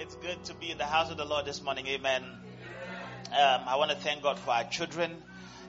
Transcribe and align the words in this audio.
It's 0.00 0.14
good 0.14 0.44
to 0.44 0.54
be 0.54 0.70
in 0.70 0.78
the 0.78 0.84
house 0.84 1.10
of 1.10 1.16
the 1.16 1.24
Lord 1.24 1.44
this 1.44 1.60
morning. 1.60 1.84
Amen. 1.88 2.22
Um, 2.22 3.60
I 3.66 3.74
want 3.74 3.90
to 3.90 3.96
thank 3.96 4.22
God 4.22 4.38
for 4.38 4.52
our 4.52 4.62
children. 4.62 5.10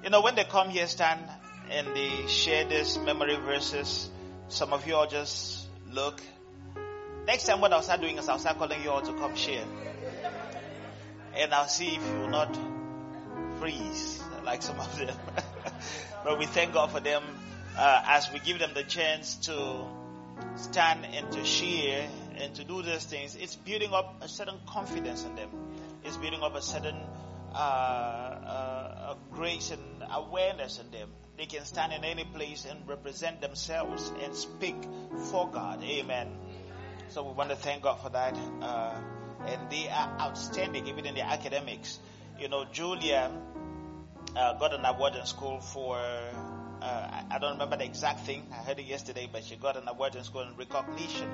You 0.03 0.11
know, 0.11 0.21
when 0.21 0.35
they 0.35 0.43
come 0.43 0.69
here, 0.69 0.85
stand 0.85 1.21
and 1.71 1.87
they 1.95 2.27
share 2.27 2.63
these 2.63 2.99
memory 2.99 3.37
verses, 3.37 4.07
some 4.47 4.71
of 4.71 4.85
you 4.85 4.93
all 4.93 5.07
just 5.07 5.65
look. 5.91 6.21
Next 7.25 7.47
time, 7.47 7.59
what 7.59 7.73
I'll 7.73 7.81
start 7.81 8.01
doing 8.01 8.19
is 8.19 8.29
I'll 8.29 8.37
start 8.37 8.59
calling 8.59 8.83
you 8.83 8.91
all 8.91 9.01
to 9.01 9.13
come 9.13 9.35
share. 9.35 9.65
And 11.35 11.51
I'll 11.51 11.67
see 11.67 11.95
if 11.95 12.07
you 12.07 12.19
will 12.19 12.29
not 12.29 12.55
freeze 13.57 14.21
like 14.45 14.61
some 14.61 14.79
of 14.79 14.95
them. 14.95 15.17
but 16.23 16.37
we 16.37 16.45
thank 16.45 16.73
God 16.73 16.91
for 16.91 16.99
them 16.99 17.23
uh, 17.75 18.03
as 18.05 18.31
we 18.31 18.37
give 18.37 18.59
them 18.59 18.75
the 18.75 18.83
chance 18.83 19.37
to 19.47 19.85
stand 20.55 21.03
and 21.15 21.31
to 21.31 21.43
share 21.43 22.07
and 22.39 22.55
to 22.55 22.63
do 22.63 22.81
these 22.81 23.03
things. 23.03 23.35
It's 23.35 23.55
building 23.55 23.93
up 23.93 24.21
a 24.21 24.27
certain 24.27 24.59
confidence 24.65 25.23
in 25.23 25.35
them. 25.35 25.49
It's 26.03 26.17
building 26.17 26.41
up 26.41 26.55
a 26.55 26.61
certain 26.61 26.97
uh, 27.53 27.57
uh, 27.57 29.15
grace 29.31 29.71
and 29.71 29.81
awareness 30.11 30.79
in 30.79 30.89
them. 30.91 31.09
They 31.37 31.45
can 31.45 31.65
stand 31.65 31.93
in 31.93 32.03
any 32.03 32.25
place 32.25 32.65
and 32.69 32.87
represent 32.87 33.41
themselves 33.41 34.11
and 34.23 34.35
speak 34.35 34.75
for 35.31 35.49
God. 35.49 35.83
Amen. 35.83 36.27
So 37.09 37.23
we 37.23 37.33
want 37.33 37.49
to 37.49 37.55
thank 37.55 37.83
God 37.83 38.01
for 38.01 38.09
that. 38.09 38.37
Uh, 38.61 38.95
and 39.45 39.69
they 39.69 39.89
are 39.89 40.17
outstanding 40.19 40.87
even 40.87 41.05
in 41.05 41.15
the 41.15 41.25
academics. 41.25 41.99
You 42.39 42.49
know, 42.49 42.65
Julia 42.71 43.31
uh, 44.35 44.53
got 44.53 44.73
an 44.73 44.85
award 44.85 45.15
in 45.15 45.25
school 45.25 45.59
for, 45.59 45.97
uh, 45.97 47.21
I 47.31 47.37
don't 47.39 47.53
remember 47.53 47.77
the 47.77 47.85
exact 47.85 48.21
thing. 48.21 48.47
I 48.51 48.57
heard 48.57 48.79
it 48.79 48.85
yesterday, 48.85 49.29
but 49.31 49.43
she 49.43 49.55
got 49.55 49.77
an 49.77 49.87
award 49.87 50.15
in 50.15 50.23
school 50.23 50.41
in 50.41 50.55
recognition. 50.55 51.29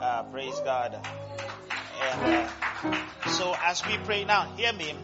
Uh, 0.00 0.22
praise 0.24 0.58
God. 0.64 0.98
And 2.02 2.48
uh, 2.84 3.28
so 3.28 3.54
as 3.64 3.84
we 3.86 3.96
pray 3.98 4.24
now, 4.24 4.52
hear 4.56 4.72
me. 4.72 4.94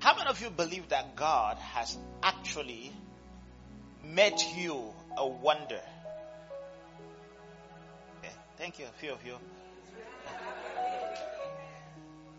How 0.00 0.16
many 0.16 0.28
of 0.28 0.40
you 0.40 0.50
believe 0.50 0.88
that 0.88 1.16
God 1.16 1.56
has 1.58 1.96
actually 2.22 2.92
made 4.04 4.40
you 4.56 4.92
a 5.16 5.26
wonder? 5.26 5.80
Okay, 8.18 8.32
thank 8.56 8.78
you, 8.78 8.84
a 8.86 9.00
few 9.00 9.12
of 9.12 9.24
you. 9.24 9.34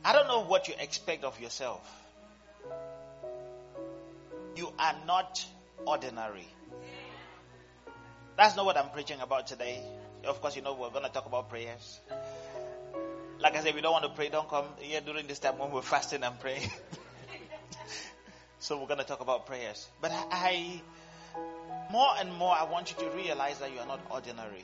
I 0.03 0.13
don't 0.13 0.27
know 0.27 0.43
what 0.45 0.67
you 0.67 0.73
expect 0.79 1.23
of 1.23 1.39
yourself. 1.39 1.81
You 4.55 4.71
are 4.79 4.95
not 5.05 5.45
ordinary. 5.85 6.47
That's 8.39 8.55
not 8.55 8.65
what 8.65 8.77
I'm 8.77 8.89
preaching 8.91 9.19
about 9.19 9.47
today. 9.47 9.81
Of 10.23 10.39
course, 10.39 10.55
you 10.55 10.61
know 10.61 10.73
we're 10.73 10.91
going 10.91 11.03
to 11.03 11.11
talk 11.11 11.25
about 11.25 11.49
prayers. 11.49 11.99
Like 13.37 13.57
I 13.57 13.61
said, 13.61 13.75
we 13.75 13.81
don't 13.81 13.91
want 13.91 14.05
to 14.05 14.11
pray. 14.11 14.29
Don't 14.29 14.47
come 14.47 14.63
here 14.79 15.01
during 15.01 15.27
this 15.27 15.39
time 15.39 15.57
when 15.57 15.71
we're 15.71 15.81
fasting 15.81 16.23
and 16.23 16.39
praying. 16.39 16.69
so 18.59 18.79
we're 18.79 18.87
going 18.87 18.99
to 18.99 19.03
talk 19.03 19.19
about 19.19 19.45
prayers. 19.45 19.85
But 19.99 20.13
I, 20.31 20.81
more 21.91 22.11
and 22.17 22.33
more, 22.33 22.55
I 22.57 22.63
want 22.63 22.91
you 22.91 23.09
to 23.09 23.13
realize 23.13 23.59
that 23.59 23.73
you 23.73 23.79
are 23.79 23.85
not 23.85 23.99
ordinary. 24.09 24.63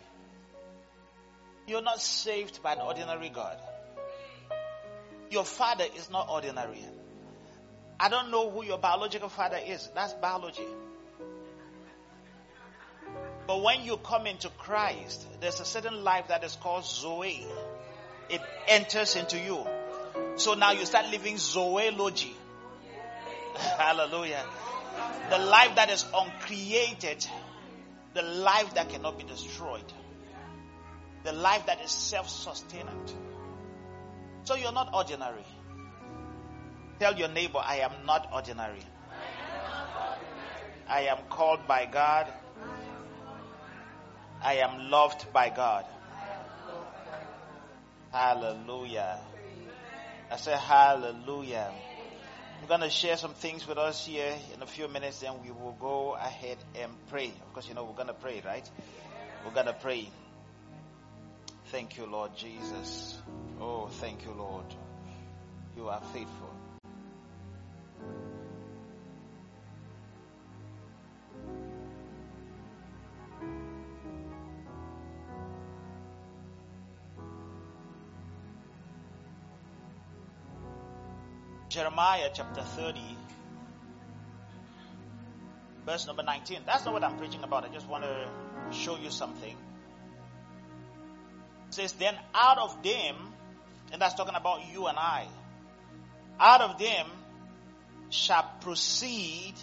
You're 1.67 1.81
not 1.81 1.99
saved 1.99 2.63
by 2.63 2.75
an 2.75 2.79
ordinary 2.79 3.27
God. 3.27 3.57
Your 5.31 5.43
father 5.43 5.83
is 5.97 6.09
not 6.09 6.29
ordinary. 6.29 6.85
I 7.99 8.07
don't 8.07 8.31
know 8.31 8.49
who 8.49 8.63
your 8.63 8.77
biological 8.77 9.27
father 9.27 9.59
is. 9.67 9.89
That's 9.93 10.13
biology. 10.13 10.63
But 13.47 13.61
when 13.61 13.83
you 13.83 13.97
come 13.97 14.25
into 14.25 14.49
Christ, 14.49 15.25
there's 15.39 15.59
a 15.59 15.65
certain 15.65 16.03
life 16.03 16.29
that 16.29 16.43
is 16.43 16.55
called 16.55 16.85
Zoe. 16.85 17.45
It 18.29 18.41
enters 18.67 19.15
into 19.15 19.39
you. 19.39 19.65
So 20.37 20.55
now 20.55 20.71
you 20.71 20.85
start 20.85 21.09
living 21.11 21.37
Zoology. 21.37 22.35
Hallelujah. 23.55 24.43
The 25.29 25.37
life 25.37 25.75
that 25.75 25.89
is 25.91 26.05
uncreated, 26.13 27.25
the 28.13 28.21
life 28.21 28.73
that 28.75 28.89
cannot 28.89 29.17
be 29.17 29.25
destroyed, 29.25 29.93
the 31.23 31.33
life 31.33 31.65
that 31.67 31.81
is 31.83 31.91
self 31.91 32.29
sustainant. 32.29 33.15
So 34.43 34.55
you're 34.55 34.71
not 34.71 34.93
ordinary. 34.93 35.45
Tell 36.99 37.15
your 37.15 37.29
neighbor, 37.29 37.59
I 37.61 37.77
am 37.77 38.05
not 38.05 38.29
ordinary. 38.33 38.83
I 40.87 41.01
am 41.01 41.17
called 41.29 41.67
by 41.67 41.85
God. 41.85 42.27
I 44.45 44.57
am 44.57 44.91
loved 44.91 45.33
by 45.33 45.49
God. 45.49 45.85
Hallelujah. 48.11 49.17
I 50.31 50.37
say 50.37 50.55
hallelujah. 50.55 51.71
I'm 52.61 52.67
going 52.67 52.81
to 52.81 52.91
share 52.91 53.17
some 53.17 53.33
things 53.33 53.67
with 53.67 53.79
us 53.79 54.05
here 54.05 54.31
in 54.53 54.61
a 54.61 54.67
few 54.67 54.87
minutes, 54.87 55.21
then 55.21 55.33
we 55.43 55.49
will 55.49 55.75
go 55.79 56.13
ahead 56.13 56.59
and 56.79 56.91
pray. 57.09 57.29
Of 57.29 57.53
course, 57.53 57.67
you 57.67 57.73
know 57.73 57.85
we're 57.85 57.95
going 57.95 58.07
to 58.07 58.13
pray, 58.13 58.43
right? 58.45 58.69
We're 59.43 59.53
going 59.53 59.65
to 59.65 59.73
pray. 59.73 60.07
Thank 61.71 61.97
you, 61.97 62.05
Lord 62.05 62.35
Jesus. 62.37 63.17
Oh, 63.59 63.87
thank 63.87 64.25
you, 64.25 64.31
Lord. 64.31 64.65
You 65.75 65.89
are 65.89 66.01
faithful. 66.13 66.54
Jeremiah 81.75 82.29
chapter 82.33 82.61
30, 82.61 83.01
verse 85.85 86.07
number 86.07 86.23
19. 86.23 86.59
That's 86.65 86.85
not 86.85 86.93
what 86.93 87.03
I'm 87.03 87.17
preaching 87.17 87.43
about. 87.43 87.65
I 87.65 87.67
just 87.67 87.85
want 87.89 88.05
to 88.05 88.29
show 88.71 88.97
you 88.97 89.09
something. 89.09 89.57
It 91.67 91.73
says, 91.73 91.91
Then 91.91 92.15
out 92.33 92.59
of 92.59 92.81
them, 92.81 93.17
and 93.91 94.01
that's 94.01 94.13
talking 94.13 94.35
about 94.35 94.61
you 94.71 94.87
and 94.87 94.97
I, 94.97 95.27
out 96.39 96.61
of 96.61 96.79
them 96.79 97.07
shall 98.09 98.49
proceed. 98.61 99.55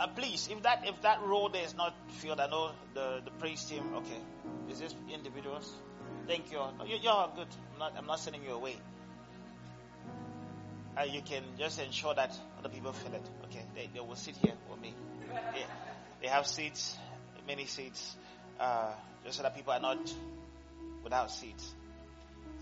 Uh, 0.00 0.08
please, 0.08 0.48
if 0.50 0.64
that 0.64 0.82
if 0.84 1.00
that 1.02 1.22
role 1.22 1.48
there 1.48 1.62
is 1.62 1.76
not 1.76 1.94
filled, 2.08 2.40
I 2.40 2.48
know 2.48 2.72
the 2.94 3.20
the 3.24 3.30
praise 3.38 3.64
team. 3.66 3.84
Okay, 3.98 4.20
is 4.68 4.80
this 4.80 4.96
individuals? 5.14 5.72
Thank 6.26 6.50
you. 6.50 6.58
you 6.86 6.98
you're 7.00 7.30
good. 7.36 7.46
I'm 7.74 7.78
not 7.78 7.92
I'm 7.96 8.06
not 8.06 8.18
sending 8.18 8.42
you 8.42 8.54
away 8.54 8.74
uh, 10.98 11.02
you 11.02 11.22
can 11.22 11.42
just 11.58 11.80
ensure 11.80 12.14
that 12.14 12.32
other 12.58 12.68
people 12.68 12.92
fill 12.92 13.14
it. 13.14 13.22
Okay, 13.44 13.64
they, 13.74 13.88
they 13.92 14.00
will 14.00 14.16
sit 14.16 14.36
here 14.36 14.54
with 14.70 14.80
me. 14.80 14.94
They, 15.54 15.64
they 16.22 16.28
have 16.28 16.46
seats, 16.46 16.96
many 17.46 17.66
seats, 17.66 18.16
uh, 18.58 18.92
just 19.24 19.36
so 19.36 19.42
that 19.42 19.54
people 19.54 19.72
are 19.72 19.80
not 19.80 19.98
without 21.02 21.30
seats. 21.30 21.74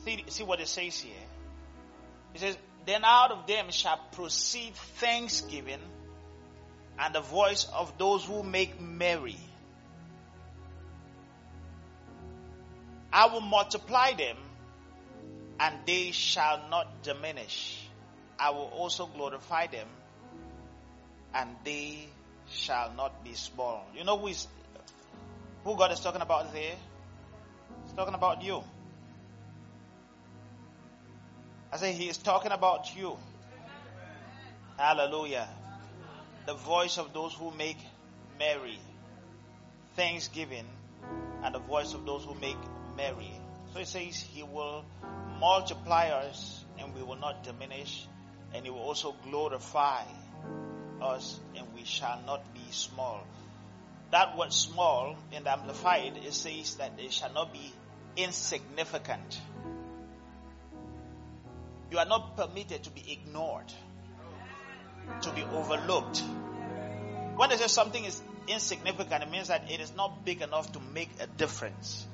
See, 0.05 0.25
see 0.29 0.45
what 0.45 0.61
it 0.61 0.69
says 0.69 1.01
here. 1.01 1.15
It 2.35 2.41
says, 2.41 2.57
Then 2.87 3.05
out 3.05 3.31
of 3.33 3.47
them 3.47 3.71
shall 3.71 3.99
proceed 4.13 4.75
thanksgiving 4.75 5.81
and 6.99 7.15
the 7.15 7.21
voice 7.21 7.67
of 7.75 7.97
those 7.99 8.25
who 8.25 8.43
make 8.43 8.81
merry. 8.81 9.37
I 13.13 13.27
will 13.27 13.41
multiply 13.41 14.13
them 14.13 14.37
and 15.59 15.75
they 15.87 16.11
shall 16.13 16.69
not 16.69 17.03
diminish. 17.03 17.88
I 18.39 18.51
will 18.51 18.71
also 18.77 19.07
glorify 19.07 19.67
them, 19.67 19.89
and 21.35 21.51
they 21.65 22.09
shall 22.51 22.93
not 22.93 23.25
be 23.25 23.35
small. 23.35 23.85
You 23.95 24.05
know 24.05 24.17
who 24.17 24.29
is 24.29 24.47
who 25.65 25.77
God 25.77 25.93
is 25.93 26.01
talking 26.01 26.23
about 26.23 26.53
there? 26.53 26.77
He's 27.85 27.93
talking 27.95 28.15
about 28.15 28.43
you. 28.43 28.63
I 31.73 31.77
say 31.77 31.93
he 31.93 32.09
is 32.09 32.17
talking 32.17 32.53
about 32.53 32.97
you. 32.97 33.17
Hallelujah. 34.79 35.49
The 36.47 36.55
voice 36.55 36.97
of 36.97 37.13
those 37.13 37.35
who 37.35 37.51
make 37.51 37.79
merry. 38.39 38.79
Thanksgiving 39.97 40.65
and 41.43 41.55
the 41.55 41.59
voice 41.59 41.93
of 41.93 42.07
those 42.07 42.25
who 42.25 42.35
make 42.35 42.57
merry. 42.97 43.33
So 43.75 43.81
it 43.81 43.89
says 43.89 44.21
he 44.21 44.43
will 44.43 44.85
multiply 45.41 46.09
us 46.09 46.65
and 46.79 46.95
we 46.95 47.03
will 47.03 47.17
not 47.17 47.43
diminish 47.43 48.07
and 48.55 48.65
he 48.65 48.71
will 48.71 48.81
also 48.81 49.15
glorify 49.25 50.03
us, 51.01 51.39
and 51.57 51.67
we 51.75 51.85
shall 51.85 52.21
not 52.27 52.55
be 52.55 52.71
small. 52.71 53.23
That 54.11 54.37
word 54.39 54.53
small 54.53 55.17
the 55.31 55.51
Amplified, 55.51 56.15
it 56.25 56.33
says 56.33 56.77
that 56.77 56.97
they 56.97 57.09
shall 57.09 57.33
not 57.33 57.53
be 57.53 57.73
insignificant. 58.17 59.41
You 61.91 61.99
are 61.99 62.07
not 62.07 62.37
permitted 62.37 62.85
to 62.85 62.91
be 62.91 63.13
ignored, 63.13 63.73
to 65.23 65.31
be 65.33 65.43
overlooked. 65.43 66.23
When 67.37 67.51
they 67.51 67.57
say 67.57 67.69
something 67.69 68.05
is 68.05 68.21
insignificant, 68.47 69.23
it 69.23 69.31
means 69.31 69.49
that 69.49 69.71
it 69.71 69.81
is 69.81 69.95
not 69.95 70.25
big 70.25 70.43
enough 70.43 70.73
to 70.73 70.81
make 70.81 71.11
a 71.21 71.27
difference. 71.27 72.07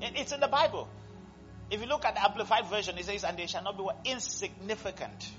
It's 0.00 0.32
in 0.32 0.40
the 0.40 0.48
Bible. 0.48 0.88
If 1.70 1.80
you 1.80 1.86
look 1.86 2.04
at 2.04 2.14
the 2.14 2.22
Amplified 2.22 2.66
Version, 2.66 2.98
it 2.98 3.04
says, 3.04 3.24
and 3.24 3.36
they 3.38 3.46
shall 3.46 3.62
not 3.62 3.78
be 3.78 4.10
insignificant. 4.10 5.30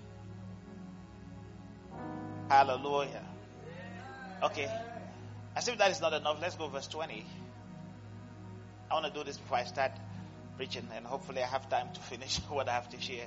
Hallelujah. 2.49 3.23
Okay. 4.43 4.69
As 5.55 5.67
if 5.67 5.77
that 5.77 5.91
is 5.91 5.99
not 5.99 6.13
enough, 6.13 6.37
let's 6.41 6.55
go 6.55 6.67
verse 6.67 6.87
20. 6.87 7.25
I 8.89 8.93
want 8.93 9.05
to 9.05 9.11
do 9.11 9.23
this 9.25 9.37
before 9.37 9.57
I 9.57 9.63
start 9.65 9.91
preaching, 10.57 10.87
and 10.95 11.05
hopefully 11.05 11.41
I 11.41 11.47
have 11.47 11.69
time 11.69 11.87
to 11.93 11.99
finish 11.99 12.37
what 12.49 12.69
I 12.69 12.73
have 12.73 12.89
to 12.89 13.01
share. 13.01 13.25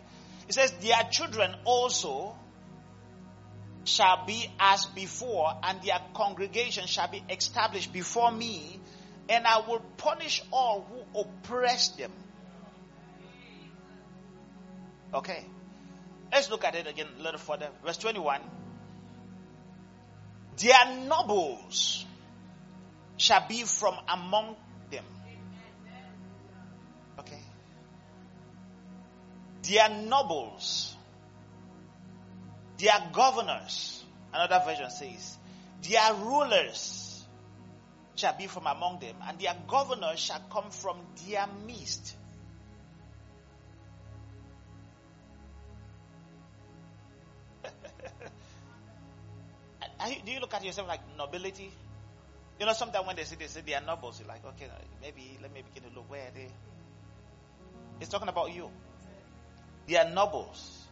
It 0.48 0.54
says, 0.54 0.72
Their 0.72 1.02
children 1.10 1.54
also 1.64 2.34
shall 3.84 4.24
be 4.26 4.46
as 4.58 4.86
before, 4.86 5.52
and 5.62 5.82
their 5.82 6.00
congregation 6.14 6.86
shall 6.86 7.08
be 7.08 7.22
established 7.28 7.92
before 7.92 8.32
me, 8.32 8.80
and 9.28 9.46
I 9.46 9.60
will 9.66 9.82
punish 9.98 10.42
all 10.50 10.86
who 10.90 11.20
oppress 11.20 11.88
them. 11.88 12.12
Okay. 15.14 15.44
Let's 16.32 16.50
look 16.50 16.64
at 16.64 16.74
it 16.74 16.86
again 16.86 17.06
a 17.18 17.22
little 17.22 17.38
further. 17.38 17.68
Verse 17.84 17.98
21. 17.98 18.40
Their 20.56 21.06
nobles 21.06 22.04
shall 23.16 23.46
be 23.48 23.62
from 23.62 23.94
among 24.08 24.56
them. 24.90 25.04
Okay. 27.20 27.40
Their 29.62 29.88
nobles, 29.88 30.94
their 32.78 33.10
governors, 33.12 34.04
another 34.32 34.62
version 34.66 34.90
says, 34.90 35.38
their 35.88 36.14
rulers 36.14 37.24
shall 38.16 38.36
be 38.36 38.46
from 38.46 38.66
among 38.66 39.00
them, 39.00 39.16
and 39.26 39.38
their 39.38 39.56
governors 39.68 40.18
shall 40.18 40.40
come 40.50 40.70
from 40.70 40.98
their 41.26 41.46
midst. 41.66 42.16
Do 50.24 50.32
you 50.32 50.40
look 50.40 50.54
at 50.54 50.64
yourself 50.64 50.88
like 50.88 51.00
nobility? 51.16 51.72
You 52.58 52.66
know, 52.66 52.72
sometimes 52.72 53.06
when 53.06 53.16
they 53.16 53.24
say 53.24 53.36
they 53.36 53.46
say 53.46 53.62
they 53.64 53.74
are 53.74 53.80
nobles, 53.80 54.20
you're 54.20 54.28
like, 54.28 54.44
okay, 54.44 54.68
maybe 55.02 55.38
let 55.42 55.52
me 55.52 55.62
begin 55.62 55.90
to 55.90 55.96
look 55.96 56.10
where 56.10 56.30
they. 56.34 56.48
It's 58.00 58.10
talking 58.10 58.28
about 58.28 58.54
you. 58.54 58.70
Their 59.86 60.08
nobles 60.10 60.84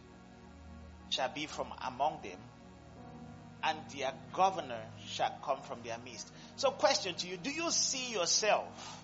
shall 1.09 1.29
be 1.29 1.45
from 1.45 1.67
among 1.85 2.19
them, 2.21 2.39
and 3.63 3.77
their 3.95 4.13
governor 4.33 4.81
shall 5.07 5.33
come 5.43 5.61
from 5.61 5.79
their 5.83 5.97
midst. 6.03 6.31
So, 6.55 6.71
question 6.71 7.15
to 7.15 7.27
you: 7.27 7.37
Do 7.37 7.49
you 7.49 7.71
see 7.71 8.11
yourself 8.11 9.03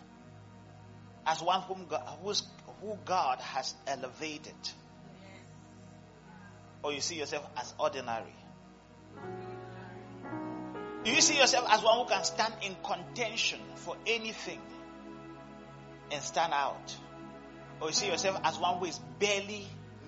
as 1.25 1.41
one 1.41 1.61
whom 1.61 1.85
God, 1.89 2.03
who 2.81 2.97
God 3.05 3.39
has 3.39 3.73
elevated, 3.87 4.53
or 6.83 6.93
you 6.93 7.01
see 7.01 7.15
yourself 7.15 7.47
as 7.57 7.73
ordinary? 7.79 8.33
Do 11.03 11.11
you 11.11 11.21
see 11.21 11.37
yourself 11.37 11.65
as 11.69 11.81
one 11.81 11.99
who 11.99 12.05
can 12.05 12.23
stand 12.23 12.53
in 12.61 12.75
contention 12.83 13.59
for 13.75 13.95
anything 14.05 14.59
and 16.11 16.21
stand 16.21 16.53
out? 16.53 16.95
Or 17.81 17.87
you 17.87 17.93
see 17.93 18.07
yourself 18.07 18.39
as 18.43 18.57
one 18.59 18.79
who 18.79 18.85
is 18.85 18.99
barely 19.19 19.65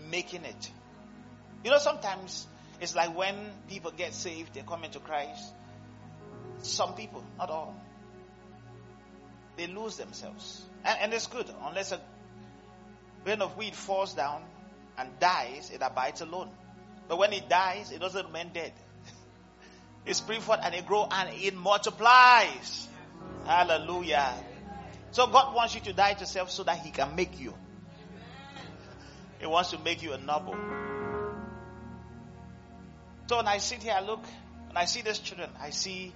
making 0.09 0.43
it? 0.43 0.71
You 1.63 1.71
know, 1.71 1.77
sometimes 1.77 2.45
it's 2.81 2.95
like 2.95 3.15
when 3.15 3.35
people 3.69 3.91
get 3.91 4.13
saved, 4.13 4.53
they 4.53 4.61
come 4.61 4.83
into 4.83 4.99
Christ. 4.99 5.53
Some 6.63 6.93
people, 6.95 7.23
not 7.38 7.49
all, 7.49 7.75
they 9.55 9.67
lose 9.67 9.97
themselves. 9.97 10.63
And, 10.83 10.97
and 11.01 11.13
it's 11.13 11.27
good, 11.27 11.49
unless 11.63 11.91
a 11.91 12.01
grain 13.23 13.41
of 13.41 13.55
wheat 13.55 13.75
falls 13.75 14.13
down 14.13 14.43
and 14.97 15.09
dies, 15.19 15.71
it 15.73 15.81
abides 15.81 16.21
alone. 16.21 16.49
But 17.07 17.17
when 17.17 17.33
it 17.33 17.47
dies, 17.47 17.91
it 17.91 17.99
doesn't 17.99 18.25
remain 18.25 18.51
dead. 18.53 18.73
It 20.06 20.15
springs 20.15 20.44
forth 20.44 20.59
and 20.63 20.74
it 20.74 20.86
grows 20.86 21.07
and 21.12 21.30
it 21.33 21.56
multiplies. 21.56 22.88
Hallelujah. 23.45 24.33
So 25.12 25.27
God 25.27 25.53
wants 25.56 25.75
you 25.75 25.81
to 25.81 25.94
die 25.94 26.13
to 26.13 26.25
self 26.25 26.51
so 26.51 26.63
that 26.63 26.80
He 26.80 26.92
can 26.92 27.15
make 27.15 27.39
you. 27.39 27.53
He 29.39 29.45
wants 29.48 29.71
to 29.71 29.80
make 29.80 30.01
you 30.03 30.13
a 30.13 30.18
noble. 30.18 30.56
So 33.27 33.38
when 33.38 33.48
I 33.48 33.57
sit 33.59 33.81
here, 33.81 33.94
I 33.95 34.01
look, 34.01 34.24
and 34.69 34.77
I 34.77 34.86
see 34.86 35.01
these 35.01 35.19
children, 35.19 35.50
I 35.59 35.69
see 35.69 36.13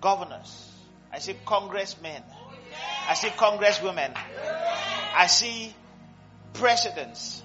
governors, 0.00 0.70
I 1.12 1.18
see 1.18 1.34
congressmen, 1.44 2.22
I 3.08 3.14
see 3.14 3.28
congresswomen, 3.28 4.16
I 5.16 5.26
see 5.26 5.74
presidents. 6.52 7.42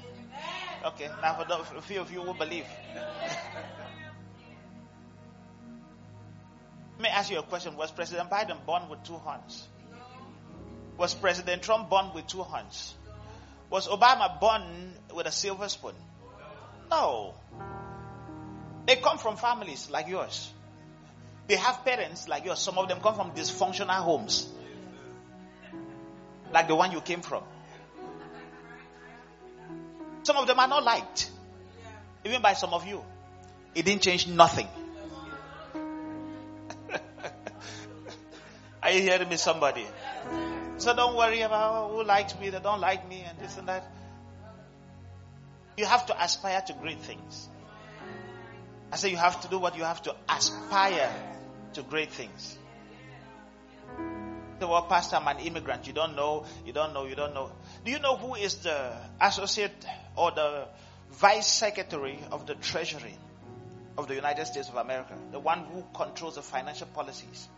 Okay, 0.86 1.10
now 1.24 1.34
for 1.64 1.78
a 1.78 1.81
few 1.81 2.02
of 2.02 2.12
you 2.12 2.22
will 2.22 2.36
believe. 2.36 2.68
Let 6.97 7.03
me 7.03 7.09
ask 7.09 7.29
you 7.29 7.38
a 7.38 7.44
question. 7.44 7.77
Was 7.77 7.91
President 7.91 8.27
Biden 8.27 8.65
born 8.65 8.89
with 8.89 9.03
two 9.03 9.13
horns? 9.13 9.67
Was 10.97 11.13
President 11.13 11.61
Trump 11.61 11.91
born 11.91 12.11
with 12.15 12.25
two 12.25 12.41
horns? 12.41 12.95
Was 13.69 13.88
Obama 13.88 14.39
born 14.39 14.94
with 15.13 15.27
a 15.27 15.31
silver 15.31 15.69
spoon? 15.69 15.94
No. 16.89 17.35
They 18.88 18.95
come 18.95 19.19
from 19.19 19.35
families 19.38 19.91
like 19.91 20.07
yours. 20.07 20.51
They 21.47 21.57
have 21.57 21.85
parents 21.85 22.27
like 22.27 22.45
yours. 22.45 22.57
Some 22.57 22.79
of 22.79 22.88
them 22.88 22.99
come 22.99 23.13
from 23.13 23.31
dysfunctional 23.31 23.89
homes. 24.01 24.47
Like 26.51 26.67
the 26.67 26.75
one 26.75 26.91
you 26.91 27.01
came 27.01 27.21
from. 27.21 27.44
Some 30.23 30.38
of 30.38 30.47
them 30.47 30.59
are 30.59 30.67
not 30.67 30.83
liked. 30.83 31.29
Even 32.25 32.41
by 32.41 32.53
some 32.53 32.73
of 32.73 32.88
you. 32.88 33.03
It 33.75 33.85
didn't 33.85 34.01
change 34.01 34.27
nothing. 34.27 34.67
Are 38.88 38.92
you 38.92 39.01
hearing 39.01 39.28
me, 39.28 39.36
somebody? 39.36 39.86
So 40.78 40.95
don't 40.95 41.18
worry 41.18 41.42
about 41.42 41.92
who 41.92 42.06
likes 42.06 42.39
me, 42.39 42.51
they 42.51 42.62
don't 42.62 42.80
like 42.80 43.06
me, 43.10 43.22
and 43.28 43.38
this 43.38 43.57
and 43.57 43.68
that. 43.68 43.86
You 45.75 45.84
have 45.84 46.06
to 46.06 46.24
aspire 46.24 46.62
to 46.68 46.72
great 46.72 47.01
things. 47.01 47.50
I 48.89 48.95
say 48.95 49.10
you 49.10 49.18
have 49.18 49.42
to 49.42 49.50
do 49.50 49.60
what 49.60 49.75
you 49.75 49.84
have 49.84 50.01
to 50.04 50.16
aspire 50.30 51.13
to 51.74 51.81
great 51.81 52.12
things. 52.12 52.57
The 54.59 54.68
word 54.69 54.83
pastor, 54.88 55.18
I'm 55.18 55.28
an 55.28 55.45
immigrant. 55.45 55.85
You 55.85 55.92
don't 55.92 56.16
know, 56.16 56.45
you 56.66 56.71
don't 56.71 56.94
know, 56.94 57.06
you 57.06 57.16
don't 57.16 57.33
know. 57.33 57.52
Do 57.83 57.92
you 57.92 58.00
know 58.00 58.16
who 58.16 58.35
is 58.35 58.56
the 58.59 58.94
associate 59.19 59.85
or 60.16 60.31
the 60.31 60.69
vice 61.11 61.47
secretary 61.47 62.19
of 62.31 62.45
the 62.45 62.56
treasury 62.56 63.18
of 63.97 64.07
the 64.07 64.16
United 64.16 64.45
States 64.45 64.69
of 64.69 64.76
America? 64.76 65.18
The 65.33 65.40
one 65.40 65.66
who 65.66 65.83
controls 65.94 66.35
the 66.35 66.42
financial 66.42 66.88
policies. 66.88 67.50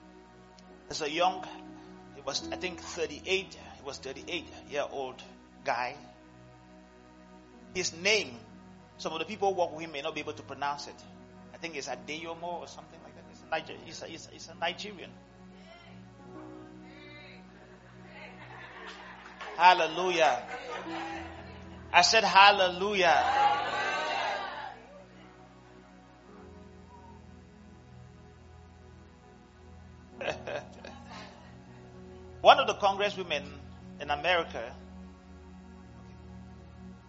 As 0.90 1.02
a 1.02 1.10
young, 1.10 1.46
he 2.16 2.22
was, 2.22 2.48
I 2.52 2.56
think, 2.56 2.80
38, 2.82 3.24
he 3.54 3.58
was 3.86 3.98
38 4.00 4.46
year 4.70 4.86
old 4.92 5.22
guy. 5.64 5.96
His 7.76 7.96
name, 7.96 8.36
some 8.98 9.14
of 9.14 9.20
the 9.20 9.26
people 9.26 9.54
who 9.54 9.60
work 9.60 9.72
with 9.72 9.86
him 9.86 9.92
may 9.92 10.02
not 10.02 10.16
be 10.16 10.22
able 10.22 10.34
to 10.34 10.44
pronounce 10.44 10.88
it. 10.88 10.96
I 11.54 11.58
think 11.58 11.76
it's 11.76 11.88
Adeyemo 11.88 12.44
or 12.44 12.68
something 12.68 13.00
like 13.04 13.16
that. 13.16 13.24
It's 13.32 13.42
a, 13.42 13.50
Niger- 13.52 13.86
he's 13.86 14.02
a, 14.02 14.06
he's 14.08 14.28
a, 14.28 14.32
he's 14.32 14.50
a 14.50 14.56
Nigerian. 14.60 15.12
Hallelujah. 19.58 20.42
I 21.92 22.02
said 22.02 22.24
hallelujah. 22.24 23.69
Congresswomen 32.80 33.44
in 34.00 34.10
America, 34.10 34.64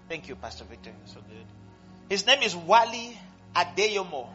thank 0.09 0.29
you, 0.29 0.37
Pastor 0.37 0.65
Victor, 0.65 0.93
so 1.07 1.21
good. 1.21 1.47
His 2.09 2.27
name 2.27 2.43
is 2.43 2.55
Wale 2.57 3.15
Adeyemo. 3.55 4.27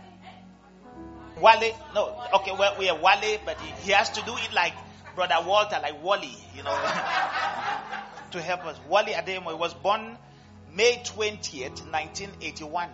Wale, 1.41 1.75
no, 1.93 2.23
okay, 2.35 2.51
well, 2.57 2.75
we 2.79 2.89
are 2.89 2.97
Wale, 2.97 3.39
but 3.45 3.59
he, 3.59 3.71
he 3.87 3.91
has 3.91 4.09
to 4.11 4.21
do 4.21 4.33
it 4.37 4.53
like 4.53 4.73
Brother 5.15 5.35
Walter, 5.45 5.77
like 5.81 6.01
Wally, 6.03 6.35
you 6.55 6.63
know, 6.63 6.71
to 8.31 8.41
help 8.41 8.65
us. 8.65 8.79
Wale 8.89 9.05
Adeyemo 9.13 9.57
was 9.57 9.73
born 9.73 10.17
May 10.73 11.01
20th, 11.03 11.89
1981. 11.91 12.89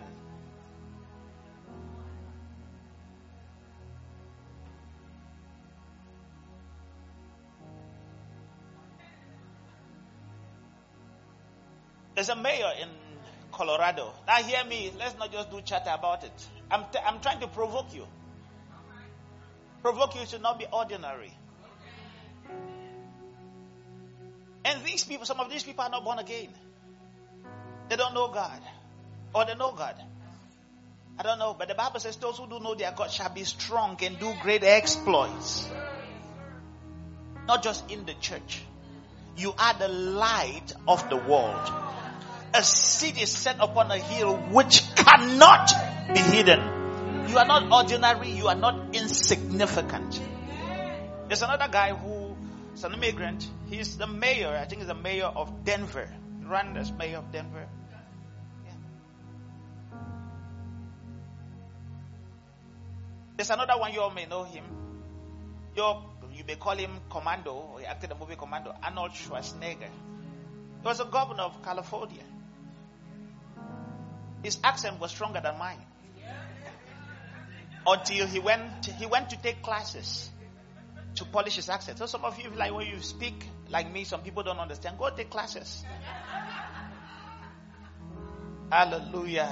There's 12.22 12.38
a 12.38 12.40
mayor 12.40 12.70
in 12.80 12.88
Colorado. 13.50 14.12
Now, 14.28 14.36
hear 14.36 14.62
me. 14.62 14.92
Let's 14.96 15.18
not 15.18 15.32
just 15.32 15.50
do 15.50 15.60
chatter 15.60 15.90
about 15.92 16.22
it. 16.22 16.30
I'm, 16.70 16.84
t- 16.92 17.00
I'm 17.04 17.20
trying 17.20 17.40
to 17.40 17.48
provoke 17.48 17.92
you. 17.92 18.06
Provoke 19.82 20.14
you 20.14 20.24
to 20.26 20.38
not 20.38 20.56
be 20.56 20.66
ordinary. 20.72 21.32
And 24.64 24.84
these 24.84 25.02
people, 25.02 25.26
some 25.26 25.40
of 25.40 25.50
these 25.50 25.64
people 25.64 25.82
are 25.82 25.90
not 25.90 26.04
born 26.04 26.20
again. 26.20 26.50
They 27.88 27.96
don't 27.96 28.14
know 28.14 28.28
God. 28.28 28.60
Or 29.34 29.44
they 29.44 29.56
know 29.56 29.72
God. 29.72 29.96
I 31.18 31.24
don't 31.24 31.40
know, 31.40 31.56
but 31.58 31.66
the 31.66 31.74
Bible 31.74 31.98
says 31.98 32.14
those 32.18 32.38
who 32.38 32.46
do 32.46 32.60
know 32.60 32.76
their 32.76 32.92
God 32.92 33.10
shall 33.10 33.34
be 33.34 33.42
strong 33.42 33.98
and 34.00 34.16
do 34.20 34.32
great 34.42 34.62
exploits. 34.62 35.68
Not 37.48 37.64
just 37.64 37.90
in 37.90 38.06
the 38.06 38.14
church. 38.14 38.62
You 39.36 39.52
are 39.58 39.74
the 39.74 39.88
light 39.88 40.72
of 40.86 41.10
the 41.10 41.16
world. 41.16 41.81
A 42.54 42.62
city 42.62 43.24
set 43.26 43.56
upon 43.60 43.90
a 43.90 43.98
hill 43.98 44.36
which 44.36 44.82
cannot 44.94 45.72
be 46.12 46.20
hidden. 46.20 46.60
You 47.28 47.38
are 47.38 47.46
not 47.46 47.72
ordinary. 47.72 48.30
You 48.30 48.48
are 48.48 48.54
not 48.54 48.94
insignificant. 48.94 50.20
There's 51.28 51.42
another 51.42 51.68
guy 51.70 51.94
who 51.94 52.36
is 52.74 52.84
an 52.84 52.92
immigrant. 52.92 53.48
He's 53.70 53.96
the 53.96 54.06
mayor. 54.06 54.48
I 54.48 54.66
think 54.66 54.82
he's 54.82 54.88
the 54.88 54.94
mayor 54.94 55.24
of 55.24 55.64
Denver. 55.64 56.08
Ran 56.44 56.76
as 56.76 56.92
mayor 56.92 57.18
of 57.18 57.32
Denver. 57.32 57.66
There's 63.36 63.50
another 63.50 63.78
one 63.78 63.92
you 63.94 64.00
all 64.00 64.10
may 64.10 64.26
know 64.26 64.44
him. 64.44 64.64
you 65.74 65.82
you 66.34 66.44
may 66.46 66.56
call 66.56 66.76
him 66.76 66.90
Commando. 67.10 67.76
He 67.78 67.86
acted 67.86 68.10
in 68.10 68.18
the 68.18 68.24
movie 68.24 68.36
Commando. 68.36 68.74
Arnold 68.82 69.12
Schwarzenegger. 69.12 69.88
He 70.82 70.84
was 70.84 71.00
a 71.00 71.04
governor 71.04 71.44
of 71.44 71.62
California. 71.62 72.22
His 74.42 74.58
accent 74.64 75.00
was 75.00 75.10
stronger 75.10 75.40
than 75.40 75.58
mine. 75.58 75.78
Until 77.86 78.26
he 78.26 78.38
went, 78.38 78.86
he 78.86 79.06
went 79.06 79.30
to 79.30 79.36
take 79.40 79.62
classes 79.62 80.30
to 81.16 81.24
polish 81.24 81.56
his 81.56 81.68
accent. 81.68 81.98
So 81.98 82.06
some 82.06 82.24
of 82.24 82.38
you, 82.40 82.50
like 82.50 82.74
when 82.74 82.86
you 82.86 83.00
speak 83.00 83.44
like 83.70 83.90
me, 83.92 84.04
some 84.04 84.20
people 84.22 84.42
don't 84.42 84.58
understand. 84.58 84.98
Go 84.98 85.10
take 85.10 85.30
classes. 85.30 85.84
Hallelujah. 88.70 89.50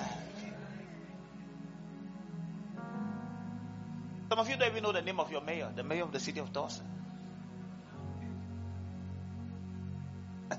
Some 4.28 4.38
of 4.38 4.48
you 4.48 4.56
don't 4.56 4.70
even 4.70 4.82
know 4.82 4.92
the 4.92 5.02
name 5.02 5.18
of 5.18 5.30
your 5.32 5.42
mayor, 5.42 5.72
the 5.74 5.82
mayor 5.82 6.04
of 6.04 6.12
the 6.12 6.20
city 6.20 6.38
of 6.38 6.52
Dawson. 6.52 6.86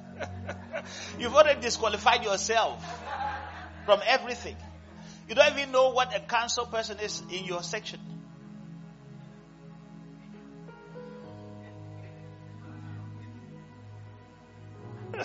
You've 1.19 1.33
already 1.33 1.61
disqualified 1.61 2.23
yourself 2.23 2.83
from 3.85 4.01
everything. 4.05 4.55
You 5.27 5.35
don't 5.35 5.57
even 5.57 5.71
know 5.71 5.89
what 5.89 6.15
a 6.15 6.19
council 6.19 6.65
person 6.65 6.99
is 6.99 7.21
in 7.31 7.45
your 7.45 7.63
section. 7.63 7.99
there 15.13 15.23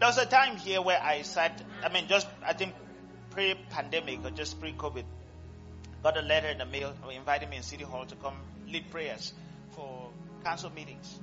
was 0.00 0.18
a 0.18 0.26
time 0.26 0.56
here 0.56 0.82
where 0.82 1.00
I 1.02 1.22
sat, 1.22 1.62
I 1.84 1.88
mean, 1.92 2.08
just, 2.08 2.26
I 2.44 2.52
think 2.52 2.74
pre 3.30 3.54
pandemic 3.70 4.24
or 4.24 4.30
just 4.30 4.60
pre 4.60 4.72
COVID, 4.72 5.04
got 6.02 6.16
a 6.16 6.22
letter 6.22 6.48
in 6.48 6.58
the 6.58 6.66
mail 6.66 6.92
inviting 7.14 7.48
me 7.50 7.56
in 7.58 7.62
City 7.62 7.84
Hall 7.84 8.04
to 8.06 8.16
come 8.16 8.34
lead 8.66 8.90
prayers 8.90 9.32
for 9.70 10.08
council 10.44 10.70
meetings. 10.70 11.20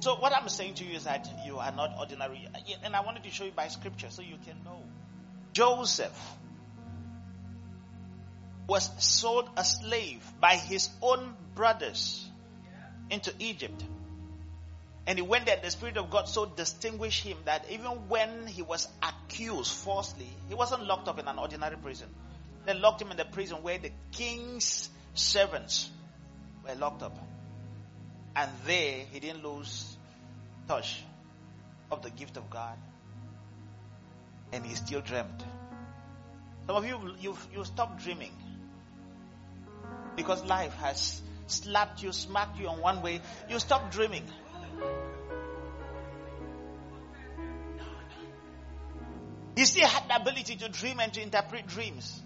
So 0.00 0.16
what 0.16 0.32
I'm 0.32 0.48
saying 0.48 0.74
to 0.74 0.84
you 0.84 0.96
is 0.96 1.04
that 1.04 1.28
you 1.44 1.58
are 1.58 1.72
not 1.72 1.96
ordinary. 1.98 2.46
And 2.84 2.94
I 2.94 3.00
wanted 3.00 3.24
to 3.24 3.30
show 3.30 3.44
you 3.44 3.52
by 3.52 3.68
scripture 3.68 4.08
so 4.10 4.22
you 4.22 4.36
can 4.44 4.62
know. 4.64 4.82
Joseph 5.52 6.36
was 8.68 8.90
sold 8.98 9.48
a 9.56 9.64
slave 9.64 10.22
by 10.40 10.56
his 10.56 10.90
own 11.00 11.34
brothers 11.54 12.28
into 13.10 13.32
Egypt. 13.38 13.82
And 15.06 15.18
he 15.18 15.22
went 15.22 15.46
there, 15.46 15.58
the 15.62 15.70
Spirit 15.70 15.96
of 15.96 16.10
God 16.10 16.28
so 16.28 16.46
distinguished 16.46 17.22
him 17.22 17.38
that 17.44 17.64
even 17.70 18.08
when 18.08 18.46
he 18.46 18.62
was 18.62 18.88
accused 19.02 19.72
falsely, 19.72 20.28
he 20.48 20.54
wasn't 20.54 20.84
locked 20.84 21.06
up 21.08 21.18
in 21.20 21.28
an 21.28 21.38
ordinary 21.38 21.76
prison. 21.76 22.08
They 22.64 22.74
locked 22.74 23.00
him 23.00 23.12
in 23.12 23.16
the 23.16 23.24
prison 23.24 23.58
where 23.62 23.78
the 23.78 23.92
king's 24.10 24.90
servants 25.14 25.88
were 26.66 26.74
locked 26.74 27.04
up. 27.04 27.16
And 28.36 28.50
there 28.66 29.04
he 29.10 29.18
didn't 29.18 29.42
lose 29.42 29.96
touch 30.68 31.02
of 31.90 32.02
the 32.02 32.10
gift 32.10 32.36
of 32.36 32.50
God. 32.50 32.76
And 34.52 34.64
he 34.64 34.74
still 34.74 35.00
dreamed. 35.00 35.42
Some 36.66 36.76
of 36.76 36.84
you, 36.84 37.14
you've, 37.18 37.48
you 37.54 37.64
stopped 37.64 38.04
dreaming. 38.04 38.32
Because 40.16 40.44
life 40.44 40.74
has 40.74 41.22
slapped 41.46 42.02
you, 42.02 42.12
smacked 42.12 42.58
you 42.58 42.68
on 42.68 42.80
one 42.80 43.02
way. 43.02 43.20
You 43.48 43.58
stop 43.58 43.90
dreaming. 43.90 44.24
He 49.56 49.64
still 49.64 49.88
had 49.88 50.08
the 50.10 50.16
ability 50.20 50.56
to 50.56 50.68
dream 50.68 51.00
and 51.00 51.12
to 51.14 51.22
interpret 51.22 51.66
dreams. 51.66 52.20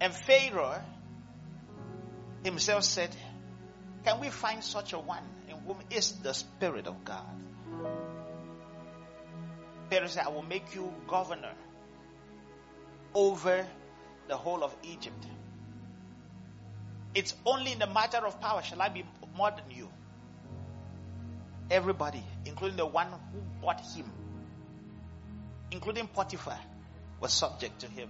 And 0.00 0.12
Pharaoh 0.12 0.82
himself 2.44 2.84
said, 2.84 3.16
Can 4.06 4.20
we 4.20 4.30
find 4.30 4.62
such 4.62 4.92
a 4.92 4.98
one 5.00 5.24
in 5.48 5.56
whom 5.66 5.78
is 5.90 6.12
the 6.22 6.32
Spirit 6.32 6.86
of 6.86 7.04
God? 7.04 7.26
Pharaoh 9.90 10.06
said, 10.06 10.26
I 10.26 10.28
will 10.28 10.44
make 10.44 10.76
you 10.76 10.92
governor 11.08 11.52
over 13.14 13.66
the 14.28 14.36
whole 14.36 14.62
of 14.62 14.76
Egypt. 14.84 15.26
It's 17.14 17.34
only 17.44 17.72
in 17.72 17.80
the 17.80 17.88
matter 17.88 18.18
of 18.18 18.40
power 18.40 18.62
shall 18.62 18.80
I 18.80 18.90
be 18.90 19.04
more 19.36 19.50
than 19.50 19.76
you. 19.76 19.88
Everybody, 21.68 22.22
including 22.44 22.76
the 22.76 22.86
one 22.86 23.08
who 23.08 23.40
bought 23.60 23.80
him, 23.80 24.08
including 25.72 26.06
Potiphar, 26.06 26.58
was 27.18 27.32
subject 27.32 27.80
to 27.80 27.88
him. 27.88 28.08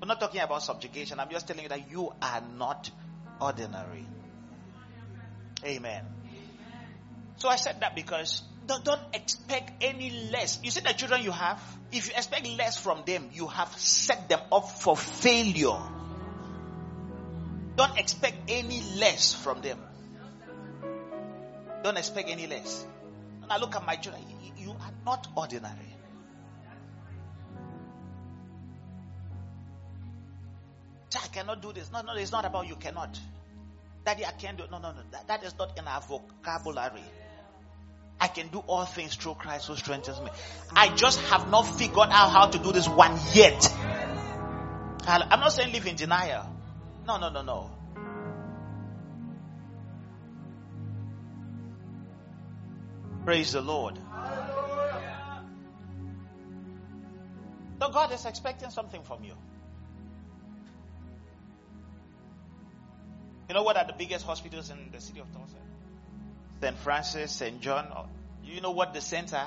I'm 0.00 0.08
not 0.08 0.18
talking 0.18 0.40
about 0.40 0.64
subjugation. 0.64 1.20
I'm 1.20 1.30
just 1.30 1.46
telling 1.46 1.62
you 1.62 1.68
that 1.68 1.88
you 1.88 2.12
are 2.20 2.42
not 2.58 2.90
ordinary. 3.42 4.06
Amen. 5.64 6.04
So 7.36 7.48
I 7.48 7.56
said 7.56 7.80
that 7.80 7.94
because 7.94 8.42
don't, 8.66 8.84
don't, 8.84 9.00
expect 9.12 9.82
any 9.82 10.28
less. 10.30 10.60
You 10.62 10.70
see 10.70 10.80
the 10.80 10.92
children 10.92 11.22
you 11.22 11.32
have? 11.32 11.60
If 11.90 12.08
you 12.08 12.14
expect 12.16 12.48
less 12.56 12.78
from 12.78 13.02
them, 13.04 13.30
you 13.32 13.48
have 13.48 13.68
set 13.76 14.28
them 14.28 14.40
up 14.52 14.70
for 14.70 14.96
failure. 14.96 15.78
Don't 17.76 17.98
expect 17.98 18.36
any 18.48 18.82
less 18.98 19.34
from 19.34 19.60
them. 19.60 19.78
Don't 21.82 21.96
expect 21.96 22.28
any 22.28 22.46
less. 22.46 22.86
Now 23.48 23.58
look 23.58 23.74
at 23.74 23.84
my 23.84 23.96
children. 23.96 24.22
You 24.56 24.70
are 24.70 24.92
not 25.04 25.26
ordinary. 25.36 25.96
Cannot 31.32 31.62
do 31.62 31.72
this. 31.72 31.90
No, 31.92 32.02
no, 32.02 32.14
it's 32.14 32.32
not 32.32 32.44
about 32.44 32.68
you 32.68 32.76
cannot. 32.76 33.18
Daddy, 34.04 34.24
I 34.26 34.32
can't 34.32 34.56
do 34.56 34.64
it. 34.64 34.70
No, 34.70 34.78
no, 34.78 34.92
no. 34.92 34.98
That, 35.10 35.28
that 35.28 35.44
is 35.44 35.56
not 35.58 35.78
in 35.78 35.86
our 35.86 36.00
vocabulary. 36.00 37.04
I 38.20 38.28
can 38.28 38.48
do 38.48 38.58
all 38.66 38.84
things 38.84 39.16
through 39.16 39.34
Christ 39.34 39.66
who 39.66 39.76
strengthens 39.76 40.20
me. 40.20 40.30
I 40.70 40.94
just 40.94 41.20
have 41.22 41.50
not 41.50 41.62
figured 41.62 42.08
out 42.10 42.30
how 42.30 42.46
to 42.46 42.58
do 42.58 42.72
this 42.72 42.88
one 42.88 43.18
yet. 43.32 43.68
I'm 45.06 45.40
not 45.40 45.52
saying 45.52 45.72
live 45.72 45.86
in 45.86 45.96
denial. 45.96 46.48
No, 47.06 47.18
no, 47.18 47.30
no, 47.30 47.42
no. 47.42 47.70
Praise 53.24 53.52
the 53.52 53.60
Lord. 53.60 53.98
So 57.80 57.88
God 57.90 58.12
is 58.12 58.24
expecting 58.24 58.70
something 58.70 59.02
from 59.02 59.24
you. 59.24 59.34
You 63.52 63.58
know 63.58 63.64
what 63.64 63.76
are 63.76 63.86
the 63.86 63.92
biggest 63.92 64.24
hospitals 64.24 64.70
in 64.70 64.78
the 64.92 64.98
city 64.98 65.20
of 65.20 65.30
Tulsa? 65.30 65.56
St. 66.62 66.78
Francis, 66.78 67.32
St. 67.32 67.60
John. 67.60 68.08
You 68.42 68.62
know 68.62 68.70
what 68.70 68.94
the 68.94 69.02
center? 69.02 69.42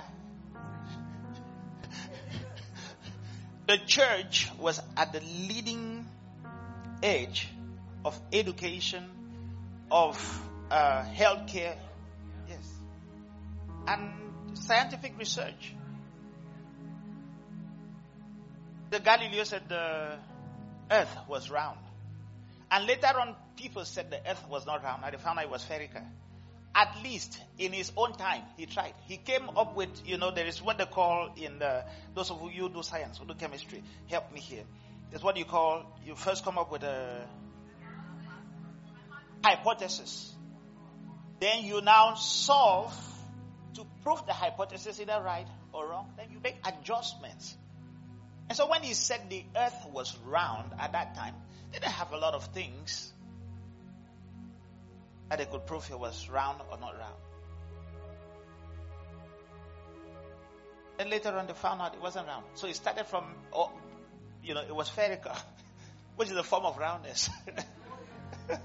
the 3.68 3.78
church 3.88 4.52
was 4.60 4.80
at 4.96 5.12
the 5.12 5.22
leading 5.22 6.06
edge 7.02 7.50
of 8.06 8.16
education, 8.32 9.06
of 9.90 10.16
uh, 10.70 11.04
healthcare, 11.12 11.76
yes, 12.48 12.74
and 13.88 14.12
scientific 14.54 15.18
research. 15.18 15.74
The 18.92 19.00
Galileo 19.00 19.46
said 19.46 19.68
the 19.68 20.20
earth 20.92 21.18
was 21.28 21.50
round. 21.50 21.80
And 22.70 22.86
later 22.86 23.20
on, 23.20 23.36
people 23.56 23.86
said 23.86 24.10
the 24.12 24.20
earth 24.30 24.44
was 24.50 24.66
not 24.66 24.84
round, 24.84 25.04
and 25.04 25.20
found 25.20 25.40
out 25.40 25.46
it 25.46 25.52
was 25.52 25.62
spherical. 25.62 26.02
At 26.74 26.98
least 27.04 27.40
in 27.58 27.72
his 27.72 27.92
own 27.96 28.14
time, 28.14 28.42
he 28.58 28.66
tried. 28.66 28.94
He 29.08 29.18
came 29.18 29.50
up 29.56 29.76
with, 29.76 29.90
you 30.06 30.18
know, 30.18 30.32
there 30.32 30.46
is 30.46 30.62
what 30.62 30.78
they 30.78 30.86
call 30.86 31.30
in 31.38 31.60
the, 31.60 31.86
those 32.14 32.30
of 32.32 32.42
you 32.52 32.64
who 32.64 32.70
do 32.70 32.84
science, 32.84 33.18
who 33.18 33.26
do 33.26 33.34
chemistry, 33.34 33.82
help 34.08 34.34
me 34.34 34.42
here. 34.42 34.64
There's 35.10 35.24
what 35.24 35.38
you 35.38 35.46
call, 35.46 35.86
you 36.06 36.16
first 36.16 36.44
come 36.44 36.58
up 36.58 36.72
with 36.72 36.84
a 36.84 37.26
hypothesis. 39.44 40.34
then 41.40 41.64
you 41.64 41.82
now 41.82 42.16
solve 42.16 42.94
to 43.76 43.86
prove 44.04 44.26
the 44.26 44.34
hypothesis 44.34 45.00
either 45.00 45.22
right 45.24 45.48
or 45.72 45.88
wrong. 45.88 46.12
Then 46.18 46.28
you 46.32 46.40
make 46.44 46.56
adjustments. 46.66 47.56
And 48.50 48.58
so 48.58 48.70
when 48.70 48.84
he 48.84 48.94
said 48.94 49.22
the 49.30 49.44
earth 49.56 49.88
was 49.92 50.18
round 50.26 50.72
at 50.80 50.92
that 50.94 51.16
time, 51.16 51.36
they 51.72 51.80
didn't 51.80 51.92
have 51.92 52.12
a 52.12 52.18
lot 52.18 52.34
of 52.34 52.46
things 52.48 53.12
that 55.30 55.40
they 55.40 55.46
could 55.46 55.66
prove 55.66 55.88
it 55.90 56.00
was 56.00 56.30
round 56.30 56.62
or 56.70 56.78
not 56.78 56.98
round. 56.98 57.16
Then 60.98 61.10
later 61.10 61.30
on, 61.30 61.48
they 61.48 61.54
found 61.54 61.82
out 61.82 61.94
it 61.94 62.02
wasn't 62.02 62.28
round. 62.28 62.46
So 62.54 62.68
it 62.68 62.76
started 62.76 63.06
from, 63.06 63.26
oh, 63.52 63.72
you 64.44 64.54
know, 64.54 64.62
it 64.62 64.74
was 64.74 64.88
spherical, 64.88 65.34
which 66.16 66.30
is 66.30 66.38
a 66.38 66.44
form 66.44 66.66
of 66.66 66.78
roundness. 66.78 67.30
so 68.48 68.58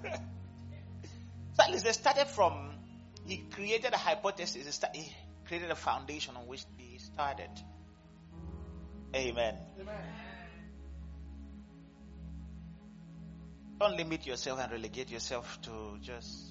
at 1.63 1.71
least 1.71 1.85
they 1.85 1.93
started 1.93 2.29
from, 2.29 2.71
he 3.27 3.39
created 3.51 3.93
a 3.93 3.97
hypothesis, 3.97 4.81
he 4.95 5.13
created 5.47 5.71
a 5.71 5.75
foundation 5.75 6.37
on 6.37 6.47
which 6.47 6.65
he 6.77 6.99
started. 6.99 7.51
Amen. 9.15 9.57
Amen. 9.81 9.95
Don't 13.81 13.97
limit 13.97 14.27
yourself 14.27 14.61
and 14.61 14.71
relegate 14.71 15.11
yourself 15.11 15.59
to 15.63 15.97
just 16.03 16.50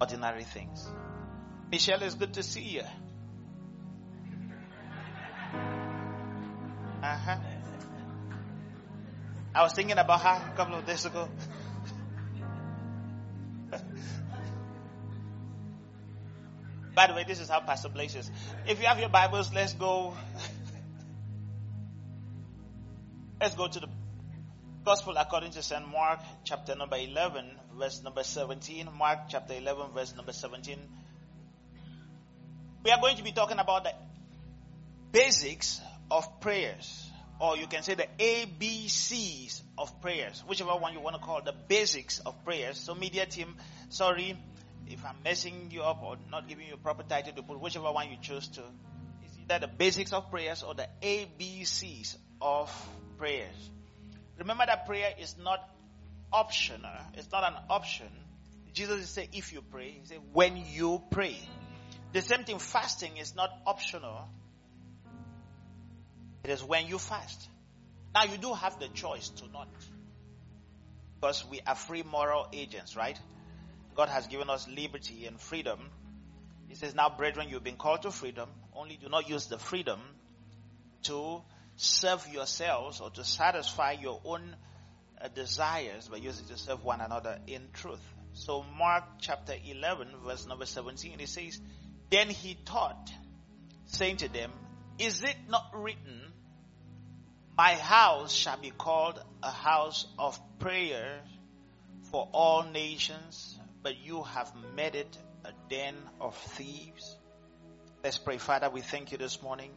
ordinary 0.00 0.44
things. 0.44 0.88
Michelle, 1.70 2.02
it's 2.02 2.14
good 2.14 2.34
to 2.34 2.42
see 2.42 2.62
you. 2.62 2.82
Uh 7.02 7.16
huh. 7.16 7.36
I 9.54 9.62
was 9.62 9.72
thinking 9.72 9.98
about 9.98 10.20
her 10.20 10.52
a 10.52 10.56
couple 10.56 10.76
of 10.76 10.86
days 10.86 11.04
ago. 11.04 11.28
By 16.94 17.06
the 17.06 17.14
way, 17.14 17.24
this 17.26 17.40
is 17.40 17.48
how 17.48 17.60
Pastor 17.60 17.88
Blaise 17.88 18.14
is. 18.14 18.30
If 18.66 18.80
you 18.80 18.86
have 18.86 18.98
your 18.98 19.08
Bibles, 19.08 19.52
let's 19.52 19.72
go. 19.72 20.14
let's 23.40 23.54
go 23.54 23.68
to 23.68 23.80
the 23.80 23.87
Gospel 24.88 25.18
according 25.18 25.50
to 25.50 25.62
St. 25.62 25.86
Mark, 25.86 26.20
chapter 26.44 26.74
number 26.74 26.96
11, 26.96 27.44
verse 27.78 28.02
number 28.02 28.24
17. 28.24 28.88
Mark, 28.96 29.28
chapter 29.28 29.52
11, 29.52 29.92
verse 29.92 30.16
number 30.16 30.32
17. 30.32 30.78
We 32.82 32.90
are 32.90 32.98
going 32.98 33.18
to 33.18 33.22
be 33.22 33.32
talking 33.32 33.58
about 33.58 33.84
the 33.84 33.92
basics 35.12 35.78
of 36.10 36.40
prayers, 36.40 37.06
or 37.38 37.58
you 37.58 37.66
can 37.66 37.82
say 37.82 37.96
the 37.96 38.06
ABCs 38.18 39.60
of 39.76 40.00
prayers, 40.00 40.42
whichever 40.48 40.70
one 40.70 40.94
you 40.94 41.00
want 41.00 41.16
to 41.16 41.20
call 41.20 41.42
the 41.42 41.52
basics 41.52 42.20
of 42.20 42.42
prayers. 42.42 42.78
So, 42.78 42.94
media 42.94 43.26
team, 43.26 43.56
sorry 43.90 44.38
if 44.86 45.04
I'm 45.04 45.16
messing 45.22 45.68
you 45.70 45.82
up 45.82 46.02
or 46.02 46.16
not 46.30 46.48
giving 46.48 46.66
you 46.66 46.72
a 46.72 46.78
proper 46.78 47.02
title 47.02 47.34
to 47.34 47.42
put, 47.42 47.60
whichever 47.60 47.92
one 47.92 48.08
you 48.10 48.16
choose 48.22 48.48
to. 48.48 48.62
Is 49.26 49.38
either 49.50 49.66
the 49.66 49.70
basics 49.70 50.14
of 50.14 50.30
prayers 50.30 50.62
or 50.62 50.72
the 50.72 50.88
ABCs 51.02 52.16
of 52.40 52.70
prayers. 53.18 53.70
Remember 54.38 54.64
that 54.66 54.86
prayer 54.86 55.12
is 55.20 55.36
not 55.42 55.60
optional. 56.32 56.90
It's 57.14 57.30
not 57.30 57.44
an 57.44 57.58
option. 57.68 58.06
Jesus 58.72 59.08
said, 59.10 59.28
if 59.32 59.52
you 59.52 59.62
pray, 59.62 59.90
he 59.90 60.06
said, 60.06 60.20
when 60.32 60.56
you 60.56 61.02
pray. 61.10 61.36
The 62.12 62.22
same 62.22 62.44
thing, 62.44 62.58
fasting 62.58 63.16
is 63.16 63.34
not 63.34 63.50
optional. 63.66 64.28
It 66.44 66.50
is 66.50 66.62
when 66.62 66.86
you 66.86 66.98
fast. 66.98 67.48
Now 68.14 68.24
you 68.24 68.38
do 68.38 68.52
have 68.54 68.78
the 68.78 68.88
choice 68.88 69.28
to 69.30 69.48
not. 69.50 69.68
Because 71.20 71.44
we 71.50 71.60
are 71.66 71.74
free 71.74 72.04
moral 72.04 72.46
agents, 72.52 72.96
right? 72.96 73.18
God 73.96 74.08
has 74.08 74.28
given 74.28 74.48
us 74.48 74.68
liberty 74.68 75.26
and 75.26 75.40
freedom. 75.40 75.80
He 76.68 76.76
says, 76.76 76.94
now 76.94 77.08
brethren, 77.08 77.48
you've 77.50 77.64
been 77.64 77.76
called 77.76 78.02
to 78.02 78.12
freedom. 78.12 78.48
Only 78.74 78.96
do 78.96 79.08
not 79.08 79.28
use 79.28 79.46
the 79.48 79.58
freedom 79.58 79.98
to 81.04 81.42
serve 81.78 82.26
yourselves 82.28 83.00
or 83.00 83.08
to 83.10 83.24
satisfy 83.24 83.92
your 83.92 84.20
own 84.24 84.56
uh, 85.20 85.28
desires, 85.28 86.08
but 86.10 86.20
use 86.20 86.40
it 86.40 86.48
to 86.48 86.58
serve 86.58 86.84
one 86.84 87.00
another 87.00 87.38
in 87.46 87.68
truth. 87.72 88.02
So 88.32 88.64
Mark 88.76 89.04
chapter 89.20 89.54
11 89.64 90.08
verse 90.26 90.46
number 90.46 90.66
17, 90.66 91.20
it 91.20 91.28
says, 91.28 91.60
Then 92.10 92.28
he 92.28 92.56
taught, 92.64 93.10
saying 93.86 94.18
to 94.18 94.28
them, 94.28 94.50
Is 94.98 95.22
it 95.22 95.36
not 95.48 95.70
written, 95.72 96.20
my 97.56 97.74
house 97.74 98.32
shall 98.32 98.58
be 98.60 98.70
called 98.70 99.20
a 99.42 99.50
house 99.50 100.06
of 100.18 100.38
prayer 100.58 101.20
for 102.10 102.28
all 102.32 102.64
nations, 102.64 103.56
but 103.82 103.96
you 103.98 104.24
have 104.24 104.52
made 104.74 104.96
it 104.96 105.18
a 105.44 105.52
den 105.68 105.94
of 106.20 106.36
thieves. 106.36 107.16
Let's 108.02 108.18
pray. 108.18 108.38
Father, 108.38 108.68
we 108.68 108.80
thank 108.80 109.12
you 109.12 109.18
this 109.18 109.42
morning. 109.42 109.70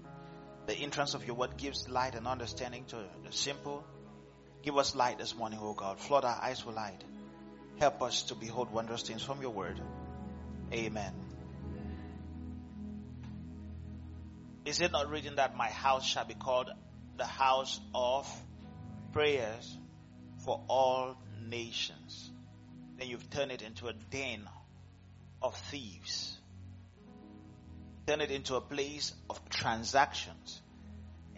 The 0.68 0.76
entrance 0.76 1.14
of 1.14 1.26
your 1.26 1.36
word 1.36 1.58
gives 1.58 1.90
light 1.90 2.16
and 2.16 2.28
understanding 2.28 2.86
to 2.86 2.98
the 3.26 3.32
simple. 3.32 3.84
Give 4.62 4.78
us 4.78 4.96
light 4.96 5.18
this 5.18 5.36
morning, 5.36 5.60
O 5.62 5.74
God. 5.74 6.00
Flood 6.00 6.24
our 6.24 6.40
eyes 6.42 6.66
with 6.66 6.76
light. 6.76 7.04
Help 7.80 8.02
us 8.02 8.24
to 8.24 8.36
behold 8.36 8.72
wondrous 8.72 9.02
things 9.02 9.24
from 9.24 9.42
your 9.42 9.52
word. 9.52 9.82
Amen. 10.72 11.14
Is 14.66 14.80
it 14.80 14.92
not 14.92 15.10
written 15.10 15.38
that 15.38 15.58
my 15.58 15.70
house 15.70 16.06
shall 16.06 16.26
be 16.26 16.36
called 16.36 16.70
the 17.18 17.26
house 17.26 17.80
of 17.94 18.28
prayers 19.12 19.78
for 20.46 20.64
all 20.68 21.18
nations. 21.48 22.32
Then 22.98 23.08
you've 23.08 23.30
turned 23.30 23.52
it 23.52 23.62
into 23.62 23.88
a 23.88 23.94
den 23.94 24.48
of 25.42 25.56
thieves. 25.56 26.38
Turn 28.08 28.22
it 28.22 28.32
into 28.32 28.56
a 28.56 28.62
place 28.62 29.14
of 29.30 29.50
transactions. 29.50 30.62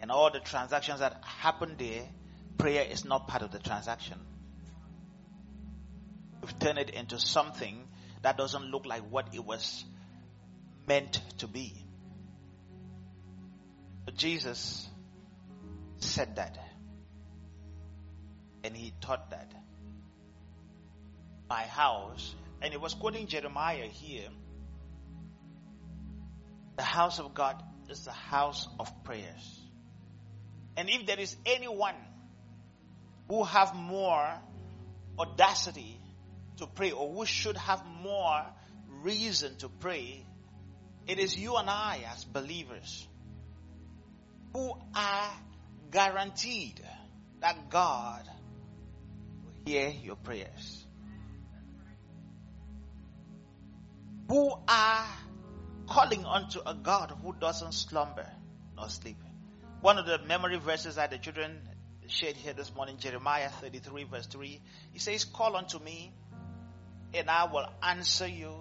And 0.00 0.10
all 0.10 0.30
the 0.30 0.40
transactions 0.40 1.00
that 1.00 1.22
happen 1.22 1.76
there, 1.78 2.02
prayer 2.58 2.84
is 2.88 3.04
not 3.04 3.28
part 3.28 3.42
of 3.42 3.52
the 3.52 3.58
transaction. 3.58 4.18
We've 6.40 6.58
turned 6.58 6.78
it 6.78 6.90
into 6.90 7.18
something 7.18 7.84
that 8.22 8.36
doesn't 8.36 8.70
look 8.70 8.86
like 8.86 9.02
what 9.10 9.34
it 9.34 9.44
was 9.44 9.84
meant 10.86 11.20
to 11.38 11.46
be. 11.46 11.74
But 14.04 14.16
Jesus 14.16 14.88
said 15.98 16.36
that. 16.36 16.58
And 18.62 18.76
he 18.76 18.92
taught 19.00 19.30
that. 19.30 19.52
My 21.48 21.62
house, 21.62 22.34
and 22.62 22.72
he 22.72 22.78
was 22.78 22.94
quoting 22.94 23.26
Jeremiah 23.26 23.86
here. 23.86 24.28
The 26.76 26.82
house 26.82 27.18
of 27.18 27.34
God 27.34 27.62
is 27.88 28.04
the 28.04 28.12
house 28.12 28.68
of 28.80 29.04
prayers. 29.04 29.60
And 30.76 30.88
if 30.90 31.06
there 31.06 31.20
is 31.20 31.36
anyone 31.46 31.94
who 33.28 33.44
have 33.44 33.74
more 33.74 34.28
audacity 35.18 36.00
to 36.56 36.66
pray 36.66 36.90
or 36.90 37.12
who 37.12 37.26
should 37.26 37.56
have 37.56 37.84
more 37.86 38.42
reason 39.02 39.56
to 39.58 39.68
pray, 39.68 40.26
it 41.06 41.18
is 41.18 41.36
you 41.36 41.56
and 41.56 41.68
I 41.68 42.04
as 42.12 42.24
believers 42.24 43.06
who 44.52 44.72
are 44.94 45.30
guaranteed 45.90 46.80
that 47.40 47.70
God 47.70 48.22
will 49.44 49.52
hear 49.66 49.90
your 49.90 50.16
prayers. 50.16 50.86
Who 54.28 54.52
are 54.66 55.06
calling 55.86 56.24
unto 56.24 56.60
a 56.64 56.74
God 56.74 57.12
who 57.22 57.34
doesn't 57.40 57.72
slumber 57.72 58.26
nor 58.76 58.88
sleep. 58.88 59.16
One 59.80 59.98
of 59.98 60.06
the 60.06 60.18
memory 60.18 60.58
verses 60.58 60.96
that 60.96 61.10
the 61.10 61.18
children 61.18 61.58
shared 62.06 62.36
here 62.36 62.52
this 62.52 62.74
morning, 62.74 62.96
Jeremiah 62.98 63.48
33 63.48 64.04
verse 64.04 64.26
3, 64.26 64.60
he 64.92 64.98
says, 64.98 65.24
call 65.24 65.56
unto 65.56 65.78
me 65.78 66.12
and 67.12 67.30
I 67.30 67.44
will 67.52 67.66
answer 67.82 68.26
you 68.26 68.52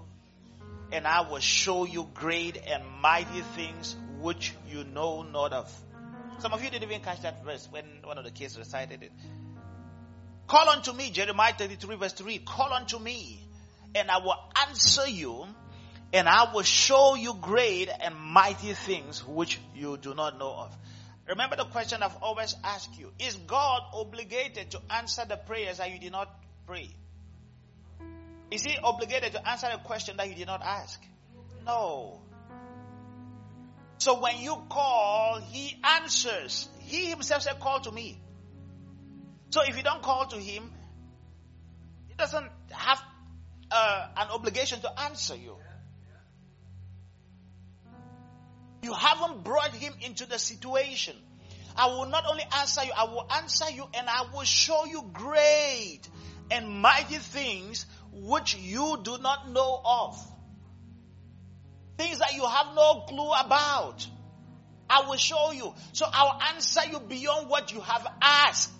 and 0.91 1.07
I 1.07 1.29
will 1.29 1.39
show 1.39 1.86
you 1.86 2.07
great 2.13 2.57
and 2.67 2.83
mighty 3.01 3.41
things 3.55 3.95
which 4.19 4.53
you 4.69 4.83
know 4.83 5.23
not 5.23 5.53
of. 5.53 5.71
Some 6.39 6.53
of 6.53 6.63
you 6.63 6.69
didn't 6.69 6.89
even 6.89 7.01
catch 7.01 7.21
that 7.21 7.43
verse 7.43 7.67
when 7.71 7.86
one 8.03 8.17
of 8.17 8.25
the 8.25 8.31
kids 8.31 8.57
recited 8.57 9.03
it. 9.03 9.12
Call 10.47 10.69
unto 10.69 10.91
me, 10.93 11.09
Jeremiah 11.09 11.53
33 11.53 11.95
verse 11.95 12.13
3. 12.13 12.39
Call 12.39 12.73
unto 12.73 12.99
me 12.99 13.47
and 13.95 14.12
I 14.12 14.17
will 14.17 14.36
answer 14.67 15.07
you 15.07 15.47
and 16.13 16.30
I 16.30 16.54
will 16.54 16.62
show 16.62 17.15
you 17.15 17.34
great 17.34 17.89
and 17.89 18.15
mighty 18.15 18.73
things 18.73 19.26
which 19.26 19.60
you 19.76 19.97
do 19.97 20.13
not 20.13 20.38
know 20.38 20.52
of. 20.52 20.78
Remember 21.28 21.56
the 21.56 21.65
question 21.65 22.04
I've 22.04 22.17
always 22.21 22.56
asked 22.63 22.99
you. 22.99 23.12
Is 23.17 23.36
God 23.36 23.82
obligated 23.93 24.71
to 24.71 24.82
answer 24.91 25.23
the 25.28 25.38
prayers 25.38 25.78
that 25.78 25.91
you 25.91 25.99
did 25.99 26.12
not 26.12 26.30
pray? 26.67 26.89
Is 28.52 28.63
he 28.63 28.78
obligated 28.78 29.32
to 29.32 29.49
answer 29.49 29.67
a 29.73 29.80
question 29.80 30.17
that 30.17 30.30
you 30.30 30.36
did 30.36 30.45
not 30.45 30.62
ask? 30.62 31.02
No. 31.65 32.21
So 33.97 34.19
when 34.19 34.38
you 34.38 34.56
call, 34.69 35.39
he 35.41 35.80
answers. 35.84 36.69
He 36.82 37.06
himself 37.06 37.41
said, 37.41 37.60
call 37.60 37.80
to 37.80 37.91
me. 37.91 38.21
So 39.49 39.62
if 39.63 39.76
you 39.76 39.82
don't 39.82 40.04
call 40.04 40.28
to 40.28 40.36
him, 40.36 40.71
he 42.08 42.13
doesn't 42.15 42.49
have 42.69 43.02
uh, 43.71 44.08
an 44.17 44.28
obligation 44.30 44.82
to 44.82 44.99
answer 45.02 45.36
you. 45.36 45.56
You 48.84 48.93
haven't 48.93 49.46
brought 49.46 49.74
him 49.74 49.93
into 50.02 50.26
the 50.26 50.38
situation. 50.38 51.15
I 51.76 51.88
will 51.88 52.06
not 52.06 52.26
only 52.30 52.43
answer 52.60 52.84
you, 52.84 52.91
I 52.96 53.06
will 53.06 53.26
answer 53.32 53.72
you 53.72 53.86
and 53.93 54.10
I 54.10 54.26
will 54.34 54.43
show 54.43 54.86
you 54.86 55.10
great 55.13 56.02
and 56.52 56.69
mighty 56.69 57.15
things 57.15 57.86
which 58.12 58.56
you 58.56 59.00
do 59.02 59.17
not 59.19 59.50
know 59.50 59.82
of. 59.84 60.22
Things 61.98 62.19
that 62.19 62.36
you 62.36 62.46
have 62.46 62.76
no 62.76 63.06
clue 63.08 63.32
about. 63.32 64.06
I 64.89 65.08
will 65.08 65.17
show 65.17 65.52
you. 65.52 65.74
So 65.93 66.06
I'll 66.12 66.39
answer 66.54 66.82
you 66.91 67.00
beyond 67.00 67.50
what 67.50 67.72
you 67.72 67.80
have 67.80 68.06
asked. 68.22 68.72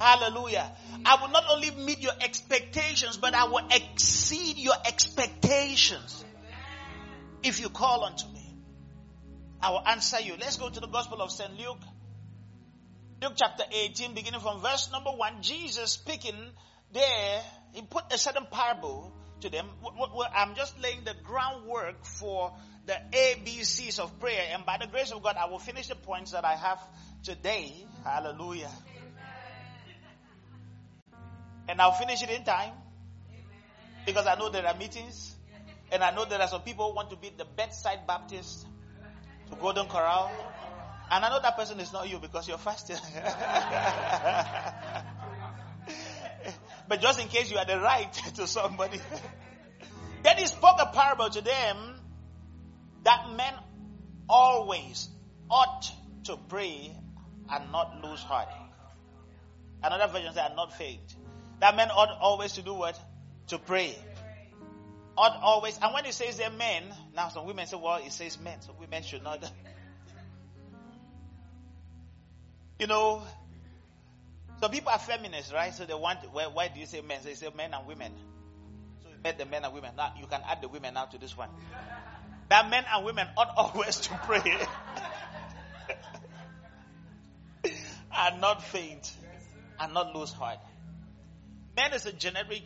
Hallelujah. 0.00 0.70
I 1.04 1.22
will 1.22 1.30
not 1.30 1.44
only 1.48 1.70
meet 1.70 2.00
your 2.00 2.12
expectations, 2.20 3.16
but 3.16 3.34
I 3.34 3.44
will 3.44 3.66
exceed 3.70 4.58
your 4.58 4.74
expectations. 4.84 6.23
If 7.44 7.60
you 7.60 7.68
call 7.68 8.04
unto 8.04 8.26
me, 8.32 8.56
I 9.60 9.70
will 9.70 9.86
answer 9.86 10.18
you. 10.18 10.34
Let's 10.40 10.56
go 10.56 10.70
to 10.70 10.80
the 10.80 10.86
Gospel 10.86 11.20
of 11.20 11.30
St. 11.30 11.56
Luke. 11.58 11.82
Luke 13.22 13.34
chapter 13.36 13.64
18, 13.70 14.14
beginning 14.14 14.40
from 14.40 14.60
verse 14.60 14.90
number 14.90 15.10
1. 15.10 15.42
Jesus 15.42 15.92
speaking 15.92 16.34
there, 16.92 17.42
he 17.72 17.82
put 17.82 18.04
a 18.12 18.18
certain 18.18 18.46
parable 18.50 19.12
to 19.40 19.50
them. 19.50 19.66
I'm 20.34 20.54
just 20.54 20.80
laying 20.80 21.04
the 21.04 21.14
groundwork 21.22 22.04
for 22.06 22.54
the 22.86 22.96
ABCs 23.12 23.98
of 23.98 24.18
prayer. 24.20 24.44
And 24.52 24.64
by 24.64 24.78
the 24.78 24.86
grace 24.86 25.12
of 25.12 25.22
God, 25.22 25.36
I 25.36 25.46
will 25.50 25.58
finish 25.58 25.88
the 25.88 25.96
points 25.96 26.32
that 26.32 26.46
I 26.46 26.56
have 26.56 26.80
today. 27.22 27.72
Hallelujah. 28.04 28.70
And 31.68 31.80
I'll 31.80 31.92
finish 31.92 32.22
it 32.22 32.30
in 32.30 32.44
time. 32.44 32.72
Because 34.06 34.26
I 34.26 34.34
know 34.34 34.48
there 34.50 34.66
are 34.66 34.76
meetings. 34.76 35.33
And 35.94 36.02
I 36.02 36.12
know 36.12 36.24
there 36.24 36.40
are 36.40 36.48
some 36.48 36.62
people 36.62 36.90
who 36.90 36.96
want 36.96 37.10
to 37.10 37.16
be 37.16 37.30
the 37.30 37.44
bedside 37.44 38.04
Baptist 38.04 38.66
to 39.48 39.54
Golden 39.54 39.86
Corral. 39.86 40.28
And 41.08 41.24
I 41.24 41.28
know 41.30 41.40
that 41.40 41.56
person 41.56 41.78
is 41.78 41.92
not 41.92 42.08
you 42.10 42.18
because 42.18 42.48
you're 42.48 42.58
fasting. 42.58 42.96
but 46.88 47.00
just 47.00 47.20
in 47.20 47.28
case 47.28 47.48
you 47.48 47.58
are 47.58 47.64
the 47.64 47.78
right 47.78 48.12
to 48.34 48.48
somebody. 48.48 48.98
then 50.24 50.36
he 50.36 50.46
spoke 50.46 50.80
a 50.80 50.86
parable 50.86 51.30
to 51.30 51.40
them 51.40 52.00
that 53.04 53.30
men 53.36 53.54
always 54.28 55.08
ought 55.48 55.88
to 56.24 56.36
pray 56.48 56.90
and 57.52 57.70
not 57.70 58.02
lose 58.02 58.18
heart. 58.18 58.48
Another 59.80 60.12
version 60.12 60.32
says, 60.34 60.42
and 60.46 60.56
not 60.56 60.76
faint. 60.76 61.14
That 61.60 61.76
men 61.76 61.90
ought 61.92 62.18
always 62.20 62.54
to 62.54 62.62
do 62.62 62.74
what? 62.74 62.98
To 63.48 63.58
pray. 63.58 63.96
Ought 65.16 65.38
always. 65.42 65.78
And 65.80 65.94
when 65.94 66.04
it 66.06 66.14
says 66.14 66.38
they're 66.38 66.50
men, 66.50 66.82
now 67.14 67.28
some 67.28 67.46
women 67.46 67.66
say, 67.66 67.76
well, 67.76 68.00
it 68.04 68.12
says 68.12 68.38
men, 68.40 68.60
so 68.60 68.74
women 68.80 69.02
should 69.02 69.22
not. 69.22 69.42
you 72.78 72.86
know, 72.86 73.22
some 74.60 74.70
people 74.70 74.90
are 74.90 74.98
feminists, 74.98 75.52
right? 75.52 75.72
So 75.72 75.84
they 75.84 75.94
want, 75.94 76.20
why, 76.32 76.46
why 76.46 76.68
do 76.68 76.80
you 76.80 76.86
say 76.86 77.00
men? 77.00 77.20
So 77.22 77.28
they 77.28 77.34
say 77.34 77.48
men 77.56 77.74
and 77.74 77.86
women. 77.86 78.12
So 79.02 79.08
you 79.10 79.16
met 79.22 79.38
the 79.38 79.46
men 79.46 79.64
and 79.64 79.72
women. 79.72 79.92
Now 79.96 80.14
you 80.18 80.26
can 80.26 80.40
add 80.48 80.62
the 80.62 80.68
women 80.68 80.94
now 80.94 81.04
to 81.04 81.18
this 81.18 81.36
one. 81.36 81.50
That 82.48 82.68
men 82.68 82.84
and 82.92 83.04
women 83.04 83.28
ought 83.36 83.54
always 83.56 84.00
to 84.00 84.20
pray 84.24 84.42
and 88.16 88.40
not 88.40 88.64
faint 88.64 89.12
and 89.78 89.94
not 89.94 90.14
lose 90.14 90.32
heart. 90.32 90.58
Men 91.76 91.92
is 91.92 92.06
a 92.06 92.12
generic 92.12 92.64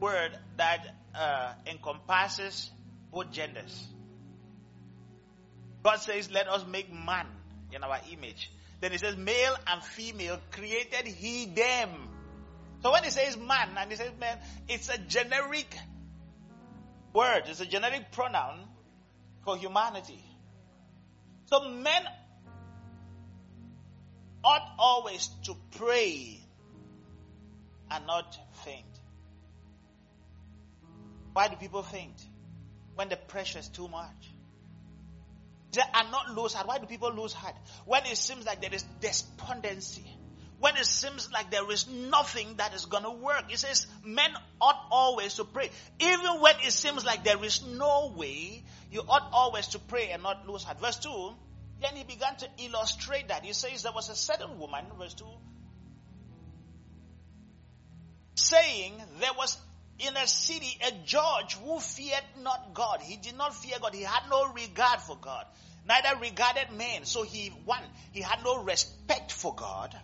word 0.00 0.36
that 0.56 0.94
uh, 1.14 1.52
encompasses 1.66 2.70
both 3.12 3.30
genders. 3.30 3.88
God 5.82 5.96
says, 5.96 6.30
Let 6.30 6.48
us 6.48 6.64
make 6.66 6.92
man 6.92 7.26
in 7.72 7.82
our 7.84 8.00
image. 8.10 8.50
Then 8.80 8.92
he 8.92 8.98
says, 8.98 9.16
Male 9.16 9.56
and 9.66 9.82
female 9.82 10.38
created 10.50 11.06
he 11.06 11.46
them. 11.46 11.90
So 12.82 12.92
when 12.92 13.02
he 13.02 13.08
says 13.08 13.38
man 13.38 13.70
and 13.78 13.90
he 13.90 13.96
says 13.96 14.12
man, 14.20 14.38
it's 14.68 14.90
a 14.90 14.98
generic 14.98 15.74
word, 17.14 17.44
it's 17.46 17.60
a 17.60 17.66
generic 17.66 18.12
pronoun 18.12 18.60
for 19.42 19.56
humanity. 19.56 20.22
So 21.46 21.70
men 21.70 22.02
ought 24.44 24.74
always 24.78 25.30
to 25.44 25.56
pray 25.78 26.40
and 27.90 28.06
not 28.06 28.36
faint. 28.64 28.84
Why 31.34 31.48
do 31.48 31.56
people 31.56 31.82
faint? 31.82 32.24
When 32.94 33.08
the 33.08 33.16
pressure 33.16 33.58
is 33.58 33.68
too 33.68 33.88
much. 33.88 34.32
They 35.72 35.82
are 35.82 36.10
not 36.10 36.30
lose 36.30 36.54
heart. 36.54 36.68
Why 36.68 36.78
do 36.78 36.86
people 36.86 37.12
lose 37.12 37.32
heart? 37.32 37.56
When 37.84 38.06
it 38.06 38.16
seems 38.16 38.46
like 38.46 38.60
there 38.60 38.72
is 38.72 38.84
despondency. 39.00 40.06
When 40.60 40.76
it 40.76 40.86
seems 40.86 41.30
like 41.32 41.50
there 41.50 41.68
is 41.72 41.88
nothing 41.88 42.54
that 42.58 42.72
is 42.72 42.86
going 42.86 43.02
to 43.02 43.10
work. 43.10 43.52
It 43.52 43.58
says 43.58 43.88
men 44.04 44.30
ought 44.60 44.86
always 44.92 45.34
to 45.34 45.44
pray. 45.44 45.70
Even 45.98 46.40
when 46.40 46.54
it 46.64 46.72
seems 46.72 47.04
like 47.04 47.24
there 47.24 47.42
is 47.44 47.66
no 47.66 48.14
way, 48.16 48.62
you 48.92 49.02
ought 49.06 49.28
always 49.32 49.66
to 49.68 49.80
pray 49.80 50.10
and 50.10 50.22
not 50.22 50.48
lose 50.48 50.62
heart. 50.62 50.80
Verse 50.80 50.96
2, 50.98 51.34
then 51.82 51.96
he 51.96 52.04
began 52.04 52.36
to 52.36 52.48
illustrate 52.64 53.28
that. 53.28 53.44
He 53.44 53.52
says 53.52 53.82
there 53.82 53.92
was 53.92 54.08
a 54.08 54.14
certain 54.14 54.60
woman, 54.60 54.84
verse 54.96 55.14
2, 55.14 55.24
saying 58.36 58.94
there 59.18 59.32
was 59.36 59.58
in 59.98 60.16
a 60.16 60.26
city 60.26 60.78
a 60.86 60.92
judge 61.04 61.56
who 61.62 61.78
feared 61.80 62.24
not 62.40 62.74
God. 62.74 63.00
He 63.00 63.16
did 63.16 63.36
not 63.36 63.54
fear 63.54 63.78
God. 63.80 63.94
He 63.94 64.02
had 64.02 64.22
no 64.30 64.52
regard 64.52 65.00
for 65.00 65.16
God. 65.16 65.46
Neither 65.86 66.18
regarded 66.20 66.72
men. 66.76 67.04
So 67.04 67.22
he, 67.22 67.48
one, 67.64 67.82
he 68.12 68.20
had 68.20 68.42
no 68.42 68.62
respect 68.64 69.30
for 69.30 69.54
God. 69.54 69.94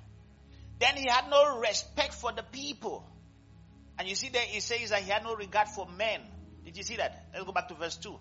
Then 0.79 0.97
he 0.97 1.09
had 1.09 1.29
no 1.31 1.59
respect 1.59 2.15
for 2.15 2.33
the 2.33 2.43
people. 2.43 3.05
And 3.99 4.09
you 4.09 4.15
see 4.15 4.29
there 4.29 4.45
it 4.47 4.63
says 4.63 4.91
that 4.91 5.03
he 5.03 5.11
had 5.11 5.25
no 5.25 5.35
regard 5.35 5.69
for 5.69 5.87
men. 5.87 6.21
Did 6.65 6.77
you 6.77 6.83
see 6.85 6.97
that? 6.97 7.27
Let's 7.33 7.45
go 7.45 7.53
back 7.53 7.69
to 7.69 7.75
verse 7.75 7.97
2. 7.97 8.19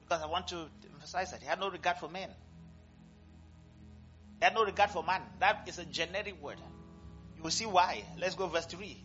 Because 0.00 0.22
I 0.22 0.26
want 0.26 0.48
to 0.48 0.66
emphasize 0.94 1.30
that. 1.32 1.40
He 1.40 1.46
had 1.46 1.58
no 1.58 1.70
regard 1.70 1.98
for 1.98 2.08
men. 2.08 2.28
He 4.38 4.44
had 4.44 4.54
no 4.54 4.64
regard 4.64 4.90
for 4.90 5.02
man. 5.02 5.22
That 5.40 5.64
is 5.66 5.78
a 5.78 5.84
generic 5.84 6.42
word. 6.42 6.58
You 7.36 7.42
will 7.42 7.50
see 7.50 7.66
why. 7.66 8.02
Let's 8.18 8.34
go 8.34 8.46
verse 8.46 8.66
3. 8.66 9.02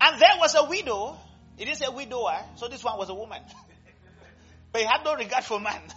And 0.00 0.20
there 0.20 0.38
was 0.38 0.54
a 0.54 0.64
widow. 0.64 1.16
It 1.58 1.68
is 1.68 1.82
a 1.82 1.90
widower, 1.90 2.42
so 2.56 2.68
this 2.68 2.82
one 2.82 2.98
was 2.98 3.10
a 3.10 3.14
woman. 3.14 3.42
but 4.72 4.80
he 4.80 4.86
had 4.86 5.04
no 5.04 5.14
regard 5.14 5.44
for 5.44 5.60
man. 5.60 5.80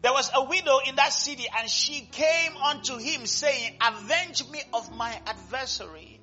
There 0.00 0.12
was 0.12 0.30
a 0.32 0.44
widow 0.44 0.78
in 0.86 0.94
that 0.94 1.12
city, 1.12 1.46
and 1.58 1.68
she 1.68 2.02
came 2.02 2.56
unto 2.56 2.98
him, 2.98 3.26
saying, 3.26 3.78
Avenge 3.80 4.48
me 4.48 4.62
of 4.72 4.94
my 4.94 5.20
adversary. 5.26 6.20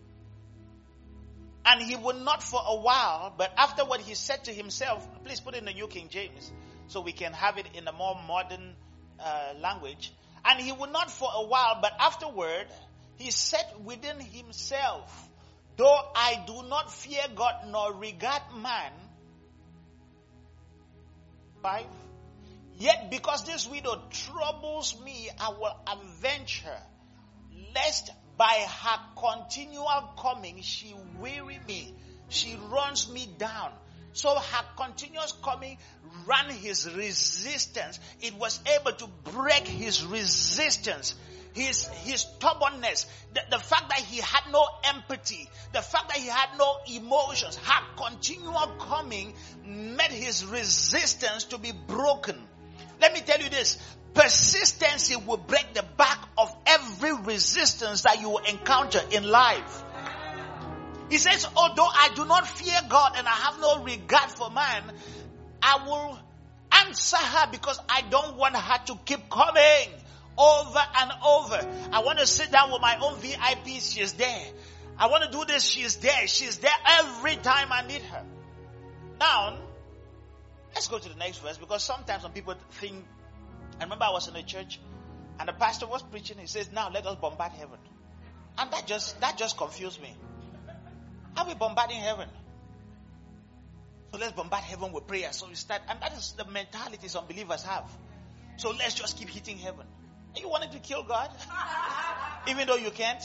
And 1.65 1.81
he 1.81 1.95
would 1.95 2.15
not 2.15 2.41
for 2.41 2.61
a 2.65 2.75
while, 2.77 3.33
but 3.37 3.51
afterward 3.57 3.99
he 3.99 4.13
said 4.15 4.45
to 4.45 4.53
himself, 4.53 5.05
Please 5.25 5.41
put 5.41 5.55
in 5.55 5.65
the 5.65 5.73
New 5.73 5.87
King 5.87 6.07
James 6.09 6.53
so 6.87 7.01
we 7.01 7.11
can 7.11 7.33
have 7.33 7.57
it 7.57 7.65
in 7.73 7.87
a 7.87 7.91
more 7.91 8.15
modern 8.27 8.75
uh, 9.19 9.53
language. 9.59 10.13
And 10.45 10.59
he 10.59 10.71
would 10.71 10.91
not 10.91 11.09
for 11.09 11.27
a 11.33 11.45
while, 11.45 11.79
but 11.81 11.91
afterward 11.99 12.67
he 13.15 13.31
said 13.31 13.65
within 13.83 14.19
himself, 14.19 15.24
Though 15.77 15.99
I 16.15 16.43
do 16.47 16.63
not 16.69 16.91
fear 16.91 17.23
God 17.35 17.67
nor 17.67 17.93
regard 17.93 18.43
man, 18.55 18.91
five, 21.61 21.85
yet 22.77 23.11
because 23.11 23.45
this 23.45 23.67
widow 23.67 24.01
troubles 24.09 24.99
me, 25.03 25.29
I 25.39 25.49
will 25.49 25.75
avenge 25.87 26.61
her, 26.61 26.79
lest 27.75 28.11
by 28.37 28.65
her 28.67 28.99
continual 29.17 30.13
coming 30.17 30.61
she 30.61 30.93
weary 31.19 31.59
me, 31.67 31.93
she 32.29 32.55
runs 32.71 33.09
me 33.11 33.27
down. 33.37 33.71
So 34.13 34.33
her 34.33 34.65
continuous 34.77 35.33
coming 35.43 35.77
ran 36.25 36.49
his 36.49 36.89
resistance. 36.89 37.99
It 38.21 38.33
was 38.35 38.61
able 38.79 38.93
to 38.93 39.07
break 39.25 39.67
his 39.67 40.05
resistance 40.05 41.15
his, 41.55 41.85
his 42.03 42.21
stubbornness, 42.21 43.05
the, 43.33 43.41
the 43.49 43.59
fact 43.59 43.89
that 43.89 43.99
he 43.99 44.19
had 44.19 44.51
no 44.51 44.67
empathy, 44.83 45.49
the 45.71 45.81
fact 45.81 46.09
that 46.09 46.17
he 46.17 46.27
had 46.27 46.49
no 46.59 46.75
emotions, 46.93 47.55
her 47.55 47.85
continual 47.95 48.67
coming 48.77 49.33
made 49.65 50.11
his 50.11 50.45
resistance 50.45 51.45
to 51.45 51.57
be 51.57 51.71
broken. 51.71 52.35
Let 53.01 53.13
me 53.13 53.21
tell 53.21 53.39
you 53.39 53.49
this, 53.49 53.77
persistency 54.13 55.15
will 55.15 55.37
break 55.37 55.73
the 55.73 55.85
back 55.97 56.19
of 56.37 56.53
every 56.65 57.13
resistance 57.13 58.01
that 58.01 58.19
you 58.19 58.29
will 58.29 58.43
encounter 58.49 59.01
in 59.11 59.23
life. 59.23 59.83
He 61.09 61.17
says, 61.17 61.47
although 61.55 61.87
I 61.87 62.09
do 62.15 62.25
not 62.25 62.47
fear 62.47 62.79
God 62.89 63.13
and 63.15 63.25
I 63.25 63.31
have 63.31 63.61
no 63.61 63.83
regard 63.83 64.29
for 64.31 64.49
man, 64.49 64.83
I 65.61 65.85
will 65.87 66.19
answer 66.85 67.17
her 67.17 67.47
because 67.49 67.79
I 67.87 68.01
don't 68.09 68.35
want 68.35 68.55
her 68.57 68.85
to 68.87 68.99
keep 69.05 69.29
coming 69.29 69.89
over 70.37 70.81
and 70.97 71.11
over. 71.25 71.69
I 71.91 72.01
want 72.03 72.19
to 72.19 72.27
sit 72.27 72.51
down 72.51 72.71
with 72.71 72.81
my 72.81 72.97
own 73.01 73.15
VIPs. 73.15 73.93
She's 73.93 74.13
there. 74.13 74.45
I 74.97 75.07
want 75.07 75.23
to 75.23 75.31
do 75.31 75.45
this. 75.45 75.63
She's 75.63 75.97
there. 75.97 76.27
She's 76.27 76.57
there 76.57 76.71
every 76.99 77.35
time 77.37 77.71
I 77.71 77.85
need 77.85 78.01
her. 78.01 78.23
Now, 79.19 79.57
let's 80.73 80.87
go 80.87 80.99
to 80.99 81.09
the 81.09 81.15
next 81.15 81.39
verse 81.39 81.57
because 81.57 81.83
sometimes 81.83 82.23
when 82.23 82.31
people 82.31 82.55
think, 82.71 83.05
I 83.79 83.83
remember 83.83 84.05
I 84.05 84.11
was 84.11 84.27
in 84.27 84.35
a 84.35 84.43
church 84.43 84.79
and 85.39 85.47
the 85.47 85.53
pastor 85.53 85.87
was 85.87 86.01
preaching. 86.03 86.37
He 86.37 86.47
says, 86.47 86.69
now 86.71 86.89
let 86.89 87.05
us 87.05 87.15
bombard 87.15 87.51
heaven. 87.53 87.79
And 88.57 88.71
that 88.71 88.87
just, 88.87 89.19
that 89.21 89.37
just 89.37 89.57
confused 89.57 90.01
me. 90.01 90.15
Are 91.37 91.45
we 91.45 91.53
bombarding 91.53 91.99
heaven? 91.99 92.29
So 94.13 94.19
let's 94.19 94.31
bombard 94.31 94.63
heaven 94.63 94.93
with 94.93 95.07
prayer. 95.07 95.33
So 95.33 95.47
we 95.49 95.55
start, 95.55 95.81
and 95.89 95.99
that 96.01 96.13
is 96.13 96.33
the 96.37 96.45
mentality 96.45 97.09
some 97.09 97.25
believers 97.27 97.63
have. 97.63 97.89
So 98.55 98.71
let's 98.71 98.93
just 98.93 99.17
keep 99.17 99.29
hitting 99.29 99.57
heaven. 99.57 99.85
And 100.35 100.43
you 100.43 100.49
wanted 100.49 100.73
to 100.73 100.79
kill 100.79 101.03
God, 101.03 101.29
even 102.49 102.67
though 102.67 102.75
you 102.75 102.91
can't. 102.91 103.23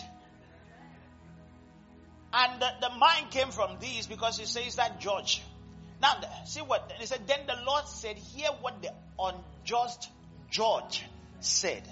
And 2.32 2.62
the, 2.62 2.68
the 2.80 2.90
mind 2.96 3.30
came 3.32 3.48
from 3.48 3.78
these 3.80 4.06
because 4.06 4.38
he 4.38 4.44
says 4.44 4.76
that 4.76 5.00
judge. 5.00 5.42
Now, 6.00 6.14
see 6.46 6.60
what 6.60 6.92
he 7.00 7.06
said. 7.06 7.26
Then 7.26 7.40
the 7.48 7.56
Lord 7.66 7.86
said, 7.88 8.16
"Hear 8.16 8.50
what 8.60 8.80
the 8.80 8.90
unjust 9.18 10.08
judge 10.50 11.04
said." 11.40 11.82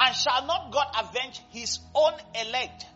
And 0.00 0.16
shall 0.16 0.46
not 0.46 0.72
God 0.72 0.86
avenge 0.98 1.42
his 1.50 1.80
own 1.94 2.14
elect 2.46 2.86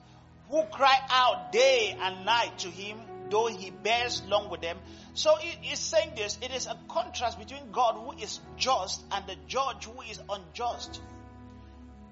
who 0.49 0.63
cry 0.73 0.99
out 1.11 1.53
day 1.53 1.95
and 2.01 2.25
night 2.25 2.59
to 2.61 2.69
him, 2.69 2.99
though 3.31 3.47
he 3.47 3.71
bears 3.71 4.23
long 4.27 4.51
with 4.51 4.61
them? 4.61 4.77
So 5.15 5.37
he 5.37 5.73
is 5.73 5.79
saying 5.79 6.13
this. 6.17 6.39
It 6.43 6.51
is 6.51 6.67
a 6.67 6.77
contrast 6.89 7.39
between 7.39 7.71
God 7.73 7.95
who 7.95 8.23
is 8.23 8.41
just 8.57 9.03
and 9.13 9.27
the 9.27 9.37
judge 9.47 9.85
who 9.85 10.01
is 10.03 10.21
unjust. 10.29 11.01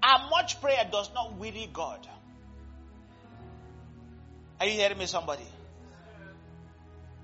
Our 0.02 0.28
much 0.30 0.60
prayer 0.60 0.88
does 0.90 1.10
not 1.14 1.36
weary 1.38 1.68
God. 1.72 2.06
Are 4.60 4.66
you 4.66 4.72
hearing 4.72 4.98
me, 4.98 5.06
somebody? 5.06 5.44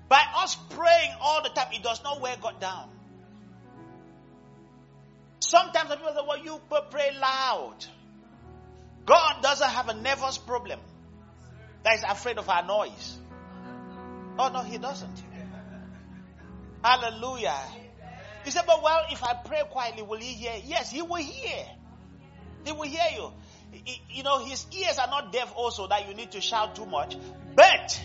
By 0.09 0.21
us 0.37 0.55
praying 0.71 1.11
all 1.21 1.41
the 1.41 1.49
time, 1.49 1.67
it 1.73 1.83
does 1.83 2.03
not 2.03 2.19
wear 2.19 2.35
God 2.41 2.59
down. 2.59 2.89
Sometimes 5.39 5.89
people 5.89 6.13
say, 6.13 6.21
well, 6.27 6.43
you 6.43 6.59
pray 6.91 7.11
loud. 7.19 7.77
God 9.05 9.41
doesn't 9.41 9.69
have 9.69 9.89
a 9.89 9.93
nervous 9.93 10.37
problem 10.37 10.79
that 11.83 11.95
is 11.95 12.03
afraid 12.03 12.37
of 12.37 12.49
our 12.49 12.65
noise. 12.65 13.17
Oh, 14.37 14.49
no, 14.49 14.63
He 14.63 14.77
doesn't. 14.77 15.23
Hallelujah. 16.83 17.57
He 18.43 18.51
said, 18.51 18.63
but 18.65 18.81
well, 18.81 19.03
if 19.11 19.23
I 19.23 19.35
pray 19.45 19.61
quietly, 19.69 20.03
will 20.03 20.17
He 20.17 20.33
hear? 20.33 20.53
Yes, 20.65 20.91
He 20.91 21.01
will 21.01 21.15
hear. 21.15 21.65
He 22.65 22.71
will 22.71 22.83
hear 22.83 23.05
you. 23.15 23.31
You 24.09 24.23
know, 24.23 24.43
His 24.43 24.65
ears 24.77 24.97
are 24.97 25.07
not 25.07 25.31
deaf 25.31 25.53
also 25.55 25.87
that 25.87 26.07
you 26.07 26.15
need 26.15 26.31
to 26.31 26.41
shout 26.41 26.75
too 26.75 26.85
much. 26.85 27.15
But 27.55 28.01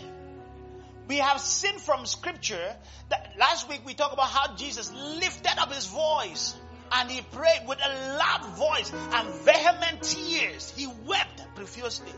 we 1.07 1.17
have 1.17 1.39
seen 1.39 1.79
from 1.79 2.05
scripture 2.05 2.75
that 3.09 3.33
last 3.39 3.69
week 3.69 3.81
we 3.85 3.93
talked 3.93 4.13
about 4.13 4.29
how 4.29 4.55
Jesus 4.55 4.91
lifted 4.93 5.57
up 5.57 5.71
his 5.71 5.85
voice 5.87 6.55
and 6.91 7.09
he 7.09 7.21
prayed 7.21 7.61
with 7.67 7.79
a 7.83 8.17
loud 8.17 8.45
voice 8.55 8.91
and 8.93 9.29
vehement 9.45 10.03
tears. 10.03 10.73
He 10.75 10.87
wept 11.05 11.55
profusely. 11.55 12.11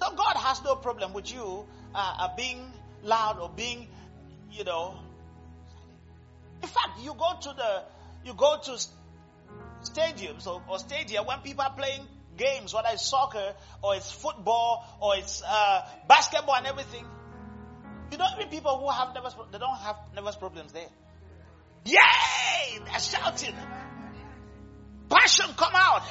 So 0.00 0.14
God 0.14 0.36
has 0.36 0.64
no 0.64 0.76
problem 0.76 1.12
with 1.12 1.32
you 1.32 1.66
uh, 1.94 2.14
uh, 2.18 2.28
being 2.36 2.72
loud 3.02 3.38
or 3.38 3.50
being, 3.50 3.88
you 4.50 4.64
know. 4.64 4.94
In 6.62 6.68
fact, 6.68 7.00
you 7.02 7.14
go 7.14 7.38
to 7.42 7.48
the, 7.56 7.82
you 8.24 8.34
go 8.34 8.56
to 8.62 8.86
stadiums 9.82 10.46
or, 10.46 10.62
or 10.68 10.78
stadia 10.78 11.22
when 11.22 11.40
people 11.40 11.62
are 11.62 11.74
playing 11.74 12.06
games, 12.36 12.72
whether 12.72 12.88
it's 12.92 13.06
soccer 13.06 13.54
or 13.82 13.94
it's 13.94 14.10
football 14.10 14.84
or 15.00 15.16
it's 15.16 15.42
uh, 15.46 15.82
basketball 16.08 16.56
and 16.56 16.66
everything. 16.66 17.04
You 18.10 18.18
don't 18.18 18.38
meet 18.38 18.50
people 18.50 18.78
who 18.78 18.88
have 18.90 19.14
nervous, 19.14 19.34
they 19.52 19.58
don't 19.58 19.78
have 19.78 19.96
nervous 20.14 20.36
problems 20.36 20.72
there. 20.72 20.88
Yay! 21.84 22.78
They're 22.84 22.98
shouting. 22.98 23.54
Passion 25.08 25.46
come 25.56 25.72
out. 25.74 26.02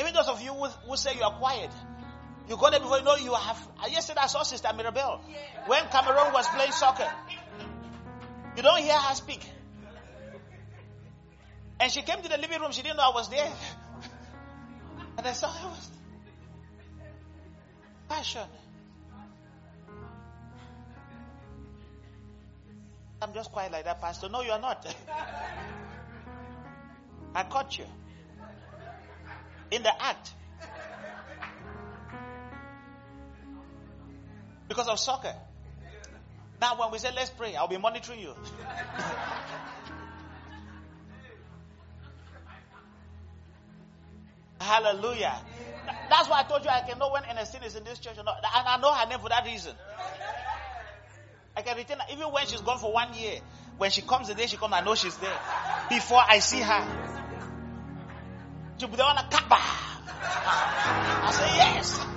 Even 0.00 0.14
those 0.14 0.28
of 0.28 0.40
you 0.40 0.52
who, 0.52 0.66
who 0.66 0.96
say 0.96 1.14
you 1.14 1.22
are 1.22 1.38
quiet. 1.38 1.70
You 2.48 2.56
got 2.56 2.74
it 2.74 2.82
before 2.82 2.98
you 2.98 3.04
know 3.04 3.16
you 3.16 3.32
have. 3.32 3.68
Uh, 3.82 3.86
yesterday 3.88 4.20
I 4.22 4.26
saw 4.26 4.42
Sister 4.42 4.68
Mirabelle 4.76 5.20
when 5.66 5.84
Cameroon 5.88 6.32
was 6.32 6.46
playing 6.48 6.72
soccer. 6.72 7.10
You 8.56 8.62
don't 8.62 8.80
hear 8.80 8.98
her 8.98 9.14
speak. 9.14 9.44
And 11.80 11.90
she 11.90 12.02
came 12.02 12.22
to 12.22 12.28
the 12.28 12.38
living 12.38 12.60
room. 12.60 12.72
She 12.72 12.82
didn't 12.82 12.98
know 12.98 13.10
I 13.10 13.14
was 13.14 13.28
there. 13.28 13.50
And 15.16 15.24
I 15.28 15.32
saw 15.32 15.48
her 15.48 15.68
was 15.68 15.90
passion. 18.08 18.48
I'm 23.22 23.32
just 23.32 23.52
quiet 23.52 23.72
like 23.72 23.84
that, 23.84 24.00
Pastor. 24.00 24.28
No, 24.28 24.42
you 24.42 24.50
are 24.50 24.60
not. 24.60 24.84
I 27.34 27.44
caught 27.44 27.78
you 27.78 27.86
in 29.70 29.82
the 29.82 30.02
act 30.02 30.32
because 34.68 34.88
of 34.88 34.98
soccer. 34.98 35.34
Now, 36.60 36.78
when 36.78 36.90
we 36.92 36.98
say 36.98 37.10
let's 37.14 37.30
pray, 37.30 37.56
I'll 37.56 37.68
be 37.68 37.78
monitoring 37.78 38.20
you. 38.20 38.34
Hallelujah. 44.60 45.34
That's 46.08 46.28
why 46.28 46.40
I 46.40 46.42
told 46.44 46.64
you 46.64 46.70
I 46.70 46.80
can 46.80 46.98
know 46.98 47.10
when 47.10 47.22
Ernestine 47.30 47.64
is 47.64 47.76
in 47.76 47.84
this 47.84 47.98
church 47.98 48.16
or 48.18 48.24
not. 48.24 48.36
And 48.36 48.66
I 48.66 48.78
know 48.78 48.92
her 48.92 49.06
name 49.08 49.18
for 49.18 49.28
that 49.28 49.44
reason. 49.44 49.74
I 51.56 51.62
can 51.62 51.76
retain 51.76 51.98
her. 51.98 52.04
Even 52.10 52.32
when 52.32 52.46
she's 52.46 52.60
gone 52.60 52.78
for 52.78 52.92
one 52.92 53.14
year. 53.14 53.40
When 53.76 53.90
she 53.90 54.02
comes 54.02 54.28
the 54.28 54.34
day 54.34 54.46
she 54.46 54.56
comes, 54.56 54.72
I 54.72 54.82
know 54.82 54.94
she's 54.94 55.16
there. 55.16 55.38
Before 55.88 56.22
I 56.26 56.38
see 56.38 56.60
her. 56.60 56.86
She'll 58.78 58.88
be 58.88 58.96
the 58.96 59.02
one 59.02 59.16
kappa. 59.30 59.58
I 61.26 61.30
say 61.32 61.56
yes. 61.56 62.13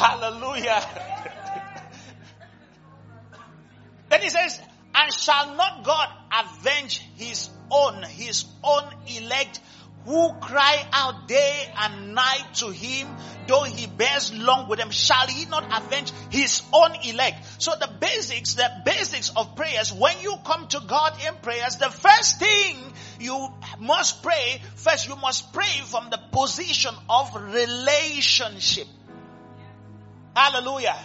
Hallelujah. 0.00 0.82
then 4.08 4.22
he 4.22 4.30
says, 4.30 4.58
and 4.94 5.12
shall 5.12 5.54
not 5.56 5.84
God 5.84 6.08
avenge 6.32 7.00
his 7.16 7.50
own, 7.70 8.02
his 8.04 8.46
own 8.64 8.84
elect 9.18 9.60
who 10.06 10.32
cry 10.40 10.82
out 10.94 11.28
day 11.28 11.70
and 11.76 12.14
night 12.14 12.46
to 12.54 12.70
him, 12.70 13.06
though 13.46 13.64
he 13.64 13.86
bears 13.86 14.32
long 14.32 14.70
with 14.70 14.78
them, 14.78 14.90
shall 14.90 15.26
he 15.26 15.44
not 15.44 15.64
avenge 15.70 16.10
his 16.30 16.62
own 16.72 16.92
elect? 17.04 17.62
So 17.62 17.72
the 17.78 17.90
basics, 18.00 18.54
the 18.54 18.70
basics 18.86 19.30
of 19.36 19.54
prayers, 19.54 19.92
when 19.92 20.18
you 20.22 20.36
come 20.46 20.66
to 20.68 20.80
God 20.80 21.12
in 21.26 21.34
prayers, 21.42 21.76
the 21.76 21.90
first 21.90 22.38
thing 22.38 22.78
you 23.20 23.48
must 23.78 24.22
pray, 24.22 24.62
first 24.76 25.06
you 25.06 25.16
must 25.16 25.52
pray 25.52 25.82
from 25.84 26.08
the 26.08 26.18
position 26.32 26.94
of 27.10 27.34
relationship. 27.34 28.86
Hallelujah. 30.40 30.96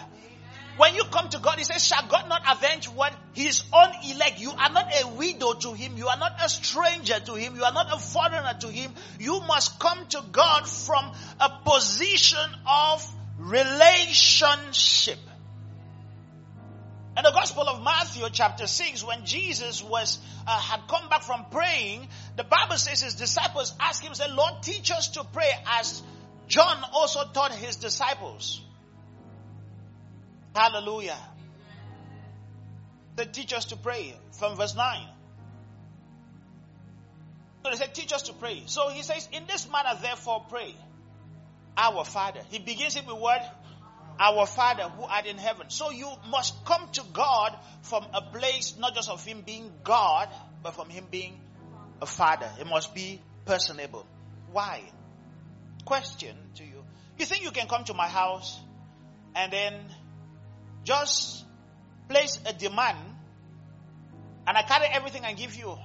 When 0.78 0.94
you 0.94 1.04
come 1.04 1.28
to 1.28 1.38
God, 1.38 1.58
He 1.58 1.64
says, 1.64 1.86
Shall 1.86 2.06
God 2.08 2.26
not 2.26 2.40
avenge 2.50 2.86
what 2.88 3.14
His 3.34 3.62
own 3.70 3.88
elect? 4.10 4.40
You 4.40 4.50
are 4.50 4.72
not 4.72 4.90
a 5.02 5.08
widow 5.08 5.52
to 5.52 5.74
Him. 5.74 5.98
You 5.98 6.08
are 6.08 6.16
not 6.16 6.42
a 6.42 6.48
stranger 6.48 7.20
to 7.20 7.34
Him. 7.34 7.54
You 7.54 7.64
are 7.64 7.72
not 7.72 7.92
a 7.92 7.98
foreigner 7.98 8.56
to 8.60 8.68
Him. 8.68 8.94
You 9.18 9.40
must 9.40 9.78
come 9.78 10.06
to 10.06 10.24
God 10.32 10.66
from 10.66 11.12
a 11.38 11.50
position 11.66 12.50
of 12.66 13.14
relationship. 13.38 15.18
In 17.18 17.24
the 17.24 17.32
Gospel 17.32 17.68
of 17.68 17.82
Matthew, 17.82 18.24
chapter 18.32 18.66
6, 18.66 19.04
when 19.04 19.26
Jesus 19.26 19.82
was 19.82 20.18
uh, 20.46 20.58
had 20.58 20.80
come 20.88 21.10
back 21.10 21.22
from 21.22 21.44
praying, 21.50 22.08
the 22.36 22.44
Bible 22.44 22.76
says 22.76 23.02
his 23.02 23.14
disciples 23.14 23.74
asked 23.80 24.02
him, 24.02 24.14
say, 24.14 24.30
Lord, 24.30 24.62
teach 24.62 24.90
us 24.90 25.08
to 25.08 25.24
pray 25.24 25.50
as 25.78 26.02
John 26.48 26.82
also 26.92 27.20
taught 27.32 27.52
his 27.52 27.76
disciples. 27.76 28.62
Hallelujah. 30.56 31.18
They 33.16 33.26
teach 33.26 33.52
us 33.52 33.66
to 33.66 33.76
pray 33.76 34.16
from 34.32 34.56
verse 34.56 34.74
9. 34.74 35.06
So 37.62 37.70
they 37.70 37.76
said, 37.76 37.94
teach 37.94 38.12
us 38.14 38.22
to 38.22 38.32
pray. 38.32 38.62
So 38.64 38.88
he 38.88 39.02
says, 39.02 39.28
in 39.32 39.46
this 39.46 39.70
manner, 39.70 39.98
therefore, 40.00 40.46
pray. 40.48 40.74
Our 41.76 42.06
Father. 42.06 42.40
He 42.48 42.58
begins 42.58 42.96
it 42.96 43.06
with 43.06 43.18
what? 43.18 43.42
Our 44.18 44.46
Father 44.46 44.84
who 44.84 45.02
art 45.02 45.26
in 45.26 45.36
heaven. 45.36 45.68
So 45.68 45.90
you 45.90 46.10
must 46.30 46.64
come 46.64 46.88
to 46.92 47.02
God 47.12 47.54
from 47.82 48.06
a 48.14 48.22
place 48.22 48.76
not 48.78 48.94
just 48.94 49.10
of 49.10 49.22
Him 49.26 49.42
being 49.42 49.70
God, 49.84 50.30
but 50.62 50.74
from 50.74 50.88
Him 50.88 51.04
being 51.10 51.38
a 52.00 52.06
Father. 52.06 52.48
It 52.58 52.66
must 52.66 52.94
be 52.94 53.20
personable. 53.44 54.06
Why? 54.52 54.80
Question 55.84 56.34
to 56.54 56.64
you. 56.64 56.82
You 57.18 57.26
think 57.26 57.42
you 57.42 57.50
can 57.50 57.68
come 57.68 57.84
to 57.84 57.94
my 57.94 58.08
house 58.08 58.58
and 59.34 59.52
then 59.52 59.74
just 60.86 61.44
place 62.08 62.38
a 62.46 62.52
demand 62.52 62.98
and 64.46 64.56
I 64.56 64.62
carry 64.62 64.86
everything 64.86 65.24
I 65.24 65.32
give 65.32 65.54
you 65.56 65.76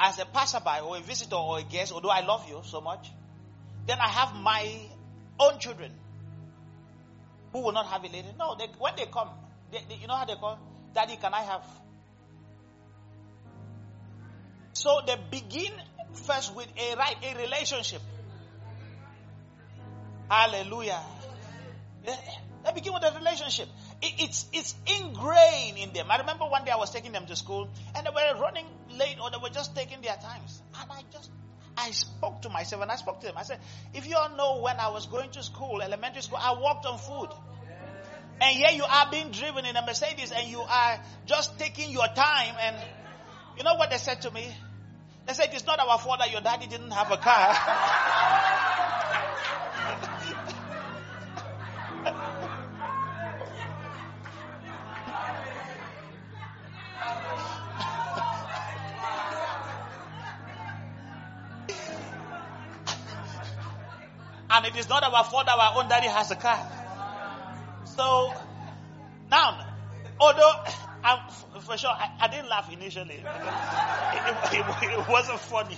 as 0.00 0.18
a 0.18 0.24
passerby 0.24 0.80
or 0.82 0.96
a 0.96 1.00
visitor 1.00 1.36
or 1.36 1.58
a 1.58 1.62
guest, 1.62 1.92
although 1.92 2.08
I 2.08 2.24
love 2.24 2.48
you 2.48 2.62
so 2.64 2.80
much, 2.80 3.10
then 3.86 3.98
I 4.00 4.08
have 4.08 4.34
my 4.34 4.66
own 5.38 5.58
children 5.58 5.92
who 7.52 7.60
will 7.60 7.72
not 7.72 7.86
have 7.86 8.02
a 8.02 8.08
lady. 8.08 8.28
No, 8.38 8.56
they, 8.58 8.66
when 8.78 8.94
they 8.96 9.04
come, 9.06 9.28
they, 9.70 9.80
they, 9.88 9.96
you 9.96 10.06
know 10.06 10.16
how 10.16 10.24
they 10.24 10.36
call? 10.36 10.58
Daddy, 10.94 11.16
can 11.16 11.34
I 11.34 11.42
have? 11.42 11.64
So 14.72 15.00
they 15.06 15.16
begin 15.30 15.72
first 16.14 16.56
with 16.56 16.68
a 16.78 16.96
right, 16.96 17.16
a 17.22 17.38
relationship. 17.38 18.00
Hallelujah. 20.30 21.00
They 22.06 22.72
begin 22.72 22.94
with 22.94 23.02
a 23.02 23.12
relationship. 23.18 23.68
It, 24.02 24.14
it's, 24.18 24.46
it's 24.52 24.74
ingrained 24.86 25.76
in 25.78 25.92
them. 25.92 26.10
I 26.10 26.18
remember 26.18 26.44
one 26.44 26.64
day 26.64 26.70
I 26.70 26.76
was 26.76 26.90
taking 26.90 27.12
them 27.12 27.26
to 27.26 27.36
school 27.36 27.68
and 27.94 28.06
they 28.06 28.10
were 28.10 28.40
running 28.40 28.66
late 28.98 29.16
or 29.22 29.30
they 29.30 29.36
were 29.42 29.50
just 29.50 29.76
taking 29.76 30.00
their 30.00 30.16
times. 30.16 30.62
And 30.80 30.90
I 30.90 31.02
just, 31.12 31.30
I 31.76 31.90
spoke 31.90 32.42
to 32.42 32.48
myself 32.48 32.82
and 32.82 32.90
I 32.90 32.96
spoke 32.96 33.20
to 33.20 33.26
them. 33.26 33.36
I 33.36 33.42
said, 33.42 33.58
if 33.94 34.06
you 34.06 34.16
all 34.16 34.36
know 34.36 34.62
when 34.62 34.76
I 34.76 34.88
was 34.88 35.06
going 35.06 35.30
to 35.32 35.42
school, 35.42 35.82
elementary 35.82 36.22
school, 36.22 36.38
I 36.40 36.52
walked 36.52 36.86
on 36.86 36.98
food. 36.98 37.28
And 38.40 38.56
here 38.56 38.70
you 38.70 38.84
are 38.84 39.10
being 39.10 39.32
driven 39.32 39.66
in 39.66 39.76
a 39.76 39.84
Mercedes 39.84 40.32
and 40.32 40.48
you 40.48 40.60
are 40.60 41.00
just 41.26 41.58
taking 41.58 41.90
your 41.90 42.06
time. 42.08 42.54
And 42.58 42.76
you 43.58 43.64
know 43.64 43.74
what 43.74 43.90
they 43.90 43.98
said 43.98 44.22
to 44.22 44.30
me? 44.30 44.50
They 45.26 45.34
said, 45.34 45.50
it's 45.52 45.66
not 45.66 45.78
our 45.78 45.98
fault 45.98 46.20
that 46.20 46.32
your 46.32 46.40
daddy 46.40 46.66
didn't 46.66 46.90
have 46.92 47.10
a 47.12 47.18
car. 47.18 48.66
and 64.50 64.66
it 64.66 64.76
is 64.76 64.88
not 64.88 65.02
our 65.02 65.24
fault 65.24 65.46
that 65.46 65.58
our 65.58 65.80
own 65.80 65.88
daddy 65.88 66.08
has 66.08 66.30
a 66.30 66.36
car. 66.36 66.60
So, 67.84 68.34
now, 69.30 69.66
although 70.18 70.52
I'm, 71.04 71.30
for 71.60 71.76
sure, 71.76 71.90
I, 71.90 72.10
I, 72.20 72.28
didn't 72.28 72.48
laugh 72.48 72.70
initially. 72.72 73.14
It, 73.14 73.24
it, 73.24 74.64
it, 74.82 75.00
it 75.00 75.08
wasn't 75.08 75.40
funny. 75.40 75.76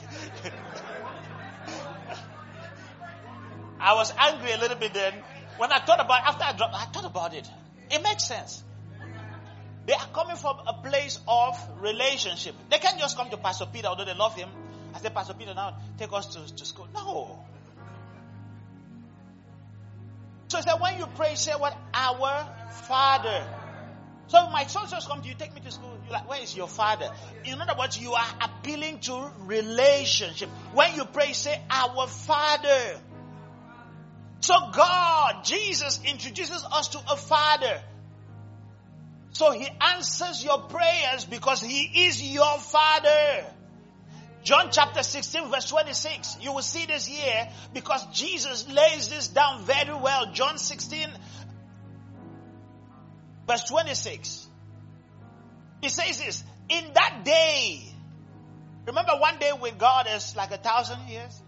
I 3.78 3.94
was 3.94 4.12
angry 4.16 4.52
a 4.52 4.58
little 4.58 4.76
bit 4.76 4.94
then. 4.94 5.14
When 5.58 5.72
I 5.72 5.80
thought 5.80 6.00
about 6.00 6.22
after 6.22 6.44
I 6.44 6.52
dropped, 6.56 6.74
I 6.74 6.84
thought 6.86 7.04
about 7.04 7.34
it. 7.34 7.48
It 7.90 8.02
makes 8.02 8.24
sense. 8.24 8.62
They 9.86 9.92
are 9.92 10.06
coming 10.14 10.36
from 10.36 10.58
a 10.66 10.74
place 10.74 11.18
of 11.26 11.58
relationship. 11.80 12.54
They 12.70 12.78
can't 12.78 12.98
just 12.98 13.16
come 13.16 13.28
to 13.30 13.36
Pastor 13.36 13.66
Peter, 13.72 13.88
although 13.88 14.04
they 14.04 14.14
love 14.14 14.36
him. 14.36 14.48
I 14.94 15.00
said, 15.00 15.12
Pastor 15.14 15.34
Peter, 15.34 15.54
now 15.54 15.76
take 15.98 16.12
us 16.12 16.26
to, 16.34 16.56
to 16.56 16.64
school. 16.64 16.88
No. 16.94 17.44
So 20.52 20.58
he 20.58 20.64
said, 20.64 20.80
when 20.82 20.98
you 20.98 21.06
pray, 21.16 21.34
say 21.34 21.52
what? 21.52 21.74
Our 21.94 22.46
Father. 22.82 23.48
So 24.26 24.50
my 24.50 24.66
son 24.66 24.86
just 24.86 25.08
come 25.08 25.22
to 25.22 25.28
you, 25.28 25.34
take 25.34 25.54
me 25.54 25.62
to 25.62 25.70
school. 25.70 25.96
You're 26.04 26.12
like, 26.12 26.28
where 26.28 26.42
is 26.42 26.54
your 26.54 26.68
father? 26.68 27.10
In 27.46 27.58
other 27.58 27.72
words, 27.78 27.98
you 27.98 28.12
are 28.12 28.26
appealing 28.38 28.98
to 29.00 29.32
relationship. 29.46 30.50
When 30.74 30.94
you 30.94 31.06
pray, 31.06 31.32
say, 31.32 31.58
our 31.70 32.06
Father. 32.06 33.00
So 34.40 34.52
God, 34.74 35.42
Jesus 35.46 36.00
introduces 36.04 36.62
us 36.70 36.88
to 36.88 36.98
a 36.98 37.16
Father. 37.16 37.80
So 39.30 39.52
He 39.52 39.66
answers 39.94 40.44
your 40.44 40.58
prayers 40.64 41.24
because 41.24 41.62
He 41.62 42.04
is 42.08 42.22
your 42.22 42.58
Father. 42.58 43.46
John 44.42 44.68
chapter 44.70 45.02
16 45.02 45.50
verse 45.50 45.68
26. 45.68 46.38
You 46.40 46.52
will 46.52 46.62
see 46.62 46.86
this 46.86 47.06
here 47.06 47.48
because 47.72 48.04
Jesus 48.12 48.68
lays 48.68 49.08
this 49.08 49.28
down 49.28 49.64
very 49.64 49.94
well. 49.94 50.32
John 50.32 50.58
16 50.58 51.08
verse 53.46 53.64
26. 53.64 54.48
He 55.80 55.88
says 55.88 56.18
this, 56.18 56.44
in 56.68 56.92
that 56.94 57.22
day, 57.24 57.82
remember 58.86 59.12
one 59.18 59.38
day 59.38 59.52
with 59.60 59.78
God 59.78 60.06
is 60.14 60.36
like 60.36 60.52
a 60.52 60.58
thousand 60.58 61.08
years? 61.08 61.42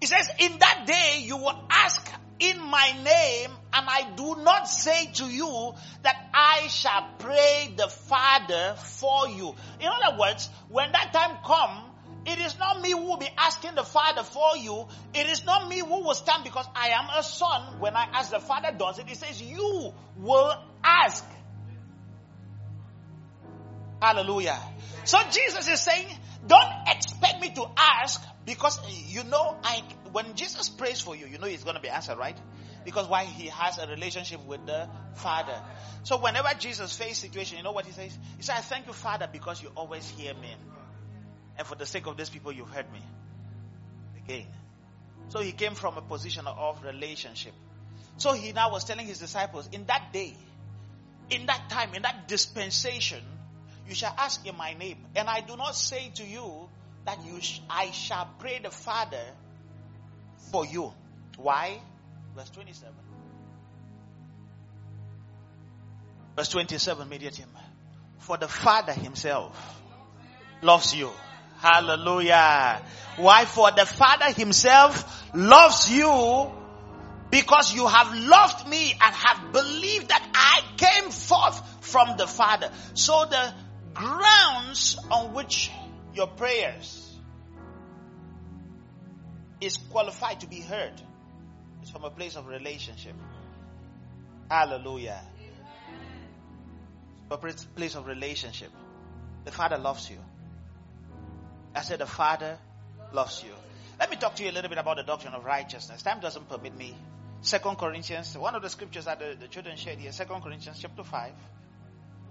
He 0.00 0.06
says, 0.06 0.28
in 0.38 0.58
that 0.58 0.84
day 0.86 1.22
you 1.22 1.36
will 1.36 1.64
ask 1.70 2.10
in 2.38 2.60
my 2.60 2.92
name 3.04 3.50
and 3.74 3.86
I 3.88 4.10
do 4.16 4.36
not 4.42 4.68
say 4.68 5.06
to 5.14 5.24
you 5.24 5.74
that 6.02 6.16
I 6.34 6.68
shall 6.68 7.08
pray 7.18 7.72
the 7.76 7.88
Father 7.88 8.74
for 8.76 9.28
you. 9.28 9.54
In 9.80 9.88
other 9.88 10.18
words, 10.18 10.48
when 10.68 10.92
that 10.92 11.12
time 11.12 11.38
come, 11.44 11.90
it 12.26 12.38
is 12.38 12.58
not 12.58 12.80
me 12.80 12.90
who 12.90 13.02
will 13.02 13.16
be 13.16 13.28
asking 13.36 13.74
the 13.74 13.82
Father 13.82 14.22
for 14.22 14.56
you. 14.56 14.86
It 15.14 15.26
is 15.26 15.44
not 15.44 15.68
me 15.68 15.80
who 15.80 16.04
will 16.04 16.14
stand 16.14 16.44
because 16.44 16.66
I 16.74 16.88
am 16.88 17.06
a 17.18 17.22
son. 17.22 17.80
When 17.80 17.96
I 17.96 18.08
ask 18.12 18.30
the 18.30 18.40
Father 18.40 18.70
does 18.76 18.98
it, 18.98 19.08
He 19.08 19.14
says 19.14 19.40
you 19.40 19.92
will 20.16 20.54
ask. 20.84 21.24
Hallelujah. 24.00 24.58
So 25.04 25.18
Jesus 25.30 25.68
is 25.68 25.80
saying, 25.80 26.06
don't 26.46 26.88
expect 26.88 27.40
me 27.40 27.52
to 27.54 27.66
ask 27.76 28.22
because 28.44 28.78
you 29.08 29.24
know 29.24 29.56
I 29.62 29.82
when 30.12 30.34
Jesus 30.34 30.68
prays 30.68 31.00
for 31.00 31.16
you, 31.16 31.26
you 31.26 31.38
know 31.38 31.46
he's 31.46 31.64
going 31.64 31.76
to 31.76 31.82
be 31.82 31.88
answered, 31.88 32.18
right? 32.18 32.36
Because 32.84 33.08
why? 33.08 33.24
He 33.24 33.48
has 33.48 33.78
a 33.78 33.86
relationship 33.86 34.44
with 34.46 34.64
the 34.66 34.88
Father. 35.14 35.54
So 36.02 36.20
whenever 36.20 36.48
Jesus 36.58 36.96
faced 36.96 37.20
situation, 37.20 37.58
you 37.58 37.64
know 37.64 37.72
what 37.72 37.86
he 37.86 37.92
says? 37.92 38.16
He 38.36 38.42
said, 38.42 38.56
I 38.56 38.60
thank 38.60 38.86
you, 38.86 38.92
Father, 38.92 39.28
because 39.30 39.62
you 39.62 39.70
always 39.76 40.08
hear 40.08 40.34
me. 40.34 40.54
And 41.58 41.66
for 41.66 41.74
the 41.74 41.86
sake 41.86 42.06
of 42.06 42.16
these 42.16 42.30
people, 42.30 42.52
you've 42.52 42.70
heard 42.70 42.90
me. 42.92 43.00
Again. 44.24 44.46
So 45.28 45.40
he 45.40 45.52
came 45.52 45.74
from 45.74 45.96
a 45.96 46.02
position 46.02 46.46
of 46.46 46.82
relationship. 46.84 47.52
So 48.16 48.34
he 48.34 48.52
now 48.52 48.70
was 48.70 48.84
telling 48.84 49.06
his 49.06 49.18
disciples, 49.18 49.68
in 49.72 49.86
that 49.86 50.12
day, 50.12 50.36
in 51.30 51.46
that 51.46 51.70
time, 51.70 51.94
in 51.94 52.02
that 52.02 52.28
dispensation, 52.28 53.20
you 53.88 53.94
shall 53.94 54.14
ask 54.16 54.46
in 54.46 54.56
my 54.56 54.74
name. 54.74 54.98
And 55.16 55.28
I 55.28 55.40
do 55.40 55.56
not 55.56 55.74
say 55.74 56.10
to 56.16 56.24
you 56.24 56.68
that 57.04 57.24
you 57.24 57.40
sh- 57.40 57.60
I 57.68 57.90
shall 57.90 58.28
pray 58.38 58.60
the 58.62 58.70
Father 58.70 59.24
for 60.50 60.66
you. 60.66 60.92
Why? 61.36 61.80
Verse 62.34 62.50
27. 62.50 62.94
Verse 66.36 66.48
27, 66.48 67.08
media 67.08 67.30
team. 67.30 67.46
For 68.18 68.38
the 68.38 68.48
Father 68.48 68.92
Himself 68.92 69.80
loves 70.62 70.94
you. 70.94 71.10
Hallelujah. 71.58 72.82
Why? 73.16 73.44
For 73.44 73.70
the 73.72 73.84
Father 73.84 74.32
Himself 74.32 75.22
loves 75.34 75.90
you 75.90 76.50
because 77.30 77.74
you 77.74 77.86
have 77.86 78.16
loved 78.16 78.68
me 78.68 78.92
and 78.92 79.14
have 79.14 79.52
believed 79.52 80.08
that 80.08 80.30
I 80.34 80.62
came 80.76 81.10
forth 81.10 81.84
from 81.84 82.16
the 82.16 82.26
Father. 82.26 82.70
So 82.94 83.26
the 83.28 83.54
grounds 83.94 84.98
on 85.10 85.34
which 85.34 85.70
your 86.14 86.26
prayers 86.28 86.98
is 89.60 89.76
qualified 89.76 90.40
to 90.40 90.46
be 90.46 90.60
heard 90.60 91.00
is 91.82 91.90
from 91.90 92.04
a 92.04 92.10
place 92.10 92.36
of 92.36 92.46
relationship. 92.46 93.14
Hallelujah. 94.50 95.20
A 97.30 97.38
place 97.38 97.94
of 97.94 98.06
relationship. 98.06 98.70
The 99.44 99.50
Father 99.50 99.78
loves 99.78 100.10
you. 100.10 100.18
I 101.74 101.80
said 101.80 102.00
the 102.00 102.06
Father 102.06 102.58
loves 103.12 103.42
you. 103.42 103.52
Let 103.98 104.10
me 104.10 104.16
talk 104.16 104.34
to 104.36 104.44
you 104.44 104.50
a 104.50 104.52
little 104.52 104.68
bit 104.68 104.78
about 104.78 104.96
the 104.96 105.02
doctrine 105.02 105.34
of 105.34 105.44
righteousness. 105.44 106.02
Time 106.02 106.20
doesn't 106.20 106.48
permit 106.48 106.76
me. 106.76 106.94
Second 107.40 107.76
Corinthians, 107.76 108.36
one 108.36 108.54
of 108.54 108.62
the 108.62 108.68
scriptures 108.68 109.06
that 109.06 109.18
the, 109.18 109.36
the 109.38 109.48
children 109.48 109.76
shared 109.76 109.98
here, 109.98 110.12
Second 110.12 110.42
Corinthians 110.42 110.78
chapter 110.80 111.02
5. 111.02 111.32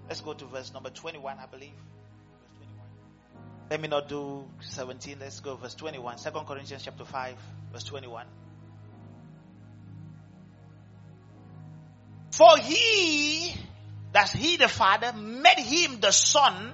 Let's 0.08 0.20
go 0.20 0.32
to 0.34 0.44
verse 0.46 0.72
number 0.72 0.90
21, 0.90 1.38
I 1.38 1.46
believe. 1.46 1.72
Verse 2.30 2.48
21. 2.58 2.86
Let 3.70 3.80
me 3.80 3.88
not 3.88 4.08
do 4.08 4.44
17. 4.60 5.16
Let's 5.20 5.40
go 5.40 5.56
verse 5.56 5.74
21. 5.74 6.18
Second 6.18 6.46
Corinthians 6.46 6.82
chapter 6.84 7.04
5, 7.04 7.36
verse 7.72 7.84
21. 7.84 8.26
For 12.42 12.58
he, 12.58 13.54
that's 14.10 14.32
he 14.32 14.56
the 14.56 14.66
Father, 14.66 15.12
made 15.12 15.58
him 15.58 16.00
the 16.00 16.10
Son 16.10 16.72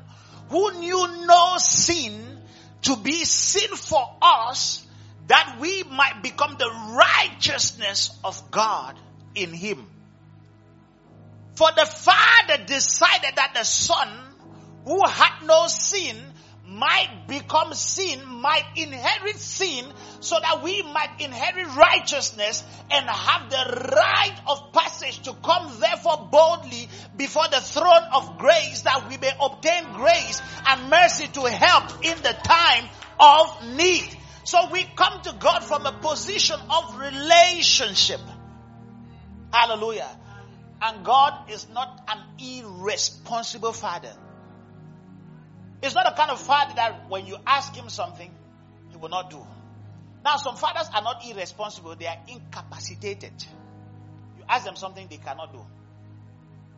who 0.49 0.81
knew 0.81 1.27
no 1.27 1.57
sin 1.59 2.39
to 2.85 2.97
be 2.97 3.27
sin 3.27 3.77
for 3.77 4.03
us 4.23 4.87
that 5.27 5.59
we 5.61 5.83
might 5.83 6.23
become 6.23 6.57
the 6.59 6.71
righteousness 6.97 8.19
of 8.25 8.51
God 8.51 8.95
in 9.35 9.53
him. 9.53 9.87
For 11.53 11.69
the 11.77 11.85
Father 11.85 12.64
decided 12.64 13.37
that 13.37 13.53
the 13.55 13.64
Son, 13.64 14.09
who 14.87 15.05
had 15.07 15.45
no 15.45 15.66
sin, 15.66 16.16
might 16.69 17.27
become 17.27 17.73
sin, 17.73 18.21
might 18.27 18.64
inherit 18.77 19.37
sin, 19.37 19.87
so 20.21 20.37
that 20.41 20.62
we 20.62 20.83
might 20.83 21.21
inherit 21.21 21.75
righteousness 21.75 22.62
and 22.91 23.09
have 23.09 23.51
the 23.51 23.93
right 23.97 24.39
of 24.47 24.73
passage 24.73 25.21
to 25.21 25.33
come 25.33 25.81
therefore 25.81 26.29
boldly 26.31 26.89
before 27.16 27.49
the 27.49 27.61
throne 27.61 28.03
of 28.12 28.39
grace 28.39 28.83
that 28.83 29.09
we 29.09 29.16
may 29.16 29.33
obtain 29.41 29.93
grace 29.95 30.43
and 30.66 30.91
mercy 30.91 31.27
to 31.29 31.41
help 31.49 32.05
in 32.05 32.16
the 32.23 32.37
time 32.45 32.85
of 33.19 33.77
need. 33.77 34.09
So 34.45 34.71
we 34.71 34.85
come 34.97 35.23
to 35.23 35.35
God 35.39 35.64
from 35.64 35.87
a 35.87 35.93
position 35.93 36.59
of 36.71 36.99
relationship. 36.99 38.21
Hallelujah. 39.53 40.09
And 40.81 41.05
God 41.05 41.51
is 41.51 41.66
not 41.71 42.09
an 42.09 42.19
irresponsible 42.39 43.73
father. 43.73 44.12
He's 45.83 45.95
not 45.95 46.11
a 46.12 46.16
kind 46.16 46.31
of 46.31 46.41
father 46.41 46.74
that 46.76 47.09
when 47.09 47.26
you 47.26 47.37
ask 47.47 47.74
him 47.74 47.89
something, 47.89 48.31
he 48.91 48.97
will 48.97 49.09
not 49.09 49.31
do. 49.31 49.45
Now, 50.24 50.37
some 50.37 50.57
fathers 50.57 50.89
are 50.95 51.03
not 51.03 51.24
irresponsible, 51.24 51.95
they 51.97 52.07
are 52.07 52.18
incapacitated. 52.26 53.33
You 54.37 54.45
ask 54.49 54.64
them 54.64 54.76
something 54.76 55.07
they 55.09 55.18
cannot 55.18 55.53
do. 55.53 55.64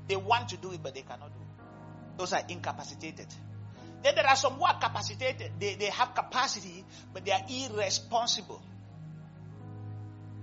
They 0.09 0.17
want 0.17 0.51
to 0.51 0.57
do 0.57 0.73
it, 0.73 0.81
but 0.83 0.95
they 0.95 1.03
cannot 1.03 1.33
do. 1.33 1.41
Those 2.19 2.33
are 2.33 2.43
incapacitated. 2.49 3.27
Then 4.03 4.15
there 4.15 4.27
are 4.27 4.37
some 4.37 4.55
who 4.55 4.65
are 4.65 4.79
capacitated. 4.79 5.53
They, 5.59 5.75
they 5.75 5.87
have 5.87 6.15
capacity, 6.15 6.85
but 7.13 7.25
they 7.25 7.33
are 7.33 7.43
irresponsible. 7.49 8.63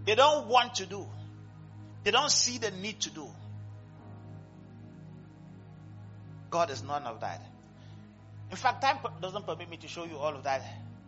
They 0.06 0.16
don't 0.16 0.48
want 0.48 0.76
to 0.76 0.86
do. 0.86 1.06
They 2.04 2.12
don't 2.12 2.32
see 2.32 2.58
the 2.58 2.72
need 2.72 3.02
to 3.02 3.10
do. 3.10 3.28
God 6.50 6.72
is 6.72 6.84
none 6.84 7.04
of 7.04 7.20
that. 7.22 7.46
In 8.50 8.58
fact, 8.58 8.82
time 8.82 8.98
doesn't 9.22 9.46
permit 9.46 9.70
me 9.70 9.78
to 9.78 9.88
show 9.88 10.06
you 10.06 10.18
all 10.18 10.36
of 10.36 10.44
that. 10.44 10.64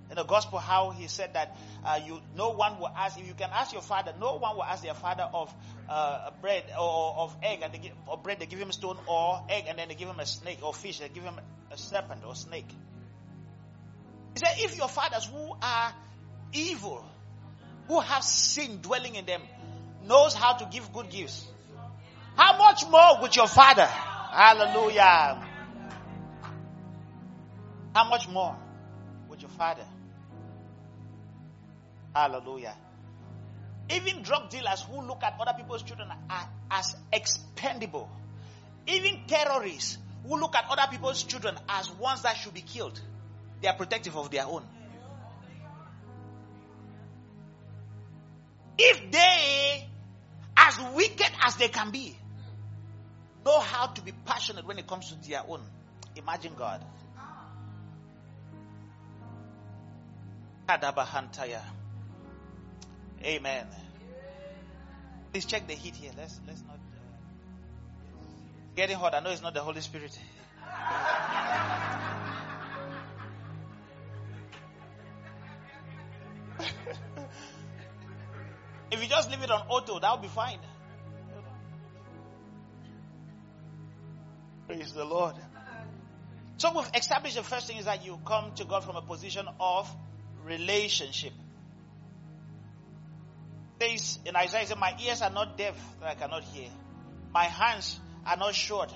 In 0.10 0.16
the 0.16 0.24
gospel, 0.24 0.58
how 0.58 0.90
he 0.90 1.08
said 1.08 1.36
that 1.36 1.56
uh, 1.86 2.00
you, 2.04 2.20
no 2.36 2.50
one 2.50 2.80
will 2.80 2.92
ask, 2.98 3.20
if 3.20 3.28
you 3.28 3.36
can 3.36 3.52
ask 3.54 3.74
your 3.74 3.84
father, 3.84 4.14
no 4.20 4.38
one 4.38 4.56
will 4.56 4.64
ask 4.64 4.84
their 4.84 4.96
father 4.96 5.30
of 5.32 5.54
uh, 5.88 6.32
bread 6.42 6.64
or 6.78 7.14
of 7.18 7.38
egg, 7.44 7.60
and 7.62 7.72
they 7.72 7.78
give, 7.78 7.92
or 8.08 8.18
bread, 8.18 8.40
they 8.40 8.48
give 8.48 8.58
him 8.58 8.72
stone, 8.72 8.98
or 9.08 9.44
egg, 9.50 9.66
and 9.68 9.78
then 9.78 9.88
they 9.88 9.94
give 9.94 10.08
him 10.10 10.20
a 10.20 10.26
snake, 10.26 10.60
or 10.64 10.74
fish, 10.74 10.98
they 10.98 11.10
give 11.10 11.24
him 11.24 11.36
a 11.72 11.78
serpent 11.78 12.24
or 12.26 12.34
snake. 12.34 12.68
He 14.34 14.40
said, 14.40 14.56
if 14.58 14.78
your 14.78 14.88
fathers 14.88 15.26
who 15.26 15.56
are 15.62 15.94
evil, 16.54 17.06
who 17.88 18.00
have 18.00 18.24
sin 18.24 18.80
dwelling 18.82 19.16
in 19.16 19.26
them, 19.26 19.42
knows 20.08 20.34
how 20.34 20.54
to 20.54 20.68
give 20.72 20.92
good 20.92 21.12
gifts, 21.12 21.48
how 22.36 22.58
much 22.58 22.84
more 22.90 23.22
would 23.22 23.36
your 23.36 23.48
father? 23.48 23.86
Hallelujah. 23.86 25.49
How 27.94 28.08
much 28.08 28.28
more 28.28 28.56
with 29.30 29.42
your 29.42 29.50
father? 29.50 29.86
Hallelujah. 32.14 32.76
Even 33.90 34.22
drug 34.22 34.50
dealers 34.50 34.84
who 34.84 35.02
look 35.02 35.24
at 35.24 35.36
other 35.40 35.54
people's 35.58 35.82
children 35.84 36.10
are, 36.30 36.50
as 36.70 36.96
expendable. 37.12 38.10
Even 38.88 39.22
terrorists 39.28 39.98
who 40.28 40.40
look 40.40 40.56
at 40.56 40.66
other 40.70 40.90
people's 40.92 41.24
children 41.24 41.58
as 41.68 41.90
ones 41.92 42.22
that 42.22 42.36
should 42.38 42.54
be 42.54 42.62
killed. 42.62 43.00
They 43.62 43.68
are 43.68 43.76
protective 43.76 44.16
of 44.16 44.30
their 44.30 44.46
own. 44.46 44.64
If 48.78 49.12
they, 49.12 49.88
as 50.56 50.80
wicked 50.96 51.32
as 51.44 51.56
they 51.58 51.68
can 51.68 51.92
be, 51.92 52.16
know 53.46 53.60
how 53.60 53.88
to 53.88 54.02
be 54.02 54.14
passionate 54.26 54.66
when 54.66 54.78
it 54.78 54.88
comes 54.88 55.10
to 55.10 55.30
their 55.30 55.42
own, 55.48 55.62
imagine 56.16 56.54
God. 56.58 56.84
Amen. 63.24 63.66
Please 65.32 65.46
check 65.46 65.68
the 65.68 65.74
heat 65.74 65.96
here. 65.96 66.12
Let's 66.16 66.40
let's 66.46 66.62
not 66.62 66.76
uh, 66.76 68.24
getting 68.76 68.96
hot. 68.96 69.16
I 69.16 69.20
know 69.20 69.32
it's 69.32 69.42
not 69.42 69.56
the 69.56 69.62
Holy 69.62 69.82
Spirit. 69.82 70.12
if 78.92 79.02
you 79.02 79.10
just 79.10 79.32
leave 79.32 79.42
it 79.42 79.50
on 79.50 79.62
auto, 79.70 80.00
that'll 80.00 80.18
be 80.18 80.28
fine. 80.28 80.60
Praise 84.68 84.94
the 84.94 85.04
Lord. 85.04 85.34
So 86.58 86.78
we've 86.78 86.92
established 86.94 87.38
the 87.38 87.44
first 87.44 87.66
thing 87.66 87.78
is 87.78 87.86
that 87.86 88.06
you 88.06 88.20
come 88.24 88.52
to 88.54 88.66
God 88.66 88.84
from 88.84 88.98
a 88.98 89.02
position 89.02 89.48
of 89.60 89.92
relationship. 90.46 91.34
Says 93.82 94.20
in 94.26 94.36
Isaiah, 94.36 94.66
says, 94.68 94.78
My 94.78 94.96
ears 95.04 95.22
are 95.22 95.30
not 95.30 95.58
deaf 95.58 95.76
that 96.02 96.10
I 96.10 96.16
cannot 96.16 96.44
hear. 96.44 96.70
My 97.34 97.46
hands 97.46 98.00
are 98.26 98.38
not 98.38 98.54
short 98.54 98.94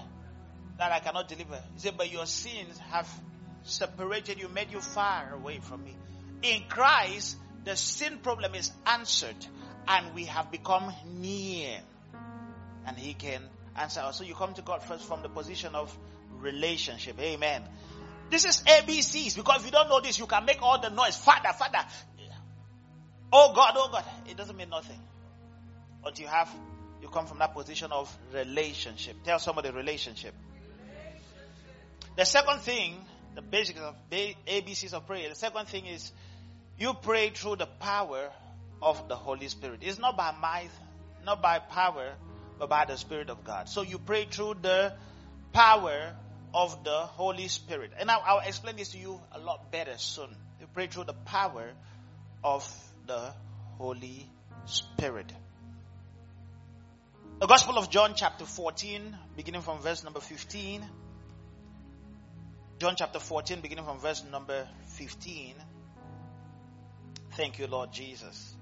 that 0.78 0.92
I 0.92 1.00
cannot 1.00 1.28
deliver. 1.28 1.62
He 1.74 1.80
said, 1.80 1.96
But 1.98 2.12
your 2.12 2.26
sins 2.26 2.78
have 2.92 3.10
separated 3.64 4.40
you, 4.40 4.50
made 4.50 4.72
you 4.72 4.82
far 4.82 5.34
away 5.34 5.60
from 5.62 5.84
me. 5.84 5.96
In 6.42 6.64
Christ, 6.68 7.38
the 7.64 7.76
sin 7.76 8.18
problem 8.18 8.56
is 8.56 8.72
answered 8.86 9.48
and 9.88 10.14
we 10.14 10.26
have 10.26 10.52
become 10.52 10.94
near. 11.16 11.80
And 12.86 12.98
He 12.98 13.14
can 13.14 13.42
answer 13.78 14.02
us. 14.02 14.18
So 14.18 14.24
you 14.24 14.36
come 14.36 14.54
to 14.56 14.62
God 14.62 14.84
first 14.84 15.06
from 15.06 15.22
the 15.22 15.30
position 15.30 15.76
of 15.76 15.96
relationship. 16.40 17.20
Amen. 17.20 17.64
This 18.34 18.46
is 18.46 18.62
ABCs 18.62 19.36
because 19.36 19.60
if 19.60 19.66
you 19.68 19.72
don't 19.72 19.90
know 19.90 20.02
this, 20.02 20.18
you 20.18 20.26
can 20.26 20.44
make 20.44 20.60
all 20.60 20.82
the 20.82 20.90
noise. 20.90 21.16
Father, 21.16 21.50
Father. 21.56 21.86
Oh 23.32 23.54
God, 23.54 23.74
oh 23.78 23.90
God. 23.92 24.04
It 24.28 24.36
doesn't 24.36 24.58
mean 24.58 24.70
nothing. 24.70 25.00
But 26.04 26.18
you 26.18 26.26
have, 26.26 26.50
you 27.00 27.10
come 27.10 27.28
from 27.28 27.38
that 27.38 27.54
position 27.54 27.92
of 27.92 28.12
relationship. 28.34 29.18
Tell 29.24 29.38
somebody 29.38 29.70
relationship. 29.70 30.34
The 32.18 32.26
second 32.26 32.62
thing, 32.62 33.06
the 33.36 33.44
basics 33.44 33.80
of 33.80 33.94
ABCs 34.10 34.94
of 34.94 35.06
prayer, 35.06 35.30
the 35.30 35.36
second 35.36 35.68
thing 35.68 35.86
is 35.86 36.12
you 36.80 36.96
pray 36.96 37.30
through 37.30 37.58
the 37.58 37.68
power 37.68 38.32
of 38.82 39.08
the 39.10 39.16
Holy 39.16 39.48
Spirit. 39.48 39.82
It's 39.84 40.00
not 40.00 40.18
by 40.18 40.34
might, 40.42 40.72
not 41.24 41.40
by 41.44 41.60
power, 41.60 42.14
but 42.58 42.68
by 42.68 42.86
the 42.86 42.98
Spirit 42.98 43.30
of 43.30 43.44
God. 43.44 43.70
So 43.70 43.84
you 43.84 44.00
pray 44.00 44.26
through 44.26 44.56
the 44.64 44.96
power 45.52 46.16
of 46.54 46.84
the 46.84 46.92
Holy 46.92 47.48
Spirit. 47.48 47.92
And 48.00 48.12
I'll 48.12 48.40
explain 48.40 48.76
this 48.76 48.90
to 48.90 48.98
you 48.98 49.20
a 49.32 49.40
lot 49.40 49.72
better 49.72 49.98
soon. 49.98 50.30
You 50.60 50.68
pray 50.74 50.88
through 50.88 51.06
the 51.06 51.14
power 51.14 51.72
of 52.44 52.68
the 53.08 53.34
Holy 53.78 54.30
Spirit. 54.66 55.32
The 57.40 57.48
Gospel 57.48 57.78
of 57.78 57.90
John, 57.90 58.14
chapter 58.16 58.46
14, 58.46 59.18
beginning 59.36 59.62
from 59.62 59.80
verse 59.80 60.04
number 60.04 60.20
15. 60.20 60.86
John 62.80 62.96
chapter 62.98 63.20
14, 63.20 63.62
beginning 63.62 63.86
from 63.86 64.00
verse 64.00 64.24
number 64.32 64.68
15. 64.88 65.56
Thank 67.32 67.60
you, 67.60 67.68
Lord 67.68 67.92
Jesus. 67.92 68.56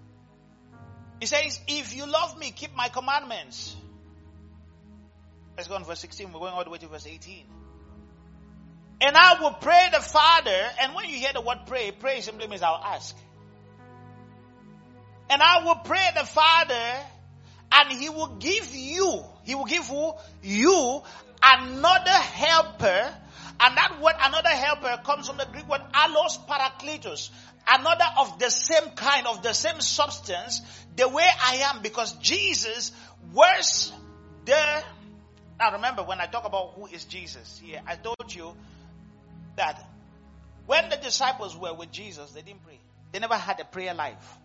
He 1.20 1.26
says, 1.26 1.60
If 1.68 1.96
you 1.96 2.08
love 2.08 2.38
me, 2.38 2.52
keep 2.52 2.74
my 2.76 2.88
commandments. 2.88 3.76
Let's 5.58 5.68
go 5.68 5.76
on 5.76 5.84
verse 5.84 6.00
16. 6.00 6.32
We're 6.32 6.40
going 6.40 6.54
all 6.54 6.64
the 6.64 6.70
way 6.70 6.78
to 6.80 6.88
verse 6.88 7.06
18. 7.06 7.46
And 9.02 9.18
I 9.18 9.42
will 9.42 9.54
pray 9.54 9.90
the 9.92 10.00
Father. 10.00 10.62
And 10.80 10.94
when 10.94 11.10
you 11.10 11.16
hear 11.16 11.34
the 11.34 11.42
word 11.42 11.60
pray, 11.66 11.92
pray 11.92 12.22
simply 12.22 12.48
means 12.48 12.62
I'll 12.62 12.76
ask. 12.76 13.18
And 15.30 15.42
I 15.42 15.66
will 15.66 15.76
pray 15.84 16.08
the 16.16 16.26
Father 16.26 17.06
and 17.72 17.92
he 17.92 18.10
will 18.10 18.36
give 18.36 18.76
you, 18.76 19.24
he 19.44 19.56
will 19.56 19.66
give? 19.66 19.90
You 20.44 21.02
another 21.42 22.12
helper. 22.12 23.16
And 23.64 23.78
that 23.78 24.00
word 24.02 24.16
another 24.20 24.50
helper 24.50 25.02
comes 25.04 25.28
from 25.28 25.38
the 25.38 25.48
Greek 25.52 25.68
word 25.68 25.82
allos 25.94 26.38
parakletos. 26.48 27.30
Another 27.70 28.06
of 28.20 28.40
the 28.40 28.50
same 28.50 28.90
kind, 28.96 29.28
of 29.28 29.42
the 29.42 29.54
same 29.54 29.80
substance, 29.82 30.62
the 30.96 31.08
way 31.08 31.28
I 31.44 31.56
am, 31.72 31.82
because 31.82 32.14
Jesus 32.14 32.92
was 33.34 33.94
the 34.46 34.84
now 35.60 35.74
remember 35.74 36.04
when 36.04 36.20
I 36.20 36.26
talk 36.26 36.46
about 36.46 36.74
who 36.76 36.88
is 36.88 37.06
Jesus 37.06 37.62
here, 37.64 37.82
I 37.86 37.96
told 37.96 38.34
you 38.34 38.56
that 39.56 39.84
when 40.66 40.90
the 40.90 40.98
disciples 40.98 41.56
were 41.56 41.74
with 41.74 41.92
Jesus, 41.92 42.32
they 42.32 42.42
didn't 42.42 42.64
pray. 42.64 42.80
They 43.12 43.20
never 43.20 43.36
had 43.36 43.60
a 43.60 43.66
prayer 43.66 43.94
life. 43.94 44.38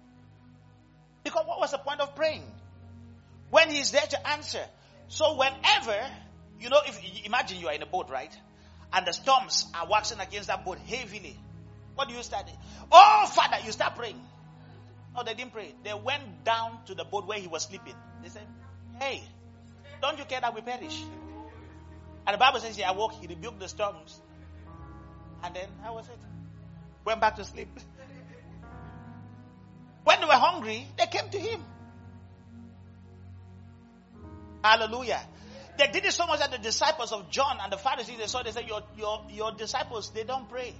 Because 1.24 1.44
what 1.46 1.60
was 1.60 1.72
the 1.72 1.78
point 1.78 2.00
of 2.00 2.14
praying? 2.14 2.44
When 3.50 3.70
he's 3.70 3.90
there 3.92 4.06
to 4.06 4.28
answer. 4.30 4.64
So 5.08 5.36
whenever, 5.36 5.96
you 6.60 6.68
know, 6.68 6.80
if 6.86 7.00
imagine 7.24 7.60
you 7.60 7.68
are 7.68 7.74
in 7.74 7.82
a 7.82 7.86
boat, 7.86 8.10
right? 8.10 8.36
And 8.92 9.06
the 9.06 9.12
storms 9.12 9.66
are 9.74 9.86
waxing 9.88 10.20
against 10.20 10.48
that 10.48 10.64
boat 10.64 10.78
heavily. 10.78 11.38
What 11.94 12.08
do 12.08 12.14
you 12.14 12.22
start? 12.22 12.46
Oh, 12.92 13.30
Father, 13.32 13.64
you 13.64 13.72
start 13.72 13.96
praying. 13.96 14.20
No, 15.14 15.22
they 15.22 15.34
didn't 15.34 15.52
pray. 15.52 15.74
They 15.82 15.94
went 15.94 16.44
down 16.44 16.78
to 16.86 16.94
the 16.94 17.04
boat 17.04 17.26
where 17.26 17.38
he 17.38 17.48
was 17.48 17.62
sleeping. 17.64 17.94
They 18.22 18.28
said, 18.28 18.46
Hey, 19.00 19.22
don't 20.02 20.18
you 20.18 20.24
care 20.24 20.40
that 20.40 20.54
we 20.54 20.60
perish? 20.60 21.02
And 22.26 22.34
the 22.34 22.38
Bible 22.38 22.60
says 22.60 22.76
he 22.76 22.82
awoke, 22.82 23.12
he 23.20 23.26
rebuked 23.26 23.60
the 23.60 23.68
storms, 23.68 24.20
and 25.46 25.54
then, 25.54 25.68
how 25.82 25.94
was 25.94 26.06
it? 26.08 26.18
Went 27.04 27.20
back 27.20 27.36
to 27.36 27.44
sleep. 27.44 27.68
when 30.04 30.20
they 30.20 30.26
were 30.26 30.32
hungry, 30.32 30.86
they 30.98 31.06
came 31.06 31.30
to 31.30 31.38
him. 31.38 31.62
Hallelujah. 34.64 35.20
They 35.78 35.86
did 35.86 36.04
it 36.04 36.12
so 36.12 36.26
much 36.26 36.40
that 36.40 36.50
the 36.50 36.58
disciples 36.58 37.12
of 37.12 37.30
John 37.30 37.58
and 37.62 37.72
the 37.72 37.76
Pharisees, 37.76 38.18
they 38.18 38.26
saw, 38.26 38.42
they 38.42 38.50
said, 38.50 38.66
your, 38.66 38.82
your, 38.98 39.24
your 39.30 39.52
disciples, 39.52 40.10
they 40.10 40.24
don't 40.24 40.48
pray. 40.48 40.74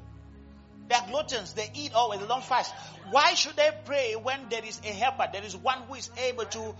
They 0.89 0.95
are 0.95 1.07
gluttons. 1.07 1.53
They 1.53 1.71
eat 1.75 1.93
always. 1.95 2.21
They 2.21 2.27
don't 2.27 2.45
fast. 2.45 2.75
Why 3.11 3.35
should 3.35 3.57
they 3.57 3.71
pray 3.85 4.15
when 4.15 4.49
there 4.49 4.65
is 4.65 4.81
a 4.85 4.89
helper? 4.89 5.27
There 5.33 5.45
is 5.45 5.57
one 5.57 5.83
who 5.83 5.95
is 5.95 6.11
able 6.17 6.45
to 6.45 6.75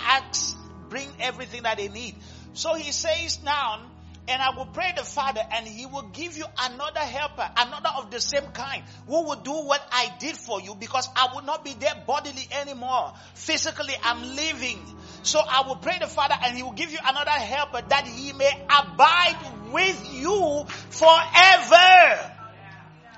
ask, 0.00 0.56
bring 0.88 1.08
everything 1.20 1.62
that 1.62 1.78
they 1.78 1.88
need. 1.88 2.16
So 2.54 2.74
he 2.74 2.92
says 2.92 3.42
now, 3.42 3.91
and 4.28 4.40
I 4.40 4.56
will 4.56 4.66
pray 4.66 4.92
the 4.96 5.02
Father, 5.02 5.40
and 5.52 5.66
He 5.66 5.84
will 5.86 6.08
give 6.12 6.36
you 6.36 6.44
another 6.60 7.00
helper, 7.00 7.50
another 7.56 7.90
of 7.96 8.10
the 8.10 8.20
same 8.20 8.44
kind, 8.52 8.84
who 9.06 9.24
will 9.24 9.40
do 9.40 9.52
what 9.52 9.84
I 9.90 10.12
did 10.20 10.36
for 10.36 10.60
you 10.60 10.76
because 10.76 11.08
I 11.16 11.28
will 11.34 11.42
not 11.42 11.64
be 11.64 11.74
there 11.74 11.94
bodily 12.06 12.46
anymore. 12.52 13.14
Physically, 13.34 13.94
I'm 14.02 14.36
leaving. 14.36 14.78
So 15.24 15.40
I 15.40 15.66
will 15.66 15.76
pray 15.76 15.98
the 15.98 16.06
Father, 16.06 16.34
and 16.40 16.56
He 16.56 16.62
will 16.62 16.72
give 16.72 16.92
you 16.92 16.98
another 17.04 17.30
helper 17.30 17.82
that 17.88 18.06
He 18.06 18.32
may 18.32 18.52
abide 18.64 19.72
with 19.72 20.14
you 20.14 20.64
forever. 20.90 22.30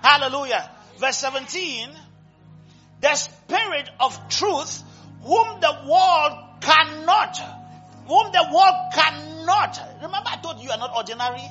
Hallelujah. 0.02 0.70
Verse 0.98 1.18
17 1.18 1.90
The 3.02 3.14
Spirit 3.14 3.90
of 4.00 4.28
truth, 4.30 4.82
whom 5.22 5.60
the 5.60 5.76
world 5.86 6.60
cannot, 6.62 7.38
whom 8.06 8.32
the 8.32 8.48
world 8.52 8.92
cannot. 8.94 9.33
Remember, 10.02 10.28
I 10.30 10.38
told 10.42 10.58
you 10.58 10.64
you 10.64 10.70
are 10.70 10.78
not 10.78 10.94
ordinary. 10.96 11.42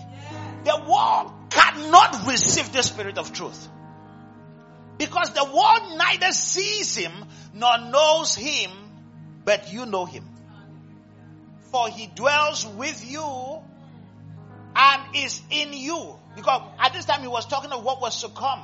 The 0.64 0.78
world 0.88 1.34
cannot 1.50 2.28
receive 2.28 2.72
the 2.72 2.84
Spirit 2.84 3.18
of 3.18 3.34
truth. 3.34 3.68
Because 4.98 5.34
the 5.34 5.44
world 5.44 5.98
neither 5.98 6.32
sees 6.32 6.96
him 6.96 7.12
nor 7.54 7.78
knows 7.90 8.36
him, 8.36 8.72
but 9.44 9.74
you 9.74 9.86
know 9.86 10.06
him. 10.06 10.24
For 11.72 11.90
he 11.90 12.08
dwells 12.08 12.66
with 12.66 13.10
you 13.10 13.60
and 14.76 15.16
is 15.16 15.42
in 15.50 15.74
you. 15.74 16.16
Because 16.36 16.62
at 16.80 16.94
this 16.94 17.06
time 17.06 17.22
he 17.22 17.28
was 17.28 17.46
talking 17.48 17.72
of 17.72 17.84
what 17.84 18.02
was 18.02 18.22
to 18.22 18.30
come. 18.30 18.62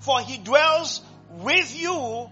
For 0.00 0.20
he 0.20 0.38
dwells 0.38 1.02
with 1.30 1.78
you 1.78 2.30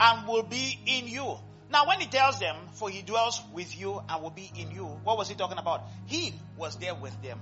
and 0.00 0.28
will 0.28 0.42
be 0.42 0.78
in 0.86 1.08
you. 1.08 1.36
Now, 1.74 1.88
when 1.88 1.98
he 1.98 2.06
tells 2.06 2.38
them, 2.38 2.54
for 2.74 2.88
he 2.88 3.02
dwells 3.02 3.42
with 3.52 3.76
you 3.76 4.00
and 4.08 4.22
will 4.22 4.30
be 4.30 4.48
in 4.54 4.70
you, 4.70 4.84
what 4.84 5.18
was 5.18 5.28
he 5.28 5.34
talking 5.34 5.58
about? 5.58 5.82
He 6.06 6.32
was 6.56 6.76
there 6.76 6.94
with 6.94 7.20
them. 7.20 7.40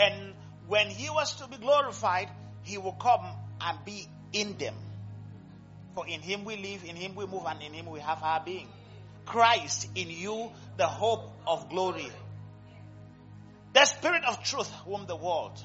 And 0.00 0.34
when 0.66 0.88
he 0.88 1.08
was 1.10 1.36
to 1.36 1.46
be 1.46 1.56
glorified, 1.58 2.28
he 2.64 2.76
will 2.76 2.90
come 2.90 3.24
and 3.60 3.78
be 3.84 4.08
in 4.32 4.58
them. 4.58 4.74
For 5.94 6.08
in 6.08 6.22
him 6.22 6.44
we 6.44 6.56
live, 6.56 6.82
in 6.84 6.96
him 6.96 7.14
we 7.14 7.24
move, 7.26 7.44
and 7.46 7.62
in 7.62 7.72
him 7.72 7.86
we 7.86 8.00
have 8.00 8.20
our 8.20 8.42
being. 8.44 8.66
Christ 9.26 9.88
in 9.94 10.10
you, 10.10 10.50
the 10.76 10.88
hope 10.88 11.30
of 11.46 11.68
glory. 11.68 12.10
The 13.74 13.84
Spirit 13.84 14.24
of 14.24 14.42
truth, 14.42 14.72
whom 14.86 15.06
the 15.06 15.14
world 15.14 15.62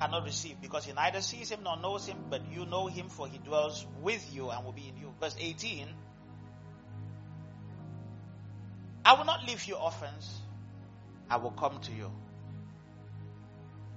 cannot 0.00 0.22
receive, 0.22 0.60
because 0.62 0.84
he 0.84 0.92
neither 0.92 1.20
sees 1.20 1.50
him 1.50 1.64
nor 1.64 1.78
knows 1.78 2.06
him, 2.06 2.18
but 2.30 2.42
you 2.52 2.64
know 2.64 2.86
him, 2.86 3.08
for 3.08 3.26
he 3.26 3.38
dwells 3.38 3.84
with 4.02 4.32
you 4.32 4.50
and 4.50 4.64
will 4.64 4.70
be 4.70 4.86
in 4.86 5.02
you. 5.02 5.12
Verse 5.20 5.34
18 5.36 5.88
I 9.04 9.14
will 9.14 9.24
not 9.24 9.46
leave 9.46 9.64
you 9.64 9.74
orphans, 9.74 10.40
I 11.28 11.36
will 11.36 11.50
come 11.50 11.78
to 11.80 11.92
you. 11.92 12.10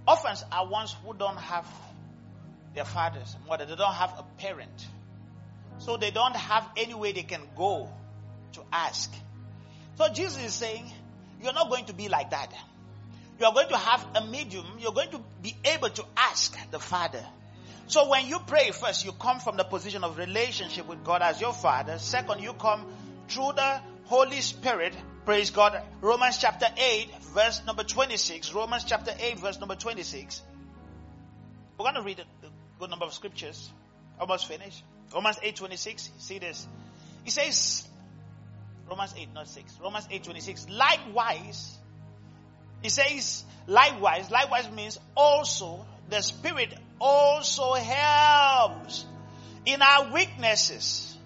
Orphans 0.07 0.43
are 0.51 0.67
ones 0.67 0.95
who 1.03 1.13
don't 1.13 1.37
have 1.37 1.65
their 2.73 2.85
fathers, 2.85 3.35
mother, 3.47 3.65
they 3.65 3.75
don't 3.75 3.93
have 3.93 4.13
a 4.17 4.23
parent. 4.39 4.87
So 5.77 5.97
they 5.97 6.11
don't 6.11 6.35
have 6.35 6.67
any 6.77 6.93
way 6.93 7.11
they 7.11 7.23
can 7.23 7.41
go 7.55 7.89
to 8.53 8.61
ask. 8.71 9.13
So 9.95 10.09
Jesus 10.09 10.43
is 10.43 10.53
saying, 10.53 10.91
You're 11.41 11.53
not 11.53 11.69
going 11.69 11.85
to 11.85 11.93
be 11.93 12.09
like 12.09 12.31
that. 12.31 12.53
You 13.39 13.45
are 13.45 13.53
going 13.53 13.69
to 13.69 13.77
have 13.77 14.05
a 14.15 14.25
medium. 14.25 14.65
You're 14.79 14.93
going 14.93 15.11
to 15.11 15.21
be 15.41 15.55
able 15.65 15.89
to 15.89 16.05
ask 16.15 16.55
the 16.71 16.79
Father. 16.79 17.23
So 17.87 18.09
when 18.09 18.25
you 18.25 18.39
pray 18.47 18.71
first, 18.71 19.05
you 19.05 19.11
come 19.11 19.39
from 19.39 19.57
the 19.57 19.63
position 19.63 20.03
of 20.03 20.17
relationship 20.17 20.87
with 20.87 21.03
God 21.03 21.21
as 21.21 21.39
your 21.41 21.53
Father. 21.53 21.99
Second, 21.99 22.41
you 22.41 22.53
come 22.53 22.85
through 23.27 23.51
the 23.55 23.81
Holy 24.05 24.41
Spirit. 24.41 24.95
Praise 25.25 25.49
God. 25.49 25.81
Romans 26.01 26.37
chapter 26.37 26.67
8, 26.77 27.09
verse 27.33 27.61
number 27.65 27.83
26. 27.83 28.53
Romans 28.53 28.83
chapter 28.83 29.11
8, 29.19 29.39
verse 29.39 29.59
number 29.59 29.75
26. 29.75 30.41
We're 31.77 31.83
going 31.83 31.95
to 31.95 32.01
read 32.03 32.19
a 32.19 32.25
good 32.79 32.89
number 32.89 33.05
of 33.05 33.13
scriptures. 33.13 33.71
Almost 34.19 34.47
finished. 34.47 34.83
Romans 35.13 35.39
8, 35.41 35.55
26. 35.55 36.11
See 36.19 36.39
this. 36.39 36.67
He 37.23 37.31
says, 37.31 37.87
Romans 38.87 39.13
8, 39.17 39.33
not 39.33 39.47
6. 39.47 39.79
Romans 39.81 40.07
8, 40.11 40.23
26. 40.23 40.69
Likewise, 40.69 41.77
he 42.83 42.89
says, 42.89 43.43
likewise, 43.65 44.29
likewise 44.29 44.69
means 44.69 44.99
also, 45.17 45.85
the 46.09 46.21
Spirit 46.21 46.73
also 46.99 47.73
helps 47.73 49.05
in 49.65 49.81
our 49.81 50.13
weaknesses. 50.13 51.17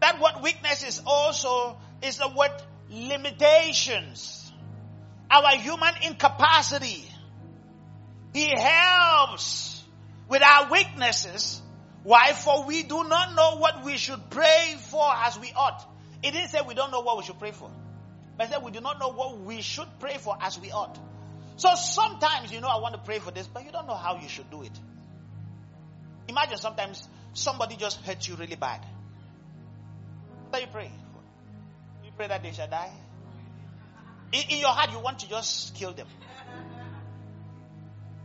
That 0.00 0.20
word 0.20 0.42
weakness 0.42 0.82
is 0.82 1.02
also 1.06 1.76
is 2.02 2.18
the 2.18 2.28
word 2.28 2.52
limitations. 2.90 4.52
Our 5.30 5.56
human 5.56 5.94
incapacity. 6.02 7.04
He 8.32 8.48
helps 8.48 9.82
with 10.28 10.42
our 10.42 10.70
weaknesses. 10.70 11.60
Why? 12.02 12.32
For 12.32 12.64
we 12.64 12.82
do 12.82 13.04
not 13.04 13.34
know 13.34 13.56
what 13.56 13.84
we 13.84 13.96
should 13.96 14.30
pray 14.30 14.76
for 14.90 15.06
as 15.12 15.38
we 15.38 15.52
ought. 15.54 15.86
It 16.22 16.32
didn't 16.32 16.48
say 16.48 16.60
we 16.66 16.74
don't 16.74 16.90
know 16.90 17.00
what 17.00 17.18
we 17.18 17.24
should 17.24 17.38
pray 17.38 17.52
for. 17.52 17.70
But 18.36 18.48
said 18.48 18.62
we 18.62 18.70
do 18.70 18.80
not 18.80 18.98
know 18.98 19.08
what 19.10 19.40
we 19.40 19.60
should 19.60 19.88
pray 19.98 20.16
for 20.16 20.36
as 20.40 20.58
we 20.58 20.70
ought. 20.70 20.98
So 21.56 21.74
sometimes, 21.74 22.50
you 22.50 22.60
know, 22.62 22.68
I 22.68 22.80
want 22.80 22.94
to 22.94 23.00
pray 23.00 23.18
for 23.18 23.30
this, 23.30 23.46
but 23.46 23.66
you 23.66 23.70
don't 23.70 23.86
know 23.86 23.94
how 23.94 24.16
you 24.16 24.28
should 24.28 24.50
do 24.50 24.62
it. 24.62 24.72
Imagine 26.26 26.56
sometimes 26.56 27.06
somebody 27.34 27.76
just 27.76 28.00
hurt 28.00 28.26
you 28.26 28.36
really 28.36 28.56
bad. 28.56 28.80
What 30.50 30.60
you 30.60 30.66
for? 30.66 30.80
You 32.04 32.10
pray 32.16 32.28
that 32.28 32.42
they 32.42 32.52
shall 32.52 32.68
die? 32.68 32.90
In, 34.32 34.42
in 34.50 34.58
your 34.58 34.70
heart, 34.70 34.90
you 34.92 35.00
want 35.00 35.20
to 35.20 35.28
just 35.28 35.74
kill 35.74 35.92
them. 35.92 36.06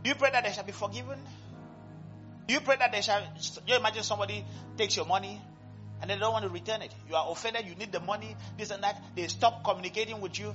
Do 0.02 0.10
you 0.10 0.14
pray 0.16 0.30
that 0.30 0.44
they 0.44 0.52
shall 0.52 0.64
be 0.64 0.72
forgiven? 0.72 1.18
Do 2.46 2.54
you 2.54 2.60
pray 2.60 2.76
that 2.76 2.92
they 2.92 3.00
shall? 3.00 3.22
You 3.66 3.76
imagine 3.76 4.02
somebody 4.02 4.44
takes 4.76 4.96
your 4.96 5.06
money 5.06 5.40
and 6.00 6.10
they 6.10 6.16
don't 6.16 6.32
want 6.32 6.44
to 6.44 6.50
return 6.50 6.82
it. 6.82 6.94
You 7.08 7.16
are 7.16 7.30
offended, 7.30 7.66
you 7.66 7.74
need 7.74 7.92
the 7.92 8.00
money, 8.00 8.36
this 8.58 8.70
and 8.70 8.82
that. 8.82 9.02
They 9.14 9.26
stop 9.28 9.64
communicating 9.64 10.20
with 10.20 10.38
you. 10.38 10.54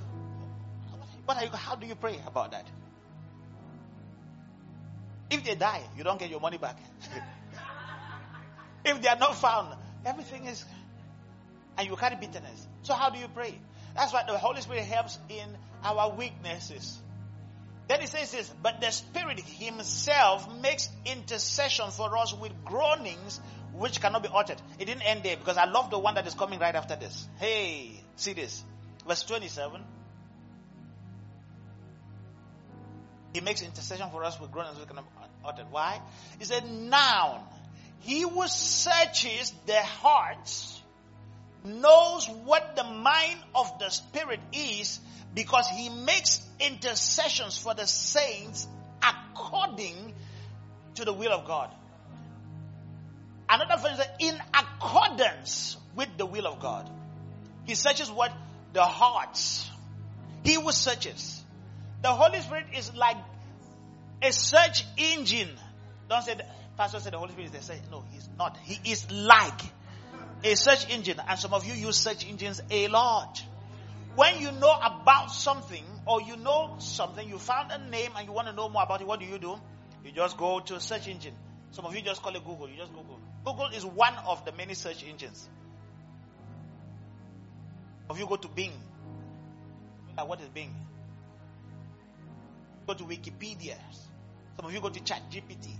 What 1.24 1.42
you, 1.42 1.50
how 1.50 1.76
do 1.76 1.86
you 1.86 1.94
pray 1.94 2.18
about 2.26 2.52
that? 2.52 2.66
If 5.30 5.44
they 5.44 5.54
die, 5.54 5.82
you 5.96 6.04
don't 6.04 6.18
get 6.18 6.30
your 6.30 6.40
money 6.40 6.58
back. 6.58 6.78
if 8.84 9.00
they 9.00 9.08
are 9.08 9.18
not 9.18 9.36
found, 9.36 9.74
everything 10.04 10.46
is, 10.46 10.64
and 11.78 11.88
you 11.88 11.96
carry 11.96 12.16
bitterness. 12.16 12.66
So 12.82 12.94
how 12.94 13.10
do 13.10 13.18
you 13.18 13.28
pray? 13.28 13.58
That's 13.94 14.12
why 14.12 14.24
the 14.26 14.38
Holy 14.38 14.60
Spirit 14.60 14.84
helps 14.84 15.18
in 15.28 15.56
our 15.84 16.14
weaknesses. 16.14 16.98
Then 17.88 18.00
he 18.00 18.06
says 18.06 18.32
this, 18.32 18.52
but 18.62 18.80
the 18.80 18.90
Spirit 18.90 19.40
Himself 19.40 20.48
makes 20.60 20.88
intercession 21.04 21.90
for 21.90 22.16
us 22.16 22.32
with 22.34 22.52
groanings 22.64 23.40
which 23.74 24.00
cannot 24.00 24.22
be 24.22 24.28
uttered. 24.32 24.60
It 24.78 24.84
didn't 24.84 25.02
end 25.02 25.22
there 25.22 25.36
because 25.36 25.56
I 25.56 25.64
love 25.64 25.90
the 25.90 25.98
one 25.98 26.14
that 26.14 26.26
is 26.26 26.34
coming 26.34 26.58
right 26.58 26.74
after 26.74 26.96
this. 26.96 27.26
Hey, 27.38 28.02
see 28.16 28.32
this. 28.34 28.62
Verse 29.06 29.22
27. 29.24 29.82
He 33.34 33.40
makes 33.40 33.62
intercession 33.62 34.08
for 34.10 34.24
us 34.24 34.38
with 34.38 34.52
groanings 34.52 34.78
which 34.78 34.88
cannot 34.88 35.04
be 35.04 35.10
uttered. 35.44 35.66
Why? 35.70 36.00
He 36.38 36.44
said, 36.44 36.70
Now, 36.70 37.48
he 38.00 38.22
who 38.22 38.46
searches 38.46 39.52
the 39.66 39.80
hearts 39.80 40.81
knows 41.64 42.28
what 42.44 42.76
the 42.76 42.84
mind 42.84 43.38
of 43.54 43.78
the 43.78 43.88
Spirit 43.88 44.40
is 44.52 45.00
because 45.34 45.68
he 45.68 45.88
makes 45.88 46.46
intercessions 46.60 47.58
for 47.58 47.74
the 47.74 47.86
saints 47.86 48.66
according 49.02 50.14
to 50.94 51.04
the 51.04 51.12
will 51.12 51.32
of 51.32 51.46
God. 51.46 51.70
Another 53.48 53.82
verse 53.82 54.06
in 54.18 54.36
accordance 54.54 55.76
with 55.94 56.08
the 56.16 56.26
will 56.26 56.46
of 56.46 56.60
God. 56.60 56.88
He 57.64 57.74
searches 57.74 58.10
what? 58.10 58.32
The 58.72 58.82
hearts. 58.82 59.70
He 60.44 60.54
who 60.54 60.72
searches. 60.72 61.42
The 62.02 62.08
Holy 62.08 62.40
Spirit 62.40 62.66
is 62.76 62.94
like 62.94 63.16
a 64.22 64.32
search 64.32 64.84
engine. 64.96 65.50
Don't 66.08 66.22
say, 66.22 66.34
the, 66.34 66.44
Pastor 66.76 67.00
said 67.00 67.12
the 67.12 67.18
Holy 67.18 67.32
Spirit 67.32 67.46
is 67.46 67.52
the 67.52 67.62
search. 67.62 67.82
No, 67.90 68.04
he's 68.10 68.28
not. 68.38 68.56
He 68.64 68.90
is 68.90 69.10
like 69.10 69.60
a 70.44 70.54
search 70.54 70.90
engine. 70.90 71.20
And 71.26 71.38
some 71.38 71.54
of 71.54 71.64
you 71.64 71.74
use 71.74 71.96
search 71.96 72.28
engines 72.28 72.60
a 72.70 72.88
lot. 72.88 73.42
When 74.14 74.40
you 74.40 74.52
know 74.52 74.72
about 74.72 75.30
something 75.30 75.84
or 76.06 76.20
you 76.22 76.36
know 76.36 76.76
something, 76.78 77.26
you 77.28 77.38
found 77.38 77.70
a 77.72 77.78
name 77.90 78.10
and 78.16 78.26
you 78.26 78.32
want 78.32 78.48
to 78.48 78.52
know 78.52 78.68
more 78.68 78.82
about 78.82 79.00
it, 79.00 79.06
what 79.06 79.20
do 79.20 79.26
you 79.26 79.38
do? 79.38 79.56
You 80.04 80.12
just 80.12 80.36
go 80.36 80.60
to 80.60 80.76
a 80.76 80.80
search 80.80 81.08
engine. 81.08 81.34
Some 81.70 81.86
of 81.86 81.94
you 81.94 82.02
just 82.02 82.22
call 82.22 82.34
it 82.34 82.44
Google. 82.44 82.68
You 82.68 82.76
just 82.76 82.92
Google. 82.92 83.18
Google 83.44 83.68
is 83.68 83.84
one 83.84 84.14
of 84.26 84.44
the 84.44 84.52
many 84.52 84.74
search 84.74 85.04
engines. 85.08 85.48
If 88.10 88.18
you 88.18 88.26
go 88.26 88.36
to 88.36 88.48
Bing, 88.48 88.72
what 90.16 90.40
is 90.40 90.48
Bing? 90.48 90.74
Go 92.86 92.94
to 92.94 93.04
Wikipedia. 93.04 93.76
Some 94.56 94.66
of 94.66 94.74
you 94.74 94.80
go 94.80 94.90
to 94.90 95.02
Chat 95.02 95.22
GPT. 95.30 95.70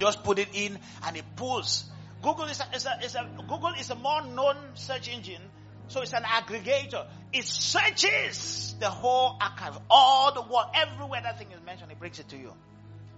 Just 0.00 0.24
put 0.24 0.38
it 0.38 0.48
in 0.54 0.78
and 1.06 1.16
it 1.16 1.24
pulls. 1.36 1.84
Google 2.22 2.46
is 2.46 2.60
a, 2.60 2.74
is 2.74 2.86
a, 2.86 3.04
is 3.04 3.14
a 3.14 3.28
Google 3.48 3.72
is 3.78 3.90
a 3.90 3.94
more 3.94 4.22
known 4.22 4.56
search 4.74 5.08
engine, 5.08 5.42
so 5.88 6.00
it's 6.00 6.14
an 6.14 6.22
aggregator. 6.22 7.06
It 7.32 7.44
searches 7.44 8.74
the 8.80 8.88
whole 8.88 9.36
archive, 9.40 9.78
all 9.90 10.32
the 10.34 10.42
world, 10.42 10.66
everywhere 10.74 11.20
that 11.22 11.38
thing 11.38 11.48
is 11.52 11.64
mentioned, 11.64 11.92
it 11.92 11.98
brings 11.98 12.18
it 12.18 12.28
to 12.30 12.36
you. 12.36 12.52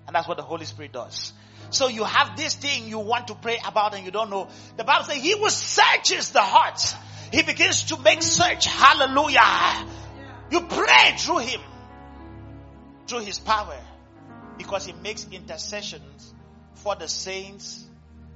And 0.06 0.16
that's 0.16 0.26
what 0.26 0.36
the 0.36 0.42
Holy 0.42 0.64
Spirit 0.64 0.92
does. 0.92 1.32
So 1.70 1.86
you 1.88 2.04
have 2.04 2.36
this 2.36 2.54
thing 2.54 2.88
you 2.88 2.98
want 2.98 3.28
to 3.28 3.34
pray 3.34 3.58
about 3.64 3.94
and 3.94 4.04
you 4.04 4.10
don't 4.10 4.30
know. 4.30 4.48
The 4.76 4.84
Bible 4.84 5.04
says 5.04 5.22
he 5.22 5.38
who 5.38 5.48
searches 5.48 6.30
the 6.30 6.40
hearts. 6.40 6.96
He 7.32 7.42
begins 7.42 7.84
to 7.84 7.98
make 8.00 8.22
search. 8.22 8.66
Hallelujah. 8.66 9.86
You 10.50 10.60
pray 10.62 11.14
through 11.16 11.38
him. 11.38 11.60
Through 13.06 13.20
his 13.20 13.38
power. 13.38 13.78
Because 14.58 14.84
he 14.84 14.92
makes 14.92 15.26
intercessions 15.30 16.31
for 16.82 16.96
the 16.96 17.08
saints 17.08 17.86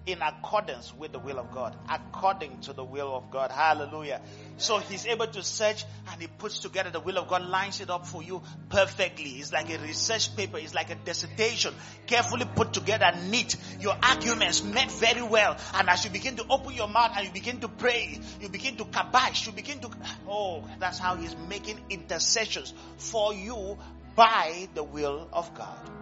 in 0.07 0.23
accordance 0.23 0.95
with 0.95 1.11
the 1.11 1.19
will 1.19 1.39
of 1.39 1.51
God. 1.51 1.77
According 1.91 2.61
to 2.61 2.73
the 2.73 2.85
will 2.85 3.15
of 3.17 3.31
God. 3.33 3.51
Hallelujah. 3.51 4.21
So 4.57 4.79
he's 4.79 5.05
able 5.05 5.27
to 5.27 5.43
search 5.43 5.85
and 6.11 6.21
he 6.21 6.29
puts 6.29 6.61
together 6.61 6.91
the 6.91 7.01
will 7.01 7.19
of 7.19 7.27
God, 7.27 7.43
lines 7.43 7.81
it 7.81 7.91
up 7.91 8.07
for 8.07 8.23
you 8.23 8.41
perfectly. 8.69 9.31
It's 9.31 9.53
like 9.53 9.69
a 9.69 9.79
research 9.79 10.37
paper. 10.37 10.59
It's 10.59 10.75
like 10.75 10.91
a 10.91 10.95
dissertation. 10.95 11.75
Carefully 12.07 12.47
put 12.55 12.73
together, 12.73 13.13
neat. 13.29 13.57
Your 13.81 13.97
arguments 14.01 14.63
met 14.63 14.93
very 14.93 15.23
well. 15.23 15.57
And 15.75 15.91
as 15.91 16.05
you 16.05 16.11
begin 16.11 16.37
to 16.37 16.47
open 16.49 16.73
your 16.75 16.89
mouth 16.89 17.13
and 17.17 17.27
you 17.27 17.33
begin 17.33 17.59
to 17.61 17.69
pray, 17.69 18.21
you 18.41 18.49
begin 18.49 18.77
to 18.77 18.85
kabash, 18.85 19.47
you 19.47 19.53
begin 19.53 19.81
to, 19.81 19.91
oh, 20.29 20.65
that's 20.79 21.01
how 21.01 21.17
he's 21.17 21.35
making 21.49 21.81
intercessions 21.91 22.73
for 22.97 23.35
you 23.35 23.77
by 24.15 24.69
the 24.75 24.85
will 24.85 25.29
of 25.33 25.53
God. 25.55 25.96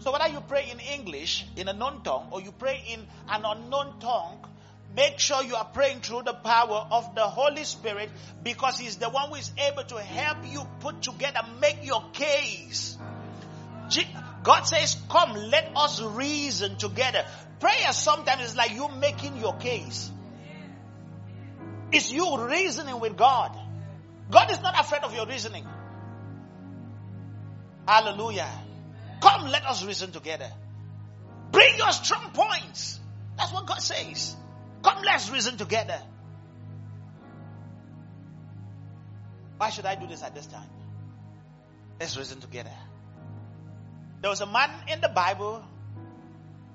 So 0.00 0.12
whether 0.12 0.28
you 0.28 0.40
pray 0.40 0.70
in 0.70 0.80
English, 0.80 1.46
in 1.56 1.68
a 1.68 1.74
known 1.74 2.02
tongue, 2.02 2.28
or 2.30 2.40
you 2.40 2.52
pray 2.52 2.82
in 2.88 3.00
an 3.28 3.42
unknown 3.44 3.98
tongue, 4.00 4.38
make 4.96 5.18
sure 5.18 5.42
you 5.42 5.54
are 5.54 5.66
praying 5.66 6.00
through 6.00 6.22
the 6.22 6.32
power 6.32 6.86
of 6.90 7.14
the 7.14 7.22
Holy 7.22 7.64
Spirit 7.64 8.10
because 8.42 8.78
He's 8.78 8.96
the 8.96 9.10
one 9.10 9.28
who 9.28 9.34
is 9.34 9.52
able 9.58 9.84
to 9.84 10.00
help 10.00 10.38
you 10.50 10.66
put 10.80 11.02
together, 11.02 11.40
make 11.60 11.84
your 11.84 12.02
case. 12.14 12.96
God 14.42 14.62
says, 14.62 14.96
come, 15.10 15.34
let 15.34 15.72
us 15.76 16.00
reason 16.00 16.76
together. 16.76 17.26
Prayer 17.58 17.92
sometimes 17.92 18.42
is 18.42 18.56
like 18.56 18.72
you 18.72 18.88
making 18.88 19.36
your 19.36 19.56
case. 19.56 20.10
It's 21.92 22.10
you 22.10 22.46
reasoning 22.46 23.00
with 23.00 23.18
God. 23.18 23.54
God 24.30 24.50
is 24.50 24.62
not 24.62 24.80
afraid 24.80 25.02
of 25.02 25.14
your 25.14 25.26
reasoning. 25.26 25.66
Hallelujah. 27.86 28.48
Come, 29.20 29.50
let 29.50 29.64
us 29.66 29.84
reason 29.84 30.12
together. 30.12 30.50
Bring 31.52 31.76
your 31.78 31.92
strong 31.92 32.30
points. 32.32 33.00
That's 33.36 33.52
what 33.52 33.66
God 33.66 33.80
says. 33.80 34.36
Come, 34.82 35.02
let's 35.02 35.30
reason 35.30 35.56
together. 35.56 36.00
Why 39.58 39.70
should 39.70 39.84
I 39.84 39.94
do 39.94 40.06
this 40.06 40.22
at 40.22 40.34
this 40.34 40.46
time? 40.46 40.68
Let's 41.98 42.16
reason 42.16 42.40
together. 42.40 42.72
There 44.22 44.30
was 44.30 44.40
a 44.40 44.46
man 44.46 44.70
in 44.88 45.00
the 45.00 45.08
Bible. 45.08 45.62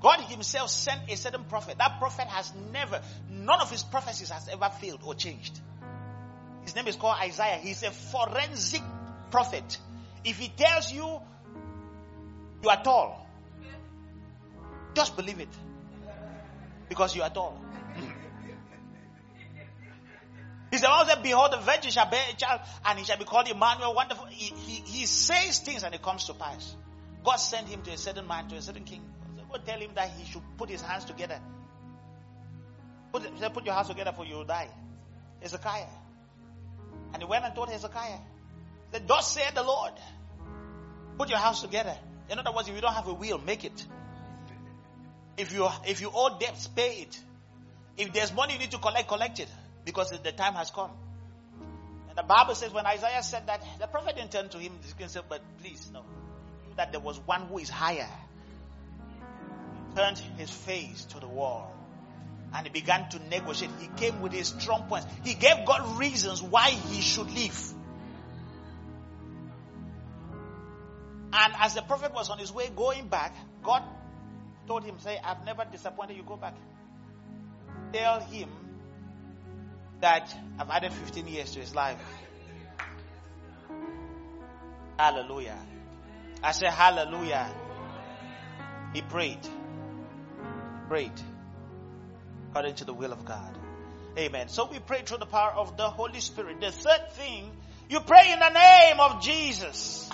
God 0.01 0.19
Himself 0.21 0.69
sent 0.69 1.09
a 1.09 1.17
certain 1.17 1.45
prophet. 1.45 1.77
That 1.79 1.97
prophet 1.99 2.27
has 2.27 2.53
never, 2.71 3.01
none 3.29 3.59
of 3.59 3.71
his 3.71 3.81
prophecies 3.83 4.29
has 4.29 4.47
ever 4.49 4.69
failed 4.69 5.01
or 5.03 5.15
changed. 5.15 5.59
His 6.63 6.75
name 6.75 6.87
is 6.87 6.95
called 6.95 7.17
Isaiah. 7.21 7.57
He's 7.57 7.81
a 7.83 7.91
forensic 7.91 8.81
prophet. 9.31 9.77
If 10.23 10.37
he 10.37 10.49
tells 10.49 10.91
you 10.91 11.21
you 12.65 12.69
are 12.71 12.83
tall. 12.83 13.27
Just 14.95 15.15
believe 15.15 15.39
it. 15.39 15.49
Because 16.89 17.15
you 17.15 17.21
are 17.21 17.29
tall. 17.29 17.61
He 20.71 20.77
said, 20.77 20.89
"I 20.89 21.05
said, 21.05 21.23
Behold, 21.23 21.53
the 21.53 21.57
virgin 21.57 21.91
shall 21.91 22.09
bear 22.09 22.23
a 22.29 22.35
child, 22.35 22.61
and 22.85 22.99
he 22.99 23.05
shall 23.05 23.17
be 23.17 23.23
called 23.23 23.47
Emmanuel. 23.47 23.93
Wonderful. 23.93 24.25
He, 24.25 24.53
he, 24.53 24.81
he 24.81 25.05
says 25.05 25.59
things 25.59 25.83
and 25.83 25.93
it 25.95 26.01
comes 26.01 26.25
to 26.25 26.33
pass. 26.33 26.75
God 27.23 27.37
sent 27.37 27.67
him 27.67 27.81
to 27.83 27.91
a 27.91 27.97
certain 27.97 28.27
man, 28.27 28.47
to 28.49 28.55
a 28.55 28.61
certain 28.61 28.83
king. 28.83 29.01
Go 29.49 29.57
tell 29.65 29.79
him 29.79 29.91
that 29.95 30.09
he 30.09 30.25
should 30.25 30.41
put 30.57 30.69
his 30.69 30.81
hands 30.81 31.05
together. 31.05 31.39
Put, 33.13 33.23
put 33.53 33.65
your 33.65 33.73
hands 33.73 33.87
together 33.87 34.11
for 34.11 34.25
you 34.25 34.35
will 34.35 34.43
die. 34.43 34.69
Hezekiah. 35.41 35.85
And 37.13 37.21
he 37.21 37.29
went 37.29 37.45
and 37.45 37.55
told 37.55 37.69
Hezekiah, 37.69 38.17
he 38.91 38.97
said, 38.97 39.07
Thus 39.07 39.31
said 39.31 39.55
the 39.55 39.63
Lord, 39.63 39.93
put 41.17 41.29
your 41.29 41.39
hands 41.39 41.61
together. 41.61 41.95
In 42.29 42.39
other 42.39 42.51
words, 42.51 42.67
if 42.67 42.75
you 42.75 42.81
don't 42.81 42.93
have 42.93 43.07
a 43.07 43.13
will, 43.13 43.37
make 43.37 43.63
it. 43.63 43.85
If 45.37 45.53
you 45.53 45.67
if 45.85 46.01
you 46.01 46.11
owe 46.13 46.37
debts, 46.39 46.67
pay 46.67 47.01
it. 47.01 47.19
If 47.97 48.13
there's 48.13 48.33
money 48.33 48.53
you 48.53 48.59
need 48.59 48.71
to 48.71 48.77
collect, 48.77 49.07
collect 49.07 49.39
it 49.39 49.49
because 49.83 50.11
the 50.11 50.31
time 50.31 50.53
has 50.53 50.71
come. 50.71 50.91
And 52.09 52.17
the 52.17 52.23
Bible 52.23 52.55
says 52.55 52.73
when 52.73 52.85
Isaiah 52.85 53.23
said 53.23 53.47
that, 53.47 53.63
the 53.79 53.87
prophet 53.87 54.15
didn't 54.15 54.31
turn 54.31 54.49
to 54.49 54.57
him 54.57 54.73
and 54.99 55.11
said, 55.11 55.23
"But 55.29 55.41
please, 55.61 55.89
no, 55.93 56.03
that 56.77 56.91
there 56.91 57.01
was 57.01 57.19
one 57.19 57.47
who 57.47 57.59
is 57.59 57.69
higher." 57.69 58.09
He 59.89 59.95
turned 59.95 60.17
his 60.37 60.49
face 60.49 61.05
to 61.05 61.19
the 61.19 61.27
wall 61.27 61.75
and 62.53 62.65
he 62.65 62.71
began 62.71 63.09
to 63.09 63.19
negotiate. 63.29 63.71
He 63.79 63.87
came 63.97 64.21
with 64.21 64.31
his 64.31 64.47
strong 64.47 64.83
points. 64.87 65.07
He 65.23 65.33
gave 65.33 65.65
God 65.65 65.99
reasons 65.99 66.41
why 66.41 66.69
he 66.69 67.01
should 67.01 67.29
live. 67.31 67.73
And 71.37 71.53
as 71.59 71.75
the 71.75 71.81
prophet 71.81 72.13
was 72.13 72.29
on 72.29 72.37
his 72.39 72.51
way 72.53 72.69
going 72.73 73.09
back, 73.09 73.35
God 73.61 73.83
told 74.67 74.85
him, 74.85 74.97
Say, 74.99 75.19
I've 75.21 75.43
never 75.45 75.65
disappointed 75.69 76.15
you, 76.15 76.23
go 76.23 76.37
back. 76.37 76.55
Tell 77.91 78.21
him 78.21 78.49
that 79.99 80.33
I've 80.57 80.69
added 80.69 80.93
15 80.93 81.27
years 81.27 81.51
to 81.51 81.59
his 81.59 81.75
life. 81.75 81.99
Hallelujah. 84.97 85.59
I 86.41 86.51
said, 86.53 86.69
Hallelujah. 86.69 87.53
He 88.93 89.01
prayed. 89.01 89.45
Prayed. 90.87 91.19
According 92.49 92.75
to 92.75 92.85
the 92.85 92.93
will 92.93 93.11
of 93.11 93.25
God. 93.25 93.57
Amen. 94.17 94.47
So 94.47 94.69
we 94.71 94.79
pray 94.79 95.01
through 95.01 95.17
the 95.17 95.25
power 95.25 95.51
of 95.51 95.75
the 95.75 95.89
Holy 95.89 96.21
Spirit. 96.21 96.61
The 96.61 96.71
third 96.71 97.11
thing, 97.11 97.51
you 97.89 97.99
pray 97.99 98.31
in 98.31 98.39
the 98.39 98.49
name 98.49 99.01
of 99.01 99.21
Jesus. 99.21 100.09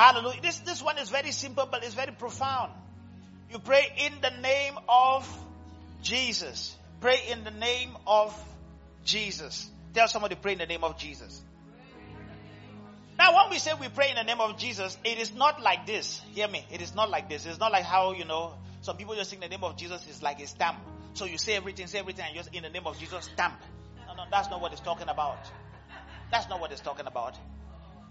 Hallelujah. 0.00 0.40
This, 0.40 0.58
this 0.60 0.82
one 0.82 0.96
is 0.96 1.10
very 1.10 1.30
simple, 1.30 1.68
but 1.70 1.84
it's 1.84 1.92
very 1.92 2.12
profound. 2.12 2.72
You 3.52 3.58
pray 3.58 3.84
in 3.98 4.14
the 4.22 4.30
name 4.40 4.72
of 4.88 5.28
Jesus. 6.00 6.74
Pray 7.02 7.18
in 7.30 7.44
the 7.44 7.50
name 7.50 7.90
of 8.06 8.34
Jesus. 9.04 9.68
Tell 9.92 10.08
somebody 10.08 10.36
pray 10.36 10.52
in 10.52 10.58
the 10.58 10.64
name 10.64 10.84
of 10.84 10.96
Jesus. 10.96 11.42
Now, 13.18 13.36
when 13.36 13.50
we 13.50 13.58
say 13.58 13.72
we 13.78 13.90
pray 13.90 14.08
in 14.08 14.16
the 14.16 14.22
name 14.22 14.40
of 14.40 14.56
Jesus, 14.56 14.96
it 15.04 15.18
is 15.18 15.34
not 15.34 15.60
like 15.60 15.84
this. 15.84 16.22
Hear 16.32 16.48
me. 16.48 16.64
It 16.72 16.80
is 16.80 16.94
not 16.94 17.10
like 17.10 17.28
this. 17.28 17.44
It's 17.44 17.60
not 17.60 17.70
like 17.70 17.84
how, 17.84 18.12
you 18.12 18.24
know, 18.24 18.54
some 18.80 18.96
people 18.96 19.14
just 19.16 19.28
think 19.28 19.42
the 19.42 19.50
name 19.50 19.64
of 19.64 19.76
Jesus 19.76 20.08
is 20.08 20.22
like 20.22 20.40
a 20.40 20.46
stamp. 20.46 20.78
So 21.12 21.26
you 21.26 21.36
say 21.36 21.56
everything, 21.56 21.88
say 21.88 21.98
everything, 21.98 22.24
and 22.26 22.34
just 22.34 22.54
in 22.54 22.62
the 22.62 22.70
name 22.70 22.86
of 22.86 22.98
Jesus, 22.98 23.26
stamp. 23.26 23.60
No, 24.06 24.14
no, 24.14 24.22
that's 24.30 24.48
not 24.48 24.62
what 24.62 24.72
it's 24.72 24.80
talking 24.80 25.10
about. 25.10 25.44
That's 26.30 26.48
not 26.48 26.58
what 26.58 26.72
it's 26.72 26.80
talking 26.80 27.06
about. 27.06 27.36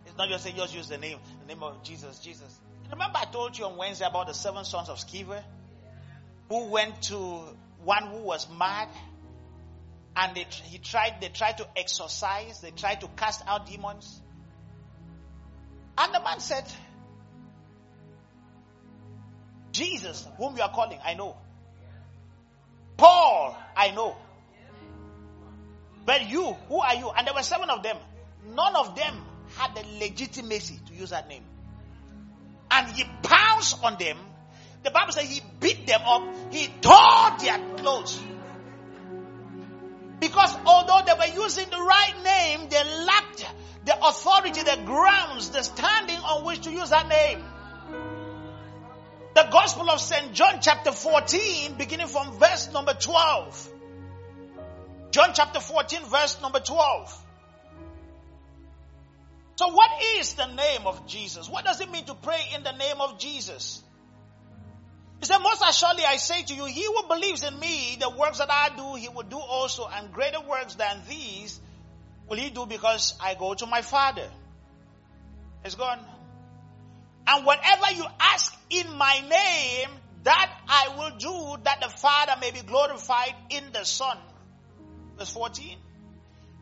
It's 0.05 0.17
not 0.17 0.29
just 0.29 0.43
say 0.43 0.51
just 0.51 0.75
use 0.75 0.87
the 0.87 0.97
name, 0.97 1.17
the 1.41 1.53
name 1.53 1.63
of 1.63 1.83
Jesus, 1.83 2.19
Jesus. 2.19 2.59
Remember 2.91 3.17
I 3.17 3.25
told 3.25 3.57
you 3.57 3.65
on 3.65 3.77
Wednesday 3.77 4.05
about 4.05 4.27
the 4.27 4.33
seven 4.33 4.65
sons 4.65 4.89
of 4.89 4.97
Sceva 4.97 5.43
who 6.49 6.65
went 6.65 7.01
to 7.03 7.41
one 7.83 8.07
who 8.07 8.17
was 8.17 8.47
mad 8.57 8.89
and 10.15 10.35
they, 10.35 10.45
he 10.63 10.79
tried, 10.79 11.21
they 11.21 11.29
tried 11.29 11.57
to 11.59 11.67
exorcise, 11.75 12.59
they 12.61 12.71
tried 12.71 13.01
to 13.01 13.07
cast 13.15 13.41
out 13.47 13.67
demons. 13.67 14.21
And 15.97 16.13
the 16.13 16.19
man 16.19 16.39
said, 16.39 16.65
Jesus, 19.71 20.27
whom 20.37 20.57
you 20.57 20.63
are 20.63 20.71
calling, 20.71 20.99
I 21.05 21.13
know. 21.13 21.37
Paul, 22.97 23.55
I 23.77 23.91
know. 23.91 24.17
But 26.05 26.29
you, 26.29 26.53
who 26.67 26.79
are 26.79 26.95
you? 26.95 27.11
And 27.11 27.27
there 27.27 27.33
were 27.33 27.43
seven 27.43 27.69
of 27.69 27.83
them. 27.83 27.97
None 28.55 28.75
of 28.75 28.95
them 28.95 29.15
had 29.59 29.75
the 29.75 29.83
legitimacy 29.99 30.79
to 30.87 30.93
use 30.93 31.09
that 31.09 31.27
name. 31.27 31.43
And 32.71 32.87
he 32.95 33.03
pounced 33.21 33.83
on 33.83 33.97
them. 33.99 34.17
The 34.83 34.91
Bible 34.91 35.11
says 35.11 35.29
he 35.29 35.41
beat 35.59 35.85
them 35.85 35.99
up. 36.05 36.23
He 36.51 36.67
tore 36.81 37.37
their 37.41 37.59
clothes. 37.75 38.17
Because 40.21 40.55
although 40.65 41.01
they 41.05 41.13
were 41.13 41.43
using 41.43 41.69
the 41.69 41.77
right 41.77 42.13
name, 42.23 42.69
they 42.69 42.83
lacked 43.05 43.45
the 43.85 43.97
authority, 44.05 44.61
the 44.61 44.81
grounds, 44.85 45.49
the 45.49 45.61
standing 45.63 46.17
on 46.17 46.45
which 46.45 46.61
to 46.61 46.71
use 46.71 46.89
that 46.91 47.07
name. 47.09 47.43
The 49.35 49.47
Gospel 49.51 49.89
of 49.89 49.99
St. 49.99 50.33
John 50.33 50.59
chapter 50.61 50.91
14, 50.91 51.75
beginning 51.77 52.07
from 52.07 52.39
verse 52.39 52.71
number 52.71 52.93
12. 52.93 53.73
John 55.11 55.31
chapter 55.33 55.59
14, 55.59 56.05
verse 56.05 56.41
number 56.41 56.59
12. 56.59 57.25
So, 59.59 59.67
what 59.67 59.91
is 60.15 60.35
the 60.35 60.45
name 60.45 60.87
of 60.87 61.05
Jesus? 61.05 61.49
What 61.49 61.65
does 61.65 61.81
it 61.81 61.91
mean 61.91 62.05
to 62.05 62.13
pray 62.13 62.39
in 62.55 62.63
the 62.63 62.71
name 62.71 63.01
of 63.01 63.19
Jesus? 63.19 63.83
He 65.19 65.25
said, 65.25 65.39
Most 65.39 65.61
assuredly 65.67 66.05
I 66.05 66.15
say 66.15 66.43
to 66.43 66.53
you, 66.53 66.63
he 66.63 66.85
who 66.85 67.03
believes 67.09 67.43
in 67.43 67.59
me, 67.59 67.97
the 67.99 68.09
works 68.09 68.37
that 68.37 68.49
I 68.49 68.69
do, 68.73 68.95
he 68.95 69.09
will 69.09 69.23
do 69.23 69.37
also, 69.37 69.85
and 69.85 70.13
greater 70.13 70.39
works 70.39 70.75
than 70.75 71.01
these 71.09 71.59
will 72.29 72.37
he 72.37 72.51
do 72.51 72.67
because 72.67 73.15
I 73.21 73.35
go 73.35 73.53
to 73.53 73.65
my 73.65 73.81
Father. 73.81 74.29
It's 75.65 75.75
gone. 75.75 75.99
And 77.27 77.45
whatever 77.45 77.91
you 77.97 78.05
ask 78.17 78.57
in 78.69 78.95
my 78.95 79.19
name, 79.19 79.89
that 80.23 80.57
I 80.69 80.95
will 80.97 81.17
do, 81.17 81.61
that 81.65 81.81
the 81.81 81.89
Father 81.89 82.35
may 82.39 82.51
be 82.51 82.61
glorified 82.61 83.35
in 83.49 83.73
the 83.73 83.83
Son. 83.83 84.17
Verse 85.17 85.31
14. 85.31 85.77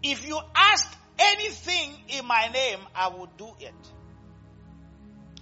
If 0.02 0.28
you 0.28 0.40
ask 0.56 0.98
anything 1.20 1.94
in 2.10 2.26
my 2.26 2.50
name, 2.54 2.80
I 2.96 3.10
will 3.10 3.30
do 3.38 3.50
it. 3.60 3.74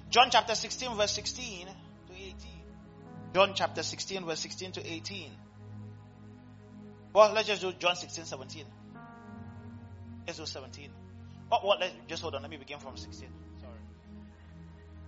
John 0.10 0.30
chapter 0.32 0.56
16, 0.56 0.96
verse 0.96 1.12
16 1.12 1.68
to 1.68 2.14
18. 2.14 2.36
John 3.34 3.52
chapter 3.54 3.84
16, 3.84 4.26
verse 4.26 4.40
16 4.40 4.72
to 4.74 4.94
18. 4.94 5.32
Well, 7.14 7.34
let's 7.34 7.48
just 7.48 7.62
do 7.62 7.72
John 7.74 7.96
16, 7.96 8.26
17. 8.26 8.66
Let's 10.28 10.40
do 10.40 10.46
17. 10.46 10.90
Oh, 11.52 11.60
well, 11.64 11.78
let's, 11.80 11.94
just 12.08 12.22
hold 12.22 12.36
on. 12.36 12.42
Let 12.42 12.52
me 12.52 12.58
begin 12.58 12.80
from 12.80 12.98
16. 12.98 13.28
Sorry. 13.60 13.72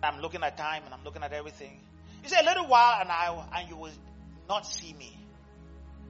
I'm 0.03 0.21
looking 0.21 0.43
at 0.43 0.57
time 0.57 0.83
and 0.85 0.93
I'm 0.93 1.03
looking 1.03 1.23
at 1.23 1.33
everything. 1.33 1.79
He 2.21 2.29
said, 2.29 2.43
a 2.43 2.45
little 2.45 2.67
while 2.67 3.01
and 3.01 3.09
I, 3.09 3.59
and 3.59 3.69
you 3.69 3.77
will 3.77 3.91
not 4.47 4.65
see 4.65 4.93
me. 4.93 5.17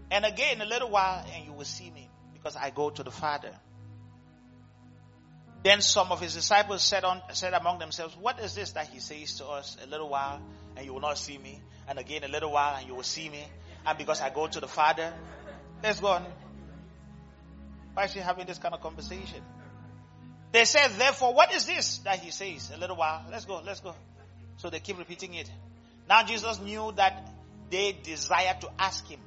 And 0.10 0.26
again, 0.26 0.62
a 0.62 0.66
little 0.66 0.89
while 0.89 1.26
and 1.34 1.45
you 1.45 1.53
will 1.53 1.66
see 1.66 1.89
me 1.89 2.10
because 2.34 2.55
I 2.55 2.70
go 2.70 2.89
to 2.89 3.03
the 3.03 3.12
Father. 3.12 3.51
Then 5.68 5.82
some 5.82 6.13
of 6.13 6.22
his 6.22 6.34
disciples 6.34 6.82
said, 6.82 7.03
on, 7.03 7.22
said 7.34 7.53
among 7.53 7.80
themselves, 7.80 8.15
What 8.15 8.39
is 8.39 8.55
this 8.55 8.72
that 8.72 8.88
he 8.88 9.01
says 9.01 9.34
to 9.39 9.47
us? 9.47 9.76
A 9.84 9.88
little 9.88 10.07
while 10.07 10.39
and 10.78 10.86
you 10.86 10.93
will 10.93 11.01
not 11.01 11.18
see 11.18 11.38
me. 11.38 11.61
And 11.89 11.99
again, 11.99 12.24
a 12.24 12.30
little 12.30 12.53
while 12.53 12.78
and 12.78 12.88
you 12.88 12.95
will 12.95 13.03
see 13.03 13.28
me. 13.28 13.45
And 13.86 13.97
because 13.97 14.22
I 14.22 14.30
go 14.30 14.47
to 14.47 14.61
the 14.61 14.68
Father. 14.70 15.13
Let's 15.84 15.99
go 15.99 16.07
on. 16.07 16.26
Why 17.93 18.05
is 18.05 18.13
he 18.13 18.22
having 18.22 18.45
this 18.45 18.59
kind 18.59 18.76
of 18.76 18.82
conversation? 18.82 19.41
They 20.53 20.63
said, 20.63 20.91
Therefore, 20.91 21.34
what 21.34 21.53
is 21.53 21.65
this 21.65 21.97
that 22.05 22.20
he 22.20 22.32
says? 22.32 22.72
A 22.74 22.78
little 22.78 22.95
while. 22.95 23.26
Let's 23.30 23.43
go, 23.43 23.61
let's 23.65 23.82
go. 23.82 23.93
So 24.55 24.70
they 24.70 24.80
keep 24.80 24.97
repeating 24.97 25.34
it. 25.34 25.51
Now 26.07 26.24
Jesus 26.24 26.61
knew 26.61 26.93
that 26.95 27.28
they 27.70 27.91
desired 27.91 28.61
to 28.61 28.70
ask 28.80 29.05
him, 29.05 29.20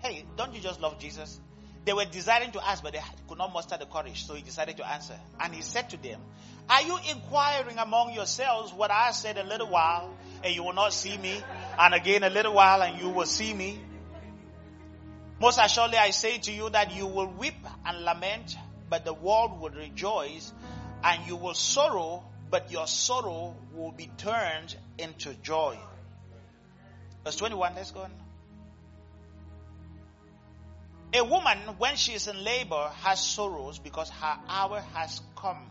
Hey, 0.00 0.26
don't 0.36 0.52
you 0.52 0.60
just 0.60 0.82
love 0.82 0.98
Jesus? 0.98 1.40
They 1.84 1.92
were 1.92 2.04
desiring 2.04 2.52
to 2.52 2.64
ask, 2.64 2.82
but 2.82 2.92
they 2.92 3.00
could 3.28 3.38
not 3.38 3.52
muster 3.52 3.76
the 3.76 3.86
courage. 3.86 4.24
So 4.24 4.34
he 4.34 4.42
decided 4.42 4.76
to 4.76 4.88
answer. 4.88 5.18
And 5.40 5.52
he 5.54 5.62
said 5.62 5.90
to 5.90 5.96
them, 5.96 6.20
Are 6.68 6.82
you 6.82 6.96
inquiring 7.10 7.78
among 7.78 8.14
yourselves 8.14 8.72
what 8.72 8.90
I 8.90 9.10
said 9.10 9.36
a 9.36 9.42
little 9.42 9.68
while 9.68 10.14
and 10.44 10.54
you 10.54 10.62
will 10.62 10.74
not 10.74 10.92
see 10.92 11.16
me? 11.18 11.42
And 11.78 11.94
again 11.94 12.22
a 12.22 12.30
little 12.30 12.54
while 12.54 12.82
and 12.82 13.00
you 13.00 13.08
will 13.08 13.26
see 13.26 13.52
me? 13.52 13.80
Most 15.40 15.58
assuredly 15.60 15.98
I 15.98 16.10
say 16.10 16.38
to 16.38 16.52
you 16.52 16.70
that 16.70 16.94
you 16.94 17.06
will 17.06 17.26
weep 17.26 17.66
and 17.84 18.04
lament, 18.04 18.56
but 18.88 19.04
the 19.04 19.14
world 19.14 19.60
will 19.60 19.70
rejoice. 19.70 20.52
And 21.02 21.26
you 21.26 21.34
will 21.34 21.54
sorrow, 21.54 22.22
but 22.48 22.70
your 22.70 22.86
sorrow 22.86 23.56
will 23.74 23.90
be 23.90 24.08
turned 24.18 24.76
into 24.98 25.34
joy. 25.34 25.76
Verse 27.24 27.34
21, 27.36 27.74
let's 27.74 27.90
go 27.90 28.02
on. 28.02 28.21
A 31.14 31.22
woman, 31.22 31.58
when 31.78 31.96
she 31.96 32.12
is 32.12 32.26
in 32.26 32.42
labor, 32.42 32.90
has 33.02 33.20
sorrows 33.20 33.78
because 33.78 34.08
her 34.08 34.38
hour 34.48 34.80
has 34.94 35.20
come. 35.36 35.70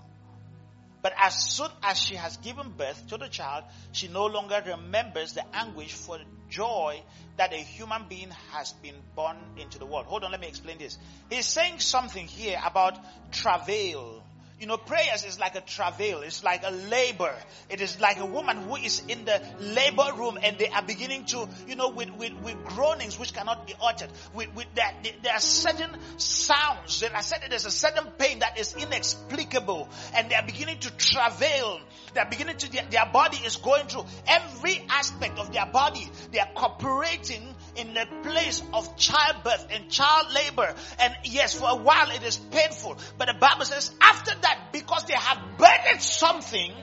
But 1.02 1.14
as 1.20 1.34
soon 1.34 1.70
as 1.82 2.00
she 2.00 2.14
has 2.16 2.38
given 2.38 2.70
birth 2.78 3.08
to 3.08 3.18
the 3.18 3.28
child, 3.28 3.64
she 3.92 4.08
no 4.08 4.28
longer 4.28 4.62
remembers 4.66 5.34
the 5.34 5.44
anguish 5.56 5.94
for 5.94 6.20
joy 6.50 7.02
that 7.38 7.54
a 7.54 7.58
human 7.58 8.06
being 8.08 8.30
has 8.52 8.74
been 8.74 8.96
born 9.16 9.38
into 9.58 9.80
the 9.80 9.86
world. 9.86 10.06
Hold 10.06 10.24
on, 10.24 10.32
let 10.32 10.40
me 10.40 10.48
explain 10.48 10.78
this. 10.78 11.00
He's 11.32 11.48
saying 11.48 11.80
something 11.80 12.28
here 12.28 12.62
about 12.64 13.00
travail 13.32 14.24
you 14.62 14.68
know, 14.68 14.78
prayers 14.78 15.26
is 15.26 15.40
like 15.40 15.56
a 15.56 15.62
travail. 15.62 16.22
It's 16.22 16.44
like 16.44 16.62
a 16.64 16.70
labor. 16.70 17.34
It 17.68 17.82
is 17.82 18.00
like 18.00 18.20
a 18.20 18.26
woman 18.28 18.58
who 18.58 18.76
is 18.76 19.02
in 19.08 19.26
the 19.26 19.42
labor 19.60 20.12
room 20.16 20.38
and 20.42 20.56
they 20.60 20.68
are 20.68 20.84
beginning 20.84 21.26
to, 21.26 21.50
you 21.68 21.76
know, 21.76 21.90
with, 21.90 22.12
with, 22.12 22.34
with 22.44 22.64
groanings 22.66 23.18
which 23.18 23.34
cannot 23.34 23.66
be 23.66 23.74
uttered. 23.84 24.10
With, 24.36 24.54
with 24.56 24.68
that, 24.76 24.94
there 25.24 25.34
are 25.34 25.40
certain 25.40 25.90
sounds. 26.18 27.00
There 27.00 27.12
are 27.12 27.24
certain, 27.24 27.50
there's 27.50 27.66
a 27.66 27.72
certain 27.72 28.06
pain 28.20 28.40
that 28.40 28.60
is 28.60 28.76
inexplicable 28.76 29.90
and 30.14 30.30
they 30.30 30.36
are 30.36 30.46
beginning 30.46 30.78
to 30.82 30.92
travail. 30.92 31.80
They 32.14 32.22
are 32.22 32.30
beginning 32.30 32.58
to, 32.58 32.72
their, 32.72 32.86
their 32.92 33.10
body 33.12 33.38
is 33.38 33.56
going 33.56 33.88
through 33.88 34.06
every 34.28 34.80
aspect 34.90 35.40
of 35.40 35.52
their 35.52 35.66
body. 35.66 36.08
They 36.32 36.38
are 36.38 36.50
cooperating 36.54 37.56
in 37.76 37.94
the 37.94 38.08
place 38.24 38.62
of 38.74 38.98
childbirth 38.98 39.68
and 39.72 39.90
child 39.90 40.34
labor. 40.34 40.74
And 41.00 41.16
yes, 41.24 41.54
for 41.54 41.70
a 41.70 41.76
while 41.76 42.12
it 42.12 42.24
is 42.24 42.38
painful. 42.38 42.98
But 43.18 43.28
the 43.28 43.36
Bible 43.40 43.66
says 43.66 43.92
after 44.02 44.32
that, 44.42 44.70
because 44.72 45.06
they 45.06 45.14
have 45.14 45.58
burdened 45.58 46.02
something, 46.02 46.74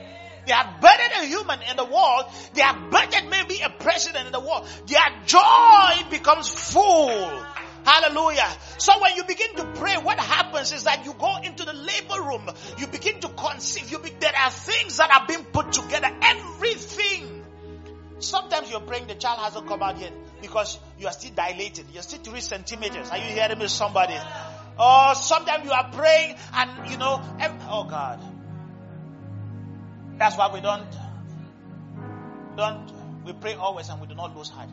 they 0.45 0.53
have 0.53 0.81
burdened 0.81 1.13
a 1.21 1.25
human 1.25 1.59
in 1.69 1.77
the 1.77 1.85
world, 1.85 2.25
they 2.53 2.61
have 2.61 2.89
burdened 2.89 3.29
maybe 3.29 3.61
a 3.61 3.69
president 3.69 4.27
in 4.27 4.31
the 4.31 4.39
world, 4.39 4.67
their 4.87 5.23
joy 5.25 6.09
becomes 6.09 6.47
full. 6.49 7.45
Hallelujah. 7.83 8.49
So 8.77 8.99
when 9.01 9.15
you 9.15 9.23
begin 9.23 9.55
to 9.55 9.65
pray, 9.75 9.95
what 9.97 10.19
happens 10.19 10.73
is 10.73 10.83
that 10.83 11.05
you 11.05 11.13
go 11.13 11.37
into 11.43 11.65
the 11.65 11.73
labor 11.73 12.21
room, 12.27 12.49
you 12.77 12.87
begin 12.87 13.19
to 13.21 13.29
conceive, 13.29 13.91
you 13.91 13.99
be, 13.99 14.11
there 14.19 14.35
are 14.35 14.51
things 14.51 14.97
that 14.97 15.11
are 15.11 15.25
being 15.27 15.45
put 15.45 15.71
together, 15.71 16.09
everything. 16.21 17.45
Sometimes 18.19 18.69
you're 18.69 18.81
praying, 18.81 19.07
the 19.07 19.15
child 19.15 19.39
hasn't 19.39 19.67
come 19.67 19.81
out 19.81 19.99
yet 19.99 20.13
because 20.41 20.79
you 20.97 21.07
are 21.07 21.13
still 21.13 21.31
dilated. 21.35 21.85
You're 21.93 22.03
still 22.03 22.19
three 22.19 22.41
centimeters. 22.41 23.09
Are 23.09 23.17
you 23.17 23.23
hearing 23.23 23.59
me, 23.59 23.67
somebody? 23.67 24.15
Or 24.79 25.15
sometimes 25.15 25.65
you 25.65 25.71
are 25.71 25.89
praying 25.91 26.37
and 26.53 26.89
you 26.89 26.97
know, 26.97 27.21
oh 27.69 27.85
God. 27.89 28.21
That's 30.17 30.37
why 30.37 30.53
we 30.53 30.61
don't, 30.61 30.87
don't, 32.57 32.91
we 33.25 33.33
pray 33.33 33.53
always 33.53 33.89
and 33.89 34.01
we 34.01 34.07
do 34.07 34.15
not 34.15 34.35
lose 34.35 34.49
heart. 34.49 34.69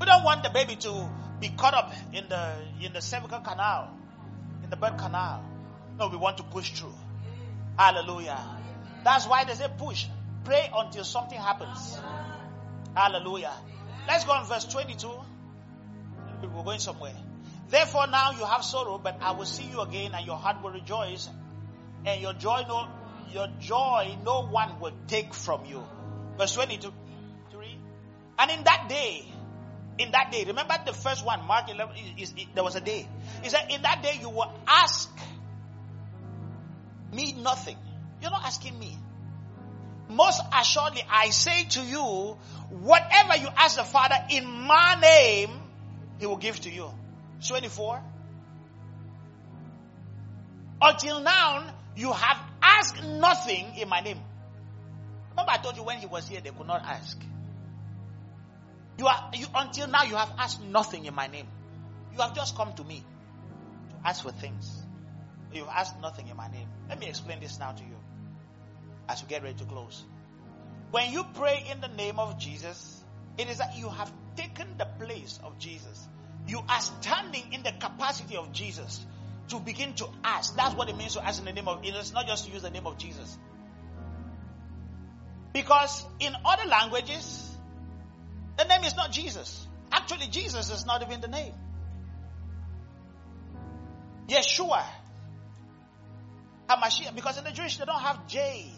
We 0.00 0.06
don't 0.06 0.24
want 0.24 0.42
the 0.42 0.50
baby 0.50 0.76
to 0.76 1.08
be 1.40 1.48
caught 1.48 1.74
up 1.74 1.92
in 2.12 2.28
the, 2.28 2.52
in 2.80 2.92
the 2.92 3.00
cervical 3.00 3.40
canal, 3.40 3.90
in 4.62 4.70
the 4.70 4.76
birth 4.76 4.98
canal. 4.98 5.44
No, 5.98 6.08
we 6.08 6.16
want 6.16 6.36
to 6.36 6.42
push 6.42 6.70
through. 6.72 6.94
Hallelujah. 7.78 8.40
That's 9.04 9.26
why 9.26 9.44
they 9.44 9.54
say 9.54 9.66
push. 9.76 10.06
Pray 10.44 10.70
until 10.74 11.04
something 11.04 11.38
happens. 11.38 11.98
Hallelujah. 12.94 13.52
Let's 14.06 14.24
go 14.24 14.32
on 14.32 14.46
verse 14.46 14.64
22. 14.64 15.10
We're 16.42 16.62
going 16.64 16.78
somewhere. 16.78 17.14
Therefore 17.68 18.06
now 18.06 18.32
you 18.32 18.44
have 18.44 18.64
sorrow, 18.64 18.98
but 18.98 19.18
I 19.20 19.32
will 19.32 19.46
see 19.46 19.64
you 19.64 19.80
again 19.80 20.12
and 20.14 20.24
your 20.24 20.36
heart 20.36 20.62
will 20.62 20.70
rejoice 20.70 21.28
and 22.04 22.20
your 22.20 22.32
joy 22.34 22.62
no, 22.68 22.88
your 23.32 23.48
joy 23.58 24.16
no 24.24 24.46
one 24.46 24.78
will 24.80 24.94
take 25.08 25.34
from 25.34 25.64
you. 25.64 25.82
Verse 26.38 26.54
22. 26.54 26.92
And 28.38 28.50
in 28.50 28.64
that 28.64 28.88
day, 28.88 29.24
in 29.98 30.10
that 30.12 30.30
day, 30.30 30.44
remember 30.44 30.74
the 30.84 30.92
first 30.92 31.24
one, 31.24 31.46
Mark 31.46 31.70
11, 31.70 31.96
is, 32.18 32.32
is, 32.36 32.46
there 32.54 32.62
was 32.62 32.76
a 32.76 32.80
day. 32.80 33.08
He 33.42 33.48
said, 33.48 33.66
in 33.70 33.82
that 33.82 34.02
day 34.02 34.18
you 34.20 34.28
will 34.28 34.52
ask 34.66 35.10
me 37.12 37.32
nothing. 37.32 37.76
You're 38.20 38.30
not 38.30 38.44
asking 38.44 38.78
me. 38.78 38.96
Most 40.08 40.40
assuredly, 40.52 41.02
I 41.10 41.30
say 41.30 41.64
to 41.64 41.82
you, 41.82 42.36
whatever 42.70 43.36
you 43.36 43.48
ask 43.56 43.76
the 43.76 43.84
Father 43.84 44.16
in 44.30 44.46
my 44.46 44.96
name, 45.00 45.50
He 46.18 46.26
will 46.26 46.36
give 46.36 46.60
to 46.60 46.70
you. 46.70 46.90
24. 47.46 48.02
Until 50.80 51.20
now, 51.20 51.68
you 51.96 52.12
have 52.12 52.38
asked 52.62 53.02
nothing 53.02 53.76
in 53.76 53.88
my 53.88 54.00
name. 54.00 54.20
Remember, 55.30 55.52
I 55.52 55.58
told 55.58 55.76
you 55.76 55.82
when 55.82 55.98
he 55.98 56.06
was 56.06 56.28
here, 56.28 56.40
they 56.40 56.50
could 56.50 56.66
not 56.66 56.82
ask. 56.84 57.18
You 58.98 59.06
are 59.06 59.30
you, 59.34 59.46
until 59.54 59.88
now, 59.88 60.04
you 60.04 60.16
have 60.16 60.32
asked 60.38 60.62
nothing 60.62 61.04
in 61.04 61.14
my 61.14 61.26
name. 61.26 61.46
You 62.14 62.20
have 62.20 62.34
just 62.34 62.56
come 62.56 62.72
to 62.74 62.84
me 62.84 63.04
to 63.90 64.08
ask 64.08 64.22
for 64.22 64.32
things. 64.32 64.82
You've 65.52 65.68
asked 65.68 66.00
nothing 66.00 66.28
in 66.28 66.36
my 66.36 66.48
name. 66.48 66.68
Let 66.88 66.98
me 66.98 67.06
explain 67.06 67.40
this 67.40 67.58
now 67.58 67.72
to 67.72 67.82
you 67.82 67.95
as 69.08 69.22
we 69.22 69.28
get 69.28 69.42
ready 69.42 69.56
to 69.58 69.64
close. 69.64 70.04
When 70.90 71.12
you 71.12 71.24
pray 71.34 71.64
in 71.70 71.80
the 71.80 71.88
name 71.88 72.18
of 72.18 72.38
Jesus, 72.38 73.02
it 73.38 73.48
is 73.48 73.58
that 73.58 73.76
you 73.76 73.88
have 73.88 74.12
taken 74.36 74.66
the 74.78 74.86
place 74.98 75.38
of 75.42 75.58
Jesus. 75.58 76.08
You 76.46 76.60
are 76.68 76.80
standing 76.80 77.52
in 77.52 77.62
the 77.62 77.72
capacity 77.72 78.36
of 78.36 78.52
Jesus 78.52 79.04
to 79.48 79.58
begin 79.58 79.94
to 79.94 80.08
ask. 80.24 80.56
That's 80.56 80.74
what 80.74 80.88
it 80.88 80.96
means 80.96 81.14
to 81.14 81.24
ask 81.24 81.40
in 81.40 81.44
the 81.44 81.52
name 81.52 81.68
of 81.68 81.80
It's 81.82 82.12
not 82.12 82.26
just 82.26 82.46
to 82.46 82.52
use 82.52 82.62
the 82.62 82.70
name 82.70 82.86
of 82.86 82.98
Jesus. 82.98 83.36
Because 85.52 86.04
in 86.20 86.32
other 86.44 86.68
languages, 86.68 87.56
the 88.58 88.64
name 88.64 88.84
is 88.84 88.94
not 88.96 89.10
Jesus. 89.10 89.66
Actually, 89.90 90.26
Jesus 90.28 90.70
is 90.70 90.84
not 90.86 91.02
even 91.02 91.20
the 91.20 91.28
name. 91.28 91.54
Yeshua. 94.28 94.84
Hamashiach, 96.68 97.14
because 97.14 97.38
in 97.38 97.44
the 97.44 97.52
Jewish 97.52 97.76
they 97.76 97.84
don't 97.84 98.00
have 98.00 98.26
J. 98.26 98.70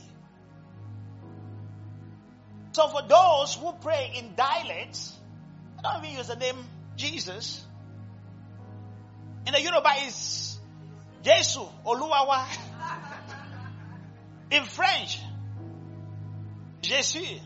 So 2.79 2.87
for 2.87 3.03
those 3.03 3.57
who 3.57 3.73
pray 3.81 4.13
in 4.15 4.37
dialects, 4.37 5.13
I 5.81 5.83
don't 5.83 6.05
even 6.05 6.17
use 6.17 6.29
the 6.29 6.37
name 6.37 6.55
Jesus. 6.95 7.67
In 9.49 9.53
the 9.53 9.61
Yoruba 9.61 9.89
is 10.07 10.57
Jesu, 11.25 11.67
Oluwawa. 11.85 12.47
in 14.53 14.63
French, 14.63 15.19
Jesus. 16.81 17.41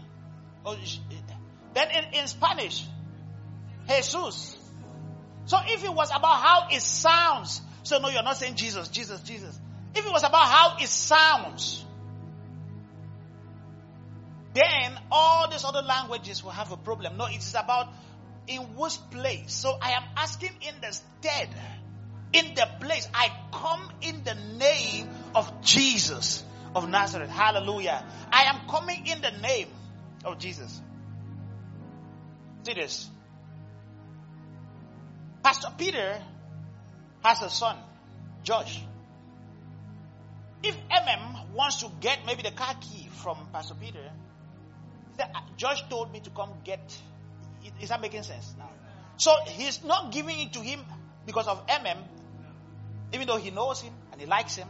Oh, 0.66 0.76
then 1.72 1.88
in, 1.92 2.20
in 2.20 2.26
Spanish, 2.26 2.84
Jesus. 3.88 4.58
So 5.46 5.56
if 5.66 5.82
it 5.82 5.94
was 5.94 6.10
about 6.10 6.42
how 6.42 6.68
it 6.70 6.82
sounds, 6.82 7.62
so 7.84 7.98
no, 8.00 8.10
you're 8.10 8.22
not 8.22 8.36
saying 8.36 8.56
Jesus, 8.56 8.88
Jesus, 8.88 9.22
Jesus. 9.22 9.58
If 9.94 10.04
it 10.04 10.12
was 10.12 10.24
about 10.24 10.44
how 10.44 10.76
it 10.78 10.88
sounds, 10.88 11.81
then 14.54 14.98
all 15.10 15.50
these 15.50 15.64
other 15.64 15.82
languages 15.82 16.44
will 16.44 16.50
have 16.50 16.72
a 16.72 16.76
problem. 16.76 17.16
No, 17.16 17.26
it 17.26 17.38
is 17.38 17.54
about 17.54 17.88
in 18.46 18.60
which 18.76 18.98
place. 19.10 19.52
So 19.52 19.76
I 19.80 19.92
am 19.92 20.02
asking 20.16 20.52
in 20.60 20.74
the 20.80 20.92
stead, 20.92 21.48
in 22.32 22.54
the 22.54 22.68
place. 22.80 23.08
I 23.14 23.30
come 23.52 23.90
in 24.02 24.24
the 24.24 24.34
name 24.58 25.08
of 25.34 25.62
Jesus 25.62 26.44
of 26.74 26.88
Nazareth. 26.88 27.30
Hallelujah. 27.30 28.04
I 28.30 28.44
am 28.44 28.68
coming 28.68 29.06
in 29.06 29.20
the 29.20 29.30
name 29.30 29.68
of 30.24 30.38
Jesus. 30.38 30.80
See 32.64 32.74
this. 32.74 33.08
Pastor 35.42 35.68
Peter 35.76 36.22
has 37.24 37.42
a 37.42 37.50
son, 37.50 37.76
Josh. 38.44 38.80
If 40.62 40.76
MM 40.88 41.50
wants 41.54 41.80
to 41.80 41.90
get 42.00 42.20
maybe 42.24 42.42
the 42.42 42.52
car 42.52 42.74
key 42.80 43.08
from 43.22 43.48
Pastor 43.52 43.74
Peter, 43.74 44.12
Josh 45.56 45.88
told 45.88 46.12
me 46.12 46.20
to 46.20 46.30
come 46.30 46.50
get. 46.64 46.80
Is 47.80 47.90
that 47.90 48.00
making 48.00 48.22
sense 48.22 48.54
now? 48.58 48.70
So 49.16 49.32
he's 49.46 49.84
not 49.84 50.12
giving 50.12 50.38
it 50.40 50.52
to 50.54 50.60
him 50.60 50.80
because 51.26 51.46
of 51.46 51.66
MM, 51.66 51.98
even 53.12 53.26
though 53.26 53.36
he 53.36 53.50
knows 53.50 53.80
him 53.80 53.92
and 54.10 54.20
he 54.20 54.26
likes 54.26 54.56
him. 54.56 54.68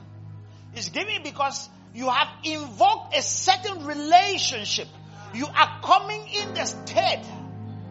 He's 0.74 0.88
giving 0.90 1.16
it 1.16 1.24
because 1.24 1.68
you 1.94 2.08
have 2.08 2.28
invoked 2.44 3.16
a 3.16 3.22
certain 3.22 3.86
relationship. 3.86 4.88
You 5.34 5.46
are 5.46 5.80
coming 5.82 6.26
in 6.34 6.54
the 6.54 6.64
stead 6.64 7.26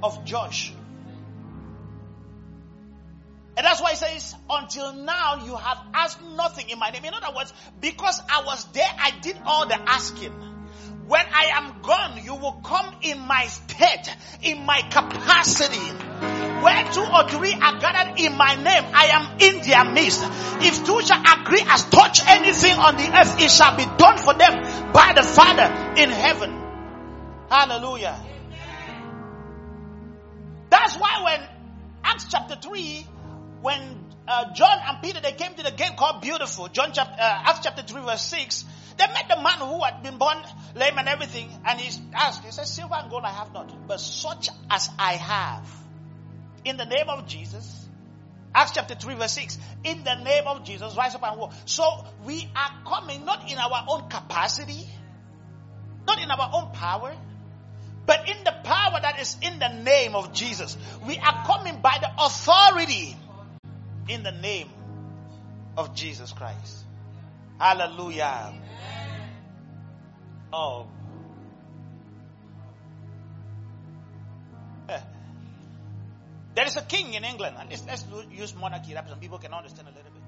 of 0.03 0.25
Josh. 0.25 0.73
And 3.57 3.65
that's 3.65 3.81
why 3.81 3.91
he 3.91 3.95
says, 3.97 4.35
until 4.49 4.93
now 4.93 5.45
you 5.45 5.55
have 5.55 5.77
asked 5.93 6.21
nothing 6.35 6.69
in 6.69 6.79
my 6.79 6.89
name. 6.89 7.05
In 7.05 7.13
other 7.13 7.35
words, 7.35 7.53
because 7.79 8.21
I 8.29 8.43
was 8.43 8.65
there, 8.71 8.89
I 8.97 9.11
did 9.19 9.37
all 9.45 9.67
the 9.67 9.75
asking. 9.75 10.50
When 11.11 11.25
I 11.33 11.51
am 11.55 11.81
gone, 11.81 12.23
you 12.23 12.35
will 12.35 12.61
come 12.63 12.95
in 13.01 13.19
my 13.19 13.43
stead, 13.47 14.07
in 14.43 14.65
my 14.65 14.79
capacity. 14.79 15.75
Where 16.63 16.89
two 16.93 17.03
or 17.03 17.27
three 17.27 17.53
are 17.53 17.79
gathered 17.79 18.17
in 18.17 18.37
my 18.37 18.55
name, 18.55 18.85
I 18.93 19.07
am 19.11 19.37
in 19.41 19.59
their 19.61 19.83
midst. 19.91 20.23
If 20.61 20.85
two 20.85 21.01
shall 21.01 21.19
agree 21.19 21.65
as 21.67 21.83
touch 21.89 22.21
anything 22.25 22.77
on 22.77 22.95
the 22.95 23.11
earth, 23.13 23.41
it 23.41 23.51
shall 23.51 23.75
be 23.75 23.83
done 23.97 24.19
for 24.19 24.35
them 24.35 24.93
by 24.93 25.11
the 25.13 25.23
Father 25.23 25.67
in 26.01 26.09
heaven. 26.11 26.51
Hallelujah. 27.49 28.17
That's 30.69 30.95
why 30.95 31.23
when 31.25 31.49
Acts 32.05 32.27
chapter 32.31 32.55
3, 32.55 33.05
when 33.61 33.81
uh, 34.29 34.53
John 34.53 34.77
and 34.87 35.01
Peter 35.03 35.19
they 35.19 35.33
came 35.33 35.55
to 35.55 35.63
the 35.63 35.71
gate 35.71 35.97
called 35.97 36.21
Beautiful, 36.21 36.69
John 36.69 36.91
chapter 36.93 37.21
uh, 37.21 37.43
Acts 37.47 37.59
chapter 37.63 37.83
three 37.83 38.01
verse 38.01 38.21
six. 38.21 38.63
They 38.97 39.07
met 39.07 39.27
the 39.29 39.41
man 39.41 39.59
who 39.59 39.83
had 39.83 40.03
been 40.03 40.17
born 40.17 40.37
lame 40.75 40.97
and 40.97 41.07
everything, 41.07 41.49
and 41.65 41.79
he 41.79 41.91
asked, 42.13 42.43
he 42.43 42.51
said, 42.51 42.67
"Silver 42.67 42.95
and 42.95 43.09
gold 43.09 43.23
I 43.23 43.31
have 43.31 43.53
not, 43.53 43.87
but 43.87 43.99
such 43.99 44.49
as 44.69 44.89
I 44.97 45.13
have, 45.13 45.67
in 46.65 46.77
the 46.77 46.85
name 46.85 47.09
of 47.09 47.27
Jesus." 47.27 47.87
Acts 48.53 48.71
chapter 48.71 48.95
3 48.95 49.15
verse 49.15 49.31
6. 49.33 49.57
In 49.85 50.03
the 50.03 50.15
name 50.15 50.45
of 50.45 50.65
Jesus, 50.65 50.95
rise 50.97 51.15
up 51.15 51.23
and 51.23 51.39
walk. 51.39 51.53
So 51.65 52.05
we 52.25 52.49
are 52.55 52.83
coming 52.85 53.23
not 53.23 53.49
in 53.49 53.57
our 53.57 53.85
own 53.87 54.09
capacity, 54.09 54.89
not 56.05 56.21
in 56.21 56.29
our 56.29 56.49
own 56.53 56.71
power, 56.73 57.15
but 58.05 58.27
in 58.27 58.43
the 58.43 58.51
power 58.63 58.99
that 59.01 59.19
is 59.21 59.37
in 59.41 59.59
the 59.59 59.69
name 59.69 60.15
of 60.15 60.33
Jesus. 60.33 60.77
We 61.05 61.17
are 61.17 61.45
coming 61.45 61.79
by 61.79 61.97
the 62.01 62.11
authority 62.17 63.15
in 64.09 64.23
the 64.23 64.33
name 64.33 64.69
of 65.77 65.95
Jesus 65.95 66.33
Christ. 66.33 66.80
Hallelujah. 67.61 68.53
Oh. 70.51 70.87
There 76.53 76.65
is 76.65 76.75
a 76.75 76.81
king 76.81 77.13
in 77.13 77.23
England, 77.23 77.55
and 77.59 77.69
let's, 77.87 78.05
use 78.31 78.53
monarchy 78.55 78.93
some 78.93 79.19
people 79.19 79.37
can 79.37 79.53
understand 79.53 79.87
a 79.87 79.91
little 79.91 80.11
bit. 80.11 80.21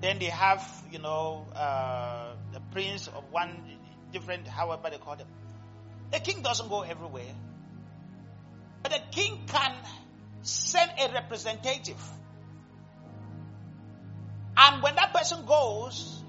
Then 0.00 0.18
they 0.18 0.24
have, 0.24 0.66
you 0.90 0.98
know, 0.98 1.46
uh, 1.54 2.34
the 2.52 2.60
prince 2.72 3.06
of 3.06 3.30
one 3.30 3.78
different, 4.10 4.48
however 4.48 4.88
they 4.90 4.98
call 4.98 5.14
them. 5.14 5.28
The 6.10 6.18
king 6.18 6.42
doesn't 6.42 6.68
go 6.68 6.80
everywhere, 6.80 7.34
but 8.82 8.90
the 8.90 9.00
king 9.12 9.44
can 9.46 9.76
send 10.42 10.90
a 10.98 11.12
representative 11.12 12.02
and 14.56 14.82
when 14.82 14.94
that 14.96 15.12
person 15.12 15.44
goes, 15.46 16.23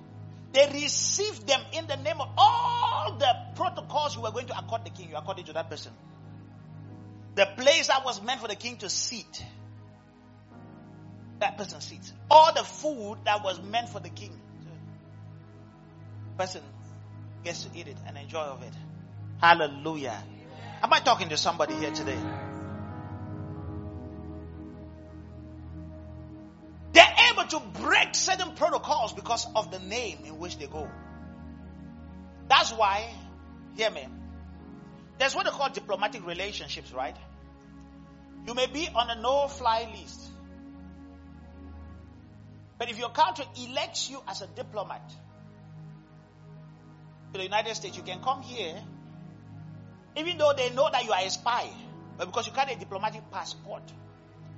they 0.56 0.70
received 0.82 1.48
them 1.48 1.62
in 1.74 1.86
the 1.88 1.98
name 1.98 2.20
of 2.22 2.30
all 2.38 3.18
the 3.20 3.36
protocols 3.56 4.16
you 4.16 4.22
were 4.22 4.32
going 4.32 4.48
to 4.48 4.58
accord 4.58 4.86
the 4.86 4.90
king, 4.90 5.10
you 5.10 5.18
according 5.18 5.46
to 5.46 5.54
that 5.54 5.70
person. 5.70 5.92
The 7.36 7.46
place 7.58 7.88
that 7.88 8.06
was 8.06 8.22
meant 8.24 8.40
for 8.40 8.48
the 8.48 8.56
king 8.56 8.78
to 8.78 8.90
sit, 8.90 9.44
that 11.40 11.58
person 11.58 11.82
sits. 11.82 12.14
All 12.32 12.54
the 12.54 12.64
food 12.64 13.18
that 13.26 13.44
was 13.44 13.62
meant 13.62 13.90
for 13.90 14.00
the 14.00 14.10
king, 14.10 14.40
person 16.38 16.62
gets 17.44 17.64
to 17.64 17.78
eat 17.78 17.88
it 17.88 17.98
and 18.08 18.18
enjoy 18.18 18.40
of 18.40 18.62
it. 18.64 18.74
Hallelujah. 19.42 20.24
Am 20.82 20.92
I 20.92 21.00
talking 21.00 21.30
to 21.30 21.38
somebody 21.38 21.74
here 21.76 21.92
today? 21.92 22.18
Certain 28.18 28.56
protocols 28.56 29.14
because 29.14 29.48
of 29.56 29.72
the 29.72 29.80
name 29.80 30.20
in 30.26 30.38
which 30.40 30.58
they 30.58 30.68
go. 30.68 30.90
That's 32.48 32.72
why, 32.72 33.10
hear 33.76 33.90
me, 33.90 34.08
there's 35.18 35.36
what 35.36 35.46
they 35.46 35.52
call 35.52 35.70
diplomatic 35.70 36.26
relationships, 36.26 36.92
right? 36.92 37.16
You 38.48 38.54
may 38.54 38.68
be 38.68 38.88
on 38.94 39.10
a 39.10 39.22
no 39.22 39.48
fly 39.48 39.88
list. 39.92 40.22
But 42.78 42.90
if 42.90 43.00
your 43.00 43.10
country 43.10 43.46
elects 43.70 44.10
you 44.10 44.20
as 44.28 44.42
a 44.42 44.48
diplomat 44.48 45.10
to 47.34 47.38
the 47.38 47.44
United 47.44 47.76
States, 47.76 47.96
you 47.96 48.04
can 48.04 48.22
come 48.22 48.42
here, 48.42 48.76
even 50.18 50.38
though 50.38 50.54
they 50.56 50.70
know 50.72 50.90
that 50.92 51.06
you 51.06 51.12
are 51.12 51.22
a 51.22 51.30
spy, 51.30 51.68
but 52.18 52.28
because 52.28 52.48
you 52.48 52.54
carry 52.54 52.74
a 52.74 52.78
diplomatic 52.78 53.32
passport, 53.32 53.84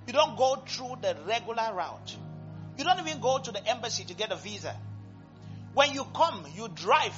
you 0.07 0.13
don't 0.13 0.37
go 0.37 0.55
through 0.67 0.97
the 1.01 1.15
regular 1.27 1.73
route. 1.73 2.15
You 2.77 2.83
don't 2.83 2.99
even 2.99 3.19
go 3.19 3.39
to 3.39 3.51
the 3.51 3.65
embassy 3.67 4.03
to 4.05 4.13
get 4.13 4.31
a 4.31 4.35
visa. 4.35 4.75
When 5.73 5.93
you 5.93 6.05
come, 6.05 6.45
you 6.55 6.67
drive 6.67 7.13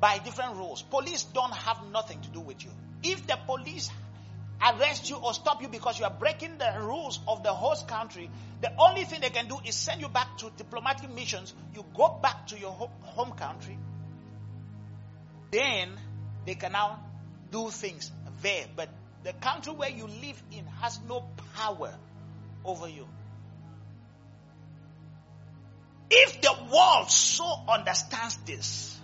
by 0.00 0.18
different 0.18 0.56
rules. 0.56 0.82
Police 0.82 1.24
don't 1.24 1.52
have 1.52 1.78
nothing 1.92 2.20
to 2.20 2.28
do 2.28 2.40
with 2.40 2.64
you. 2.64 2.70
If 3.02 3.26
the 3.26 3.38
police 3.46 3.90
arrest 4.60 5.10
you 5.10 5.16
or 5.16 5.34
stop 5.34 5.60
you 5.60 5.68
because 5.68 5.98
you 5.98 6.04
are 6.04 6.10
breaking 6.10 6.58
the 6.58 6.72
rules 6.80 7.18
of 7.26 7.42
the 7.42 7.52
host 7.52 7.88
country, 7.88 8.30
the 8.60 8.72
only 8.78 9.04
thing 9.04 9.20
they 9.20 9.30
can 9.30 9.48
do 9.48 9.58
is 9.64 9.74
send 9.74 10.00
you 10.00 10.08
back 10.08 10.38
to 10.38 10.50
diplomatic 10.56 11.12
missions. 11.12 11.52
You 11.74 11.84
go 11.94 12.18
back 12.22 12.46
to 12.48 12.58
your 12.58 12.70
home 12.70 13.32
country. 13.32 13.78
Then 15.50 15.90
they 16.46 16.54
can 16.54 16.72
now 16.72 17.00
do 17.50 17.70
things 17.70 18.10
there. 18.40 18.66
But 18.74 18.88
the 19.24 19.32
country 19.32 19.72
where 19.72 19.90
you 19.90 20.06
live 20.06 20.42
in 20.52 20.64
has 20.80 20.98
no 21.08 21.24
power 21.56 21.94
over 22.64 22.88
you. 22.88 23.06
If 26.14 26.42
the 26.42 26.54
world 26.70 27.10
so 27.10 27.46
understands 27.66 28.36
this, 28.44 28.98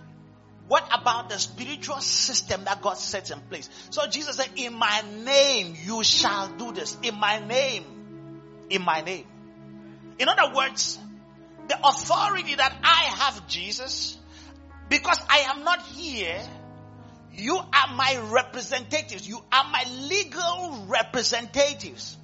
what 0.67 0.87
about 0.91 1.29
the 1.29 1.39
spiritual 1.39 2.01
system 2.01 2.65
that 2.65 2.83
God 2.83 2.99
sets 2.99 3.31
in 3.31 3.39
place? 3.41 3.67
So 3.89 4.05
Jesus 4.07 4.35
said, 4.35 4.51
in 4.55 4.75
my 4.75 5.03
name 5.23 5.75
you 5.83 6.03
shall 6.03 6.49
do 6.49 6.71
this. 6.71 6.95
In 7.01 7.15
my 7.19 7.39
name. 7.39 7.83
In 8.69 8.83
my 8.83 9.01
name. 9.01 9.25
In 10.19 10.29
other 10.29 10.53
words, 10.55 10.99
the 11.67 11.79
authority 11.83 12.53
that 12.53 12.75
I 12.83 13.03
have, 13.17 13.47
Jesus, 13.47 14.19
because 14.89 15.19
I 15.27 15.45
am 15.49 15.63
not 15.63 15.81
here, 15.81 16.39
you 17.33 17.57
are 17.57 17.95
my 17.95 18.19
representatives. 18.29 19.27
You 19.27 19.39
are 19.51 19.63
my 19.71 19.85
legal 20.01 20.85
representatives. 20.87 22.18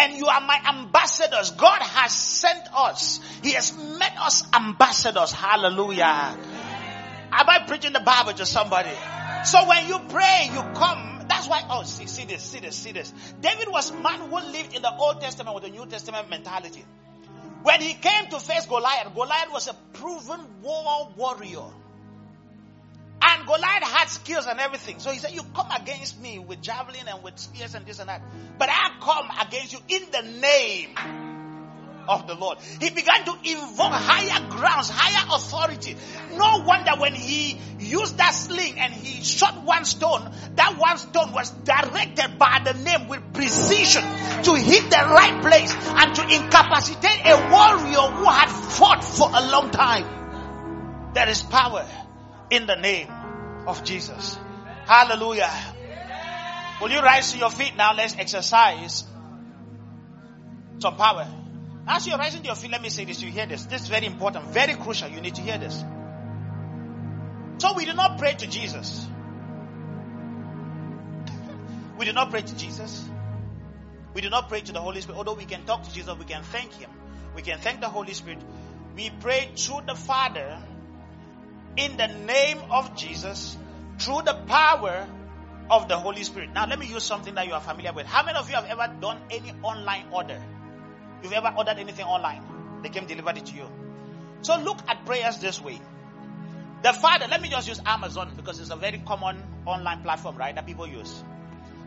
And 0.00 0.14
you 0.14 0.26
are 0.26 0.40
my 0.40 0.58
ambassadors. 0.66 1.50
God 1.52 1.82
has 1.82 2.12
sent 2.12 2.62
us. 2.74 3.20
He 3.42 3.52
has 3.52 3.76
made 3.76 4.16
us 4.18 4.42
ambassadors. 4.54 5.30
Hallelujah. 5.30 6.38
Am 7.32 7.48
I 7.48 7.64
preaching 7.66 7.92
the 7.92 8.00
Bible 8.00 8.32
to 8.32 8.46
somebody? 8.46 8.90
So 9.44 9.68
when 9.68 9.86
you 9.88 9.98
pray, 10.08 10.50
you 10.52 10.62
come. 10.74 11.26
That's 11.28 11.48
why, 11.48 11.62
oh, 11.70 11.84
see, 11.84 12.06
see 12.06 12.24
this, 12.24 12.42
see 12.42 12.58
this, 12.58 12.74
see 12.74 12.92
this. 12.92 13.12
David 13.40 13.68
was 13.68 13.92
man 13.92 14.20
who 14.28 14.36
lived 14.36 14.74
in 14.74 14.82
the 14.82 14.92
Old 14.92 15.20
Testament 15.20 15.54
with 15.54 15.64
the 15.64 15.70
New 15.70 15.86
Testament 15.86 16.28
mentality. 16.28 16.84
When 17.62 17.80
he 17.80 17.94
came 17.94 18.26
to 18.30 18.40
face 18.40 18.66
Goliath, 18.66 19.14
Goliath 19.14 19.52
was 19.52 19.68
a 19.68 19.74
proven 19.92 20.40
war 20.62 21.12
warrior. 21.16 21.70
And 23.22 23.46
Goliath 23.46 23.82
had 23.82 24.08
skills 24.08 24.46
and 24.46 24.58
everything. 24.60 24.98
So 24.98 25.10
he 25.10 25.18
said, 25.18 25.32
You 25.32 25.42
come 25.54 25.70
against 25.70 26.20
me 26.20 26.38
with 26.38 26.62
javelin 26.62 27.06
and 27.06 27.22
with 27.22 27.38
spears 27.38 27.74
and 27.74 27.84
this 27.84 27.98
and 27.98 28.08
that. 28.08 28.22
But 28.58 28.68
I 28.70 28.90
come 29.00 29.30
against 29.46 29.72
you 29.72 29.78
in 29.88 30.10
the 30.10 30.40
name 30.40 30.96
of 32.08 32.26
the 32.26 32.34
Lord. 32.34 32.58
He 32.80 32.90
began 32.90 33.24
to 33.24 33.32
invoke 33.44 33.92
higher 33.92 34.48
grounds, 34.50 34.90
higher 34.90 35.36
authority. 35.36 35.96
No 36.32 36.64
wonder 36.66 36.92
when 36.98 37.14
he 37.14 37.58
used 37.78 38.16
that 38.18 38.32
sling 38.32 38.78
and 38.78 38.92
he 38.92 39.22
shot 39.22 39.64
one 39.64 39.84
stone, 39.84 40.32
that 40.56 40.76
one 40.78 40.98
stone 40.98 41.32
was 41.32 41.50
directed 41.50 42.38
by 42.38 42.60
the 42.64 42.74
name 42.74 43.08
with 43.08 43.32
precision 43.32 44.02
to 44.02 44.54
hit 44.54 44.90
the 44.90 44.96
right 44.96 45.42
place 45.42 45.72
and 45.72 46.14
to 46.16 46.22
incapacitate 46.22 47.20
a 47.26 47.50
warrior 47.50 48.16
who 48.16 48.24
had 48.24 48.48
fought 48.48 49.04
for 49.04 49.28
a 49.32 49.50
long 49.50 49.70
time. 49.70 51.12
There 51.12 51.28
is 51.28 51.42
power 51.42 51.86
in 52.50 52.66
the 52.66 52.76
name 52.76 53.08
of 53.66 53.84
Jesus. 53.84 54.38
Hallelujah. 54.86 55.50
Will 56.80 56.90
you 56.90 57.00
rise 57.00 57.32
to 57.32 57.38
your 57.38 57.50
feet 57.50 57.76
now? 57.76 57.94
Let's 57.94 58.16
exercise 58.16 59.04
some 60.78 60.96
power. 60.96 61.28
As 61.86 62.06
you're 62.06 62.18
rising 62.18 62.42
to 62.42 62.46
your 62.46 62.56
feet, 62.56 62.70
let 62.70 62.82
me 62.82 62.88
say 62.88 63.04
this. 63.04 63.22
You 63.22 63.30
hear 63.30 63.46
this. 63.46 63.64
This 63.64 63.82
is 63.82 63.88
very 63.88 64.06
important, 64.06 64.46
very 64.46 64.74
crucial. 64.74 65.08
You 65.08 65.20
need 65.20 65.34
to 65.34 65.42
hear 65.42 65.58
this. 65.58 65.84
So 67.58 67.74
we 67.74 67.84
do 67.84 67.92
not 67.94 68.18
pray 68.18 68.34
to 68.34 68.46
Jesus. 68.46 69.06
we 71.98 72.06
do 72.06 72.12
not 72.12 72.30
pray 72.30 72.40
to 72.40 72.56
Jesus. 72.56 73.04
We 74.14 74.22
do 74.22 74.30
not 74.30 74.48
pray 74.48 74.62
to 74.62 74.72
the 74.72 74.80
Holy 74.80 75.00
Spirit. 75.02 75.18
Although 75.18 75.34
we 75.34 75.44
can 75.44 75.64
talk 75.66 75.82
to 75.84 75.92
Jesus, 75.92 76.16
we 76.18 76.24
can 76.24 76.42
thank 76.42 76.72
Him. 76.72 76.90
We 77.36 77.42
can 77.42 77.58
thank 77.58 77.80
the 77.80 77.88
Holy 77.88 78.14
Spirit. 78.14 78.38
We 78.96 79.10
pray 79.20 79.50
through 79.54 79.82
the 79.86 79.94
Father 79.94 80.58
in 81.76 81.96
the 81.96 82.06
name 82.06 82.58
of 82.70 82.96
Jesus 82.96 83.56
through 83.98 84.22
the 84.22 84.34
power 84.46 85.06
of 85.70 85.88
the 85.88 85.96
Holy 85.96 86.24
Spirit. 86.24 86.50
Now, 86.52 86.66
let 86.66 86.78
me 86.78 86.86
use 86.86 87.04
something 87.04 87.34
that 87.34 87.46
you 87.46 87.52
are 87.52 87.60
familiar 87.60 87.92
with. 87.92 88.06
How 88.06 88.24
many 88.24 88.38
of 88.38 88.48
you 88.48 88.56
have 88.56 88.66
ever 88.66 88.92
done 89.00 89.18
any 89.30 89.52
online 89.62 90.06
order? 90.12 90.40
You've 91.22 91.32
ever 91.32 91.52
ordered 91.56 91.78
anything 91.78 92.06
online? 92.06 92.42
They 92.82 92.88
came 92.88 93.06
delivered 93.06 93.36
it 93.36 93.46
to 93.46 93.54
you. 93.54 93.66
So 94.42 94.58
look 94.58 94.78
at 94.88 95.04
prayers 95.04 95.38
this 95.38 95.60
way. 95.60 95.80
The 96.82 96.92
Father, 96.94 97.26
let 97.28 97.42
me 97.42 97.50
just 97.50 97.68
use 97.68 97.80
Amazon 97.84 98.32
because 98.36 98.58
it's 98.58 98.70
a 98.70 98.76
very 98.76 98.98
common 98.98 99.42
online 99.66 100.02
platform, 100.02 100.36
right? 100.36 100.54
That 100.54 100.66
people 100.66 100.86
use. 100.86 101.22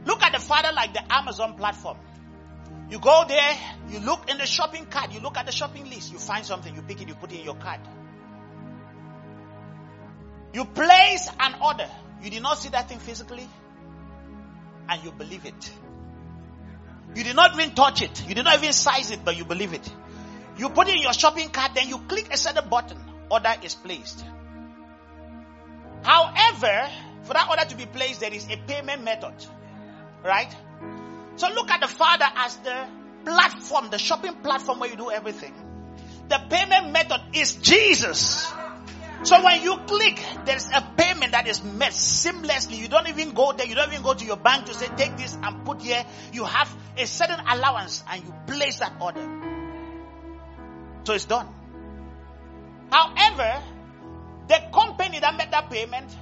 Look 0.05 0.21
at 0.21 0.33
the 0.33 0.39
Father 0.39 0.69
like 0.73 0.93
the 0.93 1.11
Amazon 1.11 1.55
platform. 1.55 1.97
You 2.89 2.99
go 2.99 3.25
there, 3.27 3.57
you 3.89 3.99
look 3.99 4.29
in 4.29 4.37
the 4.37 4.45
shopping 4.45 4.85
cart, 4.85 5.11
you 5.11 5.19
look 5.19 5.37
at 5.37 5.47
the 5.47 5.51
shopping 5.51 5.89
list, 5.89 6.11
you 6.11 6.19
find 6.19 6.45
something, 6.45 6.75
you 6.75 6.81
pick 6.83 7.01
it, 7.01 7.07
you 7.07 7.15
put 7.15 7.31
it 7.31 7.39
in 7.39 7.45
your 7.45 7.55
cart. 7.55 7.79
You 10.53 10.65
place 10.65 11.29
an 11.39 11.55
order. 11.61 11.89
You 12.21 12.29
did 12.29 12.43
not 12.43 12.59
see 12.59 12.69
that 12.69 12.87
thing 12.87 12.99
physically, 12.99 13.47
and 14.87 15.03
you 15.03 15.11
believe 15.11 15.45
it. 15.45 15.71
You 17.15 17.23
did 17.23 17.35
not 17.35 17.53
even 17.53 17.75
touch 17.75 18.01
it. 18.01 18.27
You 18.27 18.35
did 18.35 18.45
not 18.45 18.57
even 18.59 18.73
size 18.73 19.11
it, 19.11 19.25
but 19.25 19.35
you 19.35 19.45
believe 19.45 19.73
it. 19.73 19.89
You 20.57 20.69
put 20.69 20.87
it 20.87 20.95
in 20.95 21.01
your 21.01 21.13
shopping 21.13 21.49
cart, 21.49 21.71
then 21.75 21.89
you 21.89 21.97
click 21.99 22.31
a 22.31 22.37
certain 22.37 22.69
button. 22.69 22.97
Order 23.29 23.55
is 23.63 23.75
placed. 23.75 24.23
However, 26.03 26.89
for 27.23 27.33
that 27.33 27.47
order 27.49 27.65
to 27.65 27.75
be 27.75 27.85
placed, 27.85 28.19
there 28.19 28.33
is 28.33 28.47
a 28.49 28.57
payment 28.57 29.03
method. 29.03 29.33
Right? 30.23 30.55
So 31.35 31.49
look 31.49 31.71
at 31.71 31.81
the 31.81 31.87
Father 31.87 32.25
as 32.35 32.57
the 32.57 32.87
platform, 33.25 33.89
the 33.89 33.97
shopping 33.97 34.35
platform 34.35 34.79
where 34.79 34.89
you 34.89 34.95
do 34.95 35.09
everything. 35.09 35.53
The 36.29 36.39
payment 36.49 36.91
method 36.91 37.21
is 37.33 37.55
Jesus. 37.55 38.51
So 39.23 39.41
when 39.41 39.61
you 39.61 39.77
click, 39.87 40.21
there's 40.45 40.67
a 40.67 40.81
payment 40.97 41.31
that 41.31 41.47
is 41.47 41.63
made 41.63 41.91
seamlessly. 41.91 42.77
You 42.77 42.89
don't 42.89 43.07
even 43.07 43.31
go 43.31 43.53
there. 43.53 43.65
You 43.65 43.75
don't 43.75 43.89
even 43.91 44.03
go 44.03 44.13
to 44.13 44.25
your 44.25 44.35
bank 44.35 44.65
to 44.65 44.73
say, 44.73 44.87
take 44.97 45.15
this 45.15 45.37
and 45.41 45.65
put 45.65 45.81
here. 45.81 46.05
You 46.33 46.43
have 46.43 46.75
a 46.97 47.05
certain 47.07 47.39
allowance 47.39 48.03
and 48.09 48.23
you 48.23 48.33
place 48.47 48.79
that 48.79 48.93
order. 48.99 49.25
So 51.05 51.13
it's 51.13 51.23
done. 51.25 51.47
However, 52.91 53.63
the 54.47 54.61
company 54.73 55.19
that 55.19 55.35
made 55.37 55.51
that 55.51 55.69
payment 55.69 56.13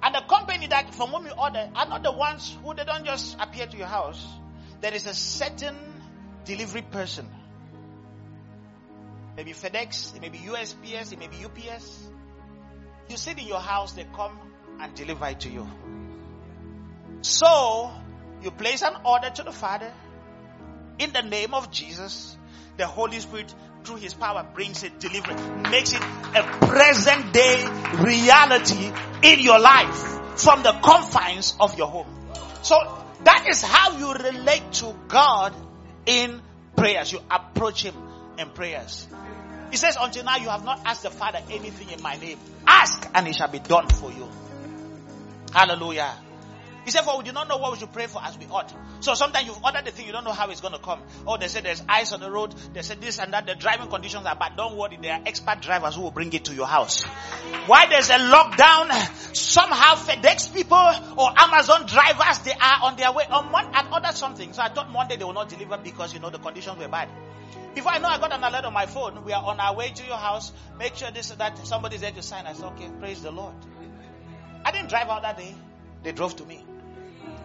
and 0.00 0.14
the 0.14 0.20
company 0.20 0.68
that 0.68 0.94
from 0.94 1.10
whom 1.10 1.26
you 1.26 1.32
order 1.32 1.68
are 1.74 1.88
not 1.88 2.04
the 2.04 2.12
ones 2.12 2.56
who 2.62 2.72
they 2.72 2.84
don't 2.84 3.04
just 3.04 3.36
appear 3.40 3.66
to 3.66 3.76
your 3.76 3.86
house. 3.88 4.24
There 4.80 4.94
is 4.94 5.06
a 5.06 5.14
certain 5.14 5.76
delivery 6.44 6.82
person. 6.82 7.28
Maybe 9.36 9.52
FedEx, 9.52 10.14
it 10.14 10.20
may 10.22 10.28
be 10.28 10.38
USPS, 10.38 11.12
it 11.12 11.18
may 11.18 11.28
be 11.28 11.44
UPS. 11.44 12.08
You 13.08 13.16
sit 13.16 13.38
in 13.38 13.46
your 13.46 13.60
house, 13.60 13.92
they 13.92 14.06
come 14.14 14.38
and 14.80 14.94
deliver 14.94 15.26
it 15.28 15.40
to 15.40 15.48
you. 15.48 15.66
So, 17.22 17.90
you 18.42 18.50
place 18.50 18.82
an 18.82 18.94
order 19.04 19.30
to 19.30 19.42
the 19.42 19.52
Father 19.52 19.92
in 20.98 21.12
the 21.12 21.22
name 21.22 21.54
of 21.54 21.70
Jesus. 21.70 22.36
The 22.76 22.86
Holy 22.86 23.18
Spirit, 23.18 23.52
through 23.82 23.96
His 23.96 24.14
power, 24.14 24.46
brings 24.54 24.84
it, 24.84 25.00
delivers 25.00 25.40
makes 25.70 25.92
it 25.92 26.00
a 26.00 26.42
present 26.66 27.32
day 27.32 27.64
reality 27.98 28.92
in 29.22 29.40
your 29.40 29.58
life 29.58 30.40
from 30.40 30.62
the 30.62 30.72
confines 30.82 31.56
of 31.58 31.76
your 31.76 31.88
home. 31.88 32.06
So, 32.62 32.76
that 33.24 33.46
is 33.48 33.62
how 33.62 33.98
you 33.98 34.12
relate 34.12 34.72
to 34.74 34.94
God 35.08 35.54
in 36.06 36.40
prayers. 36.76 37.12
You 37.12 37.20
approach 37.30 37.82
Him 37.82 37.94
in 38.38 38.50
prayers. 38.50 39.08
He 39.70 39.76
says, 39.76 39.96
until 40.00 40.24
now 40.24 40.36
you 40.36 40.48
have 40.48 40.64
not 40.64 40.80
asked 40.84 41.02
the 41.02 41.10
Father 41.10 41.40
anything 41.50 41.90
in 41.90 42.02
my 42.02 42.16
name. 42.16 42.38
Ask 42.66 43.08
and 43.14 43.26
it 43.28 43.34
shall 43.34 43.50
be 43.50 43.58
done 43.58 43.88
for 43.88 44.10
you. 44.10 44.28
Hallelujah. 45.52 46.14
He 46.88 46.90
said, 46.90 47.02
for 47.02 47.18
we 47.18 47.24
do 47.24 47.32
not 47.32 47.48
know 47.48 47.58
what 47.58 47.72
we 47.72 47.78
should 47.78 47.92
pray 47.92 48.06
for 48.06 48.24
as 48.24 48.38
we 48.38 48.46
ought. 48.46 48.74
So 49.00 49.12
sometimes 49.12 49.46
you've 49.46 49.62
ordered 49.62 49.84
the 49.84 49.90
thing, 49.90 50.06
you 50.06 50.12
don't 50.12 50.24
know 50.24 50.32
how 50.32 50.48
it's 50.48 50.62
going 50.62 50.72
to 50.72 50.78
come. 50.78 51.02
Oh, 51.26 51.36
they 51.36 51.48
said 51.48 51.64
there's 51.64 51.82
ice 51.86 52.14
on 52.14 52.20
the 52.20 52.30
road. 52.30 52.54
They 52.72 52.80
said 52.80 52.98
this 53.02 53.18
and 53.18 53.34
that. 53.34 53.44
The 53.44 53.54
driving 53.56 53.88
conditions 53.88 54.24
are 54.24 54.34
bad. 54.34 54.56
Don't 54.56 54.74
worry. 54.74 54.98
There 55.00 55.12
are 55.12 55.20
expert 55.26 55.60
drivers 55.60 55.96
who 55.96 56.00
will 56.00 56.12
bring 56.12 56.32
it 56.32 56.46
to 56.46 56.54
your 56.54 56.66
house. 56.66 57.02
Why 57.66 57.88
there's 57.90 58.08
a 58.08 58.14
lockdown, 58.14 58.88
somehow 59.36 59.96
FedEx 59.96 60.54
people 60.54 60.78
or 61.18 61.30
Amazon 61.36 61.84
drivers, 61.84 62.38
they 62.38 62.52
are 62.52 62.78
on 62.84 62.96
their 62.96 63.12
way. 63.12 63.24
On 63.30 63.52
one, 63.52 63.66
I've 63.74 63.92
ordered 63.92 64.14
something. 64.14 64.54
So 64.54 64.62
I 64.62 64.70
thought 64.70 64.90
Monday 64.90 65.16
they 65.16 65.24
will 65.24 65.34
not 65.34 65.50
deliver 65.50 65.76
because, 65.76 66.14
you 66.14 66.20
know, 66.20 66.30
the 66.30 66.38
conditions 66.38 66.78
were 66.78 66.88
bad. 66.88 67.10
Before 67.74 67.92
I 67.92 67.98
know, 67.98 68.08
I 68.08 68.18
got 68.18 68.32
an 68.32 68.42
alert 68.42 68.64
on 68.64 68.72
my 68.72 68.86
phone. 68.86 69.24
We 69.24 69.32
are 69.32 69.42
on 69.42 69.60
our 69.60 69.74
way 69.74 69.90
to 69.90 70.04
your 70.04 70.16
house. 70.16 70.52
Make 70.78 70.96
sure 70.96 71.10
this 71.10 71.28
that 71.30 71.66
somebody's 71.66 72.00
there 72.00 72.10
to 72.12 72.22
sign. 72.22 72.46
I 72.46 72.52
said, 72.54 72.64
okay, 72.72 72.88
praise 72.98 73.22
the 73.22 73.30
Lord. 73.30 73.54
I 74.64 74.72
didn't 74.72 74.88
drive 74.88 75.08
out 75.08 75.22
that 75.22 75.36
day. 75.38 75.54
They 76.02 76.12
drove 76.12 76.36
to 76.36 76.44
me. 76.44 76.64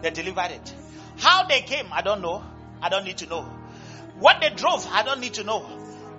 They 0.02 0.10
delivered 0.10 0.50
it. 0.50 0.74
How 1.18 1.46
they 1.46 1.60
came, 1.60 1.86
I 1.92 2.02
don't 2.02 2.20
know. 2.20 2.42
I 2.82 2.88
don't 2.88 3.04
need 3.04 3.18
to 3.18 3.26
know. 3.26 3.42
What 4.18 4.40
they 4.40 4.50
drove, 4.50 4.86
I 4.90 5.02
don't 5.02 5.20
need 5.20 5.34
to 5.34 5.44
know. 5.44 5.60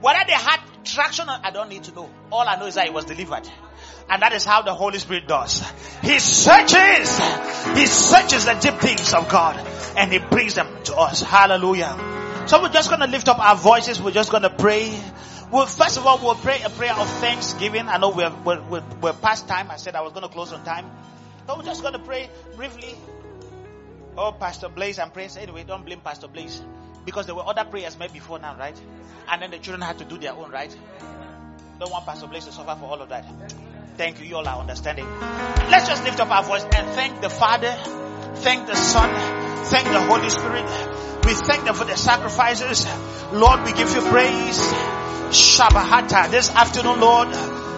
Whether 0.01 0.19
they 0.27 0.33
had 0.33 0.59
traction, 0.83 1.29
I 1.29 1.51
don't 1.51 1.69
need 1.69 1.83
to 1.85 1.93
know. 1.93 2.09
All 2.31 2.47
I 2.47 2.55
know 2.57 2.65
is 2.65 2.75
that 2.75 2.87
it 2.87 2.93
was 2.93 3.05
delivered. 3.05 3.49
And 4.09 4.21
that 4.21 4.33
is 4.33 4.43
how 4.43 4.61
the 4.61 4.73
Holy 4.73 4.99
Spirit 4.99 5.27
does. 5.27 5.63
He 6.01 6.19
searches, 6.19 7.19
He 7.75 7.85
searches 7.87 8.45
the 8.45 8.53
deep 8.61 8.79
things 8.79 9.13
of 9.13 9.29
God 9.29 9.55
and 9.97 10.11
He 10.11 10.19
brings 10.19 10.55
them 10.55 10.67
to 10.85 10.95
us. 10.95 11.21
Hallelujah. 11.21 12.24
So 12.47 12.61
we're 12.61 12.69
just 12.69 12.89
going 12.89 13.01
to 13.01 13.07
lift 13.07 13.27
up 13.27 13.39
our 13.39 13.55
voices. 13.55 13.99
We're 13.99 14.11
just 14.11 14.29
going 14.29 14.43
to 14.43 14.51
pray. 14.51 14.95
Well, 15.51 15.65
first 15.65 15.97
of 15.97 16.05
all, 16.05 16.19
we'll 16.23 16.35
pray 16.35 16.61
a 16.61 16.69
prayer 16.69 16.93
of 16.93 17.09
thanksgiving. 17.19 17.87
I 17.87 17.97
know 17.97 18.09
we're, 18.09 18.33
we're, 18.43 18.83
we're 19.01 19.13
past 19.13 19.47
time. 19.47 19.71
I 19.71 19.77
said 19.77 19.95
I 19.95 20.01
was 20.01 20.13
going 20.13 20.23
to 20.23 20.29
close 20.29 20.53
on 20.53 20.63
time. 20.63 20.85
So 21.47 21.57
we're 21.57 21.63
just 21.63 21.81
going 21.81 21.93
to 21.93 21.99
pray 21.99 22.29
briefly. 22.55 22.95
Oh, 24.17 24.31
Pastor 24.31 24.69
Blaise, 24.69 24.99
I'm 24.99 25.11
praying. 25.11 25.31
Anyway, 25.39 25.63
don't 25.63 25.85
blame 25.85 26.01
Pastor 26.01 26.27
Blaise. 26.27 26.61
Because 27.03 27.25
there 27.25 27.35
were 27.35 27.47
other 27.47 27.65
prayers 27.65 27.97
made 27.97 28.13
before 28.13 28.39
now, 28.39 28.55
right? 28.57 28.79
And 29.27 29.41
then 29.41 29.51
the 29.51 29.57
children 29.57 29.81
had 29.81 29.97
to 29.99 30.05
do 30.05 30.17
their 30.17 30.33
own, 30.33 30.51
right? 30.51 30.75
Don't 31.79 31.91
want 31.91 32.05
Pastor 32.05 32.27
Blaise 32.27 32.45
to 32.45 32.51
suffer 32.51 32.75
for 32.79 32.85
all 32.85 33.01
of 33.01 33.09
that. 33.09 33.25
Thank 33.97 34.19
you. 34.19 34.27
You 34.27 34.35
all 34.37 34.47
are 34.47 34.59
understanding. 34.59 35.05
Let's 35.69 35.87
just 35.87 36.03
lift 36.03 36.19
up 36.19 36.29
our 36.29 36.43
voice 36.43 36.63
and 36.63 36.89
thank 36.95 37.21
the 37.21 37.29
Father, 37.29 37.75
thank 38.35 38.67
the 38.67 38.75
Son, 38.75 39.09
thank 39.65 39.87
the 39.87 40.01
Holy 40.01 40.29
Spirit 40.29 40.95
we 41.25 41.33
thank 41.33 41.65
them 41.65 41.73
for 41.73 41.85
their 41.85 41.97
sacrifices. 41.97 42.85
Lord, 43.33 43.63
we 43.65 43.73
give 43.73 43.89
you 43.95 44.01
praise. 44.01 44.59
Shabahata 45.33 46.29
this 46.29 46.51
afternoon, 46.51 46.99
Lord. 46.99 47.35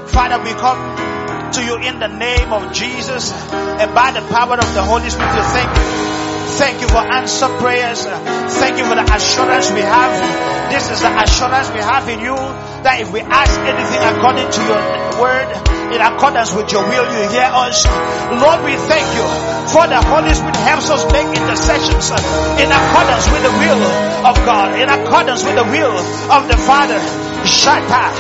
Father, 0.10 0.44
we 0.44 0.52
come 0.52 1.54
to 1.54 1.64
you 1.64 1.78
in 1.78 2.00
the 2.00 2.08
name 2.08 2.52
of 2.52 2.74
Jesus 2.74 3.32
and 3.32 3.96
by 3.96 4.12
the 4.12 4.22
power 4.28 4.56
of 4.56 4.74
the 4.74 4.84
Holy 4.84 5.10
Spirit 5.10 5.32
to 5.32 5.44
thank 5.44 5.78
you 5.78 6.18
Thank 6.58 6.82
you 6.82 6.88
for 6.88 6.98
answer 6.98 7.48
prayers. 7.60 8.04
Thank 8.04 8.80
you 8.80 8.86
for 8.86 8.96
the 8.96 9.04
assurance 9.14 9.70
we 9.70 9.82
have. 9.82 10.72
This 10.72 10.90
is 10.90 11.02
the 11.02 11.22
assurance 11.22 11.70
we 11.70 11.80
have 11.80 12.10
in 12.10 12.20
you 12.20 12.36
that 12.36 13.00
if 13.00 13.12
we 13.12 13.20
ask 13.22 13.60
anything 13.62 14.02
according 14.02 14.50
to 14.50 14.62
your 14.66 15.22
word, 15.22 15.77
in 15.94 16.02
accordance 16.02 16.54
with 16.54 16.72
your 16.72 16.84
will, 16.84 17.06
you 17.08 17.24
hear 17.30 17.48
us. 17.48 17.86
Lord, 18.32 18.64
we 18.64 18.76
thank 18.76 19.08
you 19.16 19.26
for 19.72 19.88
the 19.88 20.00
Holy 20.04 20.34
Spirit 20.34 20.56
helps 20.68 20.90
us 20.90 21.04
make 21.12 21.28
intercessions 21.36 22.12
in 22.60 22.70
accordance 22.72 23.26
with 23.32 23.44
the 23.44 23.54
will 23.60 23.84
of 24.28 24.36
God, 24.48 24.76
in 24.80 24.88
accordance 24.90 25.44
with 25.44 25.56
the 25.56 25.64
will 25.68 25.96
of 26.32 26.48
the 26.48 26.58
Father. 26.58 27.00
Shata, 27.48 28.12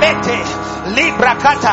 Mete, 0.00 0.38
Libra 0.96 1.34
Kata, 1.40 1.72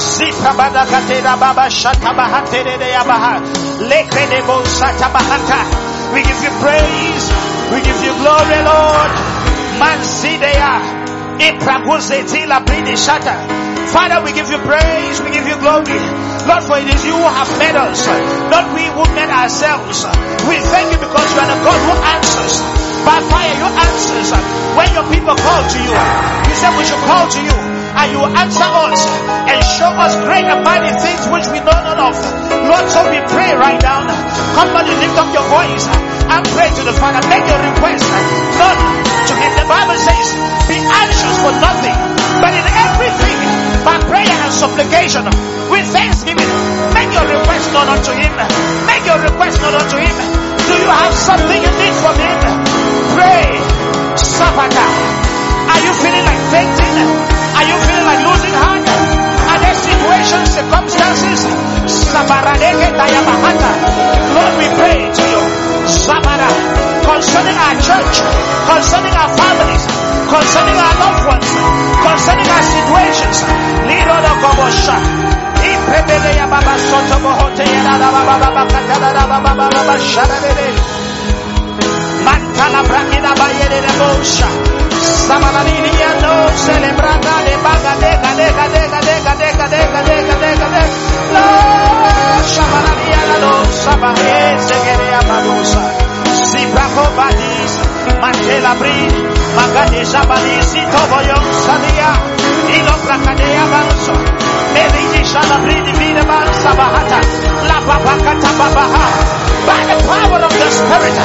Zipra 0.00 0.52
Badakatera 0.56 1.36
Baba 1.38 1.68
Shata 1.68 2.12
Bahatere 2.16 2.78
de 2.78 2.88
Yabaha, 2.96 3.40
Lekredebo 3.84 4.64
Sata 4.64 5.08
Bahata. 5.12 5.60
We 6.14 6.22
give 6.22 6.40
you 6.42 6.52
praise, 6.64 7.24
we 7.72 7.78
give 7.84 8.00
you 8.02 8.12
glory, 8.22 8.60
Lord. 8.64 9.12
Mansidea. 9.80 11.00
Ipraguzetila 11.40 12.60
Bridi 12.66 12.96
Shata. 12.96 13.69
Father, 13.88 14.20
we 14.22 14.36
give 14.36 14.52
you 14.52 14.60
praise, 14.60 15.20
we 15.24 15.32
give 15.32 15.48
you 15.48 15.56
glory. 15.58 15.98
Lord, 16.44 16.62
for 16.68 16.76
it 16.78 16.88
is 16.88 17.00
you 17.04 17.16
who 17.16 17.24
have 17.26 17.50
made 17.58 17.76
us, 17.76 18.04
not 18.52 18.72
we 18.76 18.84
who 18.86 19.02
made 19.16 19.32
ourselves. 19.32 20.04
We 20.44 20.56
thank 20.60 20.92
you 20.92 21.00
because 21.00 21.26
you 21.32 21.40
are 21.40 21.50
the 21.50 21.58
God 21.64 21.80
who 21.80 21.94
answers. 22.14 22.54
By 23.04 23.16
fire, 23.32 23.54
you 23.56 23.68
answers. 23.68 24.28
When 24.76 24.88
your 24.94 25.06
people 25.08 25.34
call 25.34 25.62
to 25.64 25.78
you, 25.80 25.94
you 25.96 26.54
said 26.54 26.70
we 26.76 26.84
should 26.84 27.02
call 27.08 27.26
to 27.26 27.40
you 27.40 27.56
and 27.90 28.06
you 28.14 28.22
answer 28.22 28.68
us 28.70 29.00
and 29.50 29.58
show 29.76 29.90
us 29.90 30.14
great 30.22 30.46
and 30.46 30.62
mighty 30.62 30.94
things 31.02 31.26
which 31.32 31.46
we 31.50 31.58
know 31.64 31.74
not 31.74 31.98
of. 31.98 32.14
Lord, 32.70 32.86
so 32.86 33.02
we 33.10 33.18
pray 33.34 33.50
right 33.58 33.80
now. 33.82 34.06
Come 34.54 34.70
on, 34.76 34.86
lift 34.86 35.16
up 35.18 35.28
your 35.34 35.46
voice 35.50 35.84
and 36.30 36.40
pray 36.54 36.70
to 36.70 36.82
the 36.86 36.94
Father. 36.94 37.20
Make 37.26 37.44
your 37.50 37.60
request. 37.60 38.06
Lord, 38.60 38.78
to 39.26 39.34
him. 39.34 39.52
The 39.58 39.66
Bible 39.66 39.98
says, 39.98 40.26
be 40.70 40.78
anxious 40.78 41.36
for 41.42 41.52
nothing, 41.58 41.96
but 42.40 42.52
in 42.54 42.66
everything 42.66 43.29
by 43.84 43.96
prayer 44.04 44.28
and 44.28 44.52
supplication 44.52 45.24
with 45.70 45.86
thanksgiving. 45.92 46.50
Make 46.92 47.10
your 47.14 47.26
request 47.26 47.72
known 47.72 47.88
unto 47.88 48.12
him. 48.12 48.32
Make 48.86 49.04
your 49.06 49.20
request 49.20 49.60
known 49.62 49.74
unto 49.74 49.96
him. 49.96 50.16
Do 50.68 50.74
you 50.76 50.90
have 50.90 51.14
something 51.14 51.60
you 51.60 51.72
need 51.80 51.94
from 52.02 52.16
him? 52.18 52.38
Pray. 53.16 53.46
Sabata. 54.18 54.86
Are 55.70 55.80
you 55.80 55.92
feeling 56.02 56.24
like 56.26 56.42
fainting? 56.52 56.94
Are 57.56 57.66
you 57.66 57.76
feeling 57.86 58.06
like 58.06 58.20
losing 58.26 58.54
heart? 58.54 58.84
Are 59.50 59.60
there 59.60 59.74
situations, 59.74 60.48
circumstances? 60.54 61.40
Lord, 64.34 64.54
we 64.60 64.66
pray 64.78 64.98
to 65.10 65.24
you. 65.30 65.42
Sabara. 65.90 66.50
Concerning 67.06 67.56
our 67.58 67.74
church, 67.82 68.14
concerning 68.70 69.14
our 69.18 69.30
families, 69.34 69.82
concerning 70.30 70.78
our 70.78 70.94
loved 71.02 71.24
ones, 71.26 71.48
concerning 72.06 72.46
our 72.48 72.64
situations. 72.74 73.36
De 73.90 73.96
de 73.98 74.06
baga 87.62 88.00
sabahe 93.84 94.58
segere 94.68 95.06
ya 95.12 95.20
badosa. 95.28 95.82
Zibrako 96.50 97.04
badis. 97.16 97.72
Mantela 98.20 98.72
bri. 98.78 99.39
Magade 99.56 100.00
Shabalisi 100.06 100.82
Toboyon 100.92 101.44
Sadia, 101.64 102.10
Ilo 102.76 102.94
Prakadea 103.04 103.64
La 107.68 107.78
Babaha. 108.60 109.04
By 109.66 109.80
the 109.90 109.96
power 110.08 110.40
of 110.46 110.52
the 110.52 110.68
Spirit, 110.70 111.16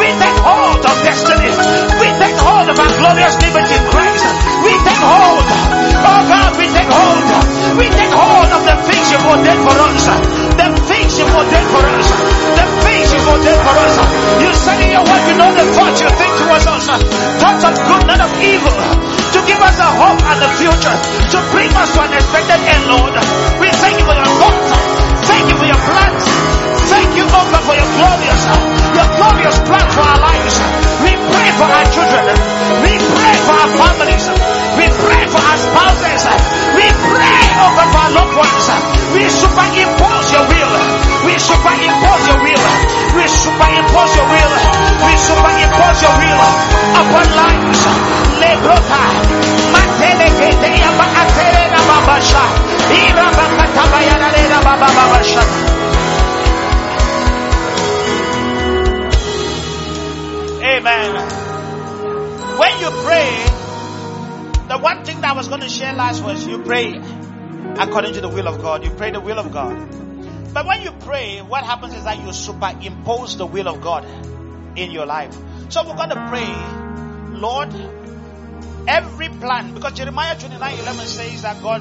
we 0.00 0.08
take 0.18 0.38
hold 0.42 0.82
of 0.84 0.96
destiny. 1.04 1.50
We 2.00 2.08
take 2.18 2.38
hold 2.40 2.68
of 2.68 2.78
our 2.78 2.92
glorious 2.98 3.36
liberty 3.44 3.74
in 3.76 3.84
Christ. 3.92 4.24
We 4.64 4.72
take 4.82 5.02
hold. 5.04 5.46
Oh 6.04 6.20
God, 6.28 6.52
we 6.58 6.63
what 71.64 71.70
happens 71.70 71.94
is 71.94 72.04
that 72.04 72.18
you 72.18 72.30
superimpose 72.30 73.38
the 73.38 73.46
will 73.46 73.68
of 73.68 73.80
God 73.80 74.04
in 74.76 74.90
your 74.90 75.06
life. 75.06 75.34
So 75.70 75.82
we're 75.88 75.96
going 75.96 76.10
to 76.10 76.26
pray, 76.28 77.38
Lord, 77.38 77.74
every 78.86 79.30
plan, 79.30 79.72
because 79.72 79.94
Jeremiah 79.94 80.38
29 80.38 80.78
11 80.80 81.06
says 81.06 81.42
that 81.42 81.62
God 81.62 81.80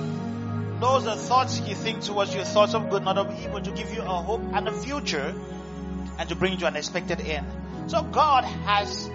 knows 0.79 1.03
the 1.03 1.17
thoughts 1.17 1.57
He 1.57 1.73
thinks 1.73 2.07
towards 2.07 2.33
you, 2.33 2.45
thoughts 2.45 2.73
of 2.73 2.89
good, 2.89 3.03
not 3.03 3.17
of 3.17 3.37
evil, 3.43 3.59
to 3.59 3.71
give 3.71 3.93
you 3.93 4.01
a 4.01 4.05
hope 4.05 4.41
and 4.53 4.69
a 4.69 4.71
future 4.71 5.35
and 6.17 6.29
to 6.29 6.35
bring 6.35 6.57
you 6.57 6.65
an 6.65 6.77
expected 6.77 7.19
end. 7.19 7.45
So 7.87 8.03
God 8.03 8.45
has 8.45 9.09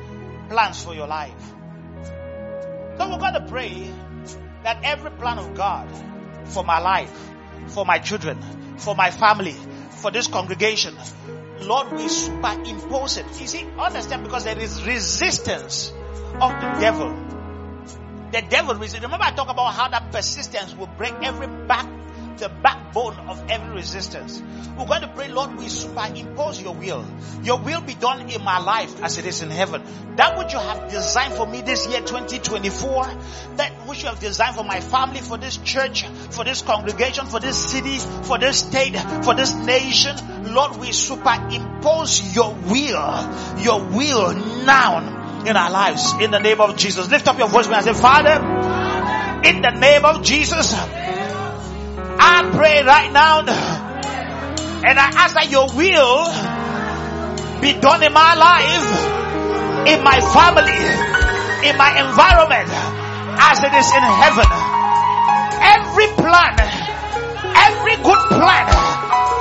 plans 0.51 0.85
for 0.85 0.95
your 0.95 1.07
life. 1.07 1.55
So 2.99 3.09
we're 3.09 3.19
going 3.19 3.35
to 3.35 3.47
pray 3.49 3.91
that 4.65 4.81
every 4.85 5.13
plan 5.13 5.39
of 5.39 5.55
God 5.55 5.89
for 6.45 6.63
my 6.63 6.79
life, 6.79 7.31
for 7.69 7.87
my 7.87 7.99
children, 7.99 8.39
for 8.77 8.95
my 8.95 9.11
family, 9.11 9.57
for 9.99 10.11
this 10.11 10.27
congregation, 10.27 10.97
Lord, 11.61 11.93
we 11.93 12.09
superimpose 12.09 13.19
it. 13.19 13.27
You 13.41 13.47
see, 13.47 13.67
understand 13.79 14.25
because 14.25 14.45
there 14.45 14.59
is 14.59 14.85
resistance 14.87 15.93
of 16.41 16.53
the 16.53 16.77
devil. 16.81 17.15
The 18.33 18.43
devil 18.43 18.75
resist. 18.75 19.03
Remember 19.03 19.25
I 19.25 19.33
talk 19.33 19.49
about 19.49 19.75
how 19.75 19.89
that 19.89 20.13
persistence 20.13 20.75
will 20.77 20.87
break 20.87 21.15
every 21.23 21.47
back 21.67 21.87
the 22.39 22.49
backbone 22.49 23.15
of 23.29 23.51
every 23.51 23.75
resistance. 23.75 24.43
We're 24.79 24.87
going 24.87 25.03
to 25.03 25.09
pray, 25.09 25.29
Lord, 25.29 25.57
we 25.57 25.69
superimpose 25.69 26.63
your 26.63 26.75
will. 26.75 27.05
Your 27.43 27.59
will 27.59 27.81
be 27.81 27.95
done 27.95 28.29
in 28.31 28.45
my 28.45 28.59
life 28.59 29.03
as 29.03 29.19
it 29.19 29.27
is 29.27 29.43
in 29.43 29.51
heaven. 29.51 29.83
That 30.17 30.39
which 30.39 30.53
you 30.53 30.59
have 30.59 30.91
designed 30.91 31.35
for 31.35 31.47
me 31.47 31.63
this 31.63 31.87
year 31.89 32.01
2024, 32.01 33.05
that 33.57 33.73
which 33.87 34.03
you 34.03 34.09
have 34.09 34.21
designed 34.21 34.57
for 34.57 34.65
my 34.65 34.81
family, 34.81 35.21
for 35.21 35.37
this 35.37 35.57
church, 35.59 36.07
for 36.31 36.45
this 36.45 36.63
congregation, 36.63 37.27
for 37.27 37.41
this 37.41 37.57
city, 37.57 37.99
for 37.99 38.39
this 38.39 38.61
state, 38.61 38.97
for 39.25 39.35
this 39.35 39.55
nation. 39.55 40.17
Lord, 40.55 40.77
we 40.77 40.93
superimpose 40.93 42.35
your 42.35 42.55
will, 42.55 43.59
your 43.59 43.85
will 43.85 44.35
now 44.65 45.19
in 45.45 45.57
our 45.57 45.71
lives 45.71 46.13
in 46.21 46.31
the 46.31 46.39
name 46.39 46.61
of 46.61 46.77
Jesus. 46.77 47.11
Lift 47.11 47.29
up 47.29 47.39
your 47.39 47.49
voice 47.49 47.69
and 47.69 47.85
say, 47.85 47.95
Father, 47.95 49.49
in 49.49 49.63
the 49.63 49.71
name 49.71 50.05
of 50.05 50.23
Jesus, 50.23 50.75
I 52.29 52.51
pray 52.53 52.83
right 52.85 53.11
now 53.11 53.41
and 53.41 54.95
I 55.01 55.09
ask 55.17 55.33
that 55.35 55.49
your 55.51 55.67
will 55.73 56.29
be 57.61 57.73
done 57.81 58.03
in 58.05 58.13
my 58.13 58.35
life, 58.37 58.89
in 59.89 60.05
my 60.05 60.21
family, 60.21 60.79
in 61.67 61.75
my 61.81 61.91
environment, 62.05 62.69
as 62.69 63.59
it 63.65 63.73
is 63.75 63.89
in 63.97 64.05
heaven. 64.05 64.49
Every 65.73 66.09
plan, 66.21 66.55
every 67.59 67.97
good 68.05 68.23
plan 68.37 68.67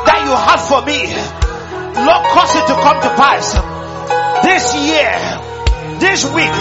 that 0.08 0.20
you 0.26 0.34
have 0.34 0.62
for 0.66 0.82
me, 0.88 1.12
Lord, 2.02 2.24
cause 2.34 2.56
it 2.56 2.66
to 2.72 2.76
come 2.82 2.98
to 3.04 3.12
pass 3.20 3.54
this 4.48 4.74
year, 4.80 5.12
this 6.00 6.26
week, 6.34 6.56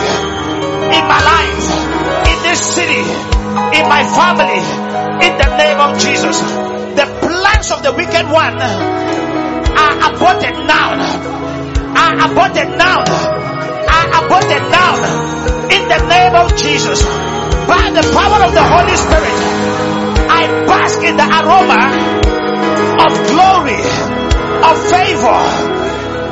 in 0.92 1.04
my 1.08 1.20
life, 1.22 1.66
in 2.30 2.36
this 2.42 2.60
city, 2.60 3.02
in 3.78 3.84
my 3.88 4.02
family, 4.14 4.62
in 5.26 5.32
the 5.38 5.48
name 5.56 5.80
of 5.80 5.98
Jesus. 5.98 6.38
The 6.96 7.06
plans 7.20 7.70
of 7.72 7.82
the 7.82 7.92
wicked 7.92 8.26
one 8.30 8.60
are 8.60 9.94
aborted 10.08 10.56
now, 10.66 10.94
are 11.96 12.14
aborted 12.30 12.70
now, 12.78 13.00
are 13.02 14.08
aborted 14.24 14.62
now, 14.70 14.94
in 15.70 15.82
the 15.88 16.00
name 16.08 16.34
of 16.34 16.56
Jesus. 16.56 17.02
By 17.66 17.90
the 17.90 18.04
power 18.14 18.40
of 18.46 18.52
the 18.54 18.62
Holy 18.62 18.96
Spirit, 18.96 19.38
I 20.30 20.46
bask 20.66 21.02
in 21.02 21.16
the 21.16 21.26
aroma 21.26 21.82
of 23.04 23.12
glory, 23.32 23.82
of 24.62 24.76
favor, 24.90 25.40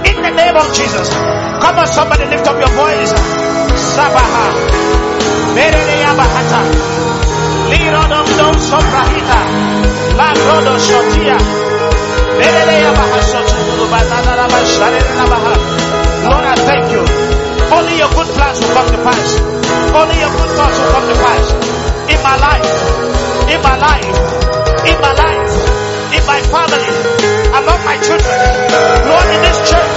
in 0.09 0.16
the 0.22 0.31
name 0.31 0.56
of 0.56 0.66
Jesus. 0.74 1.10
Come 1.10 1.78
on, 1.78 1.86
somebody 1.86 2.24
lift 2.26 2.47
up 2.47 2.59
your 2.59 2.70
voice. 2.76 3.64
Sabaha. 3.77 4.47
Mereya 5.55 6.13
Bahata. 6.19 6.61
Lirodom 7.71 8.27
dom 8.39 8.55
soprahita. 8.59 9.41
La 10.19 10.29
rodo 10.35 10.75
shotia. 10.79 11.39
Mereya 12.39 12.91
Bahasotu. 12.99 13.55
Lord, 16.25 16.45
I 16.45 16.57
thank 16.67 16.91
you. 16.91 17.05
Only 17.75 17.99
your 17.99 18.11
good 18.11 18.29
plans 18.35 18.59
will 18.61 18.73
come 18.75 18.89
to 18.91 19.01
pass. 19.05 19.29
Only 19.95 20.17
your 20.19 20.33
good 20.35 20.51
thoughts 20.57 20.79
will 20.79 20.93
come 20.95 21.07
to 21.11 21.17
pass. 21.23 21.47
In 22.11 22.19
my 22.23 22.37
life. 22.37 22.73
In 23.53 23.61
my 23.63 23.77
life. 23.77 24.17
In 24.89 24.97
my 25.01 25.13
life. 25.13 25.53
In 26.17 26.23
my 26.27 26.41
family. 26.53 26.95
Among 27.55 27.81
my 27.85 27.97
children. 28.03 28.39
Lord, 29.09 29.29
in 29.35 29.41
this 29.47 29.59
church. 29.71 29.94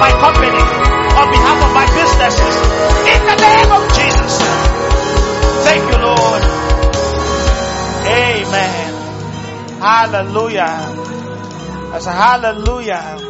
My 0.00 0.10
company, 0.22 0.62
on 1.18 1.26
behalf 1.30 1.58
of 1.62 1.70
my 1.74 1.86
businesses, 1.94 2.54
in 3.12 3.20
the 3.26 3.36
name 3.36 3.70
of 3.74 3.82
Jesus. 3.94 4.34
Thank 5.66 5.84
you, 5.90 5.98
Lord. 5.98 6.42
Amen. 8.06 8.88
Hallelujah. 9.80 10.74
I 11.92 11.98
said, 12.00 12.14
Hallelujah. 12.14 13.27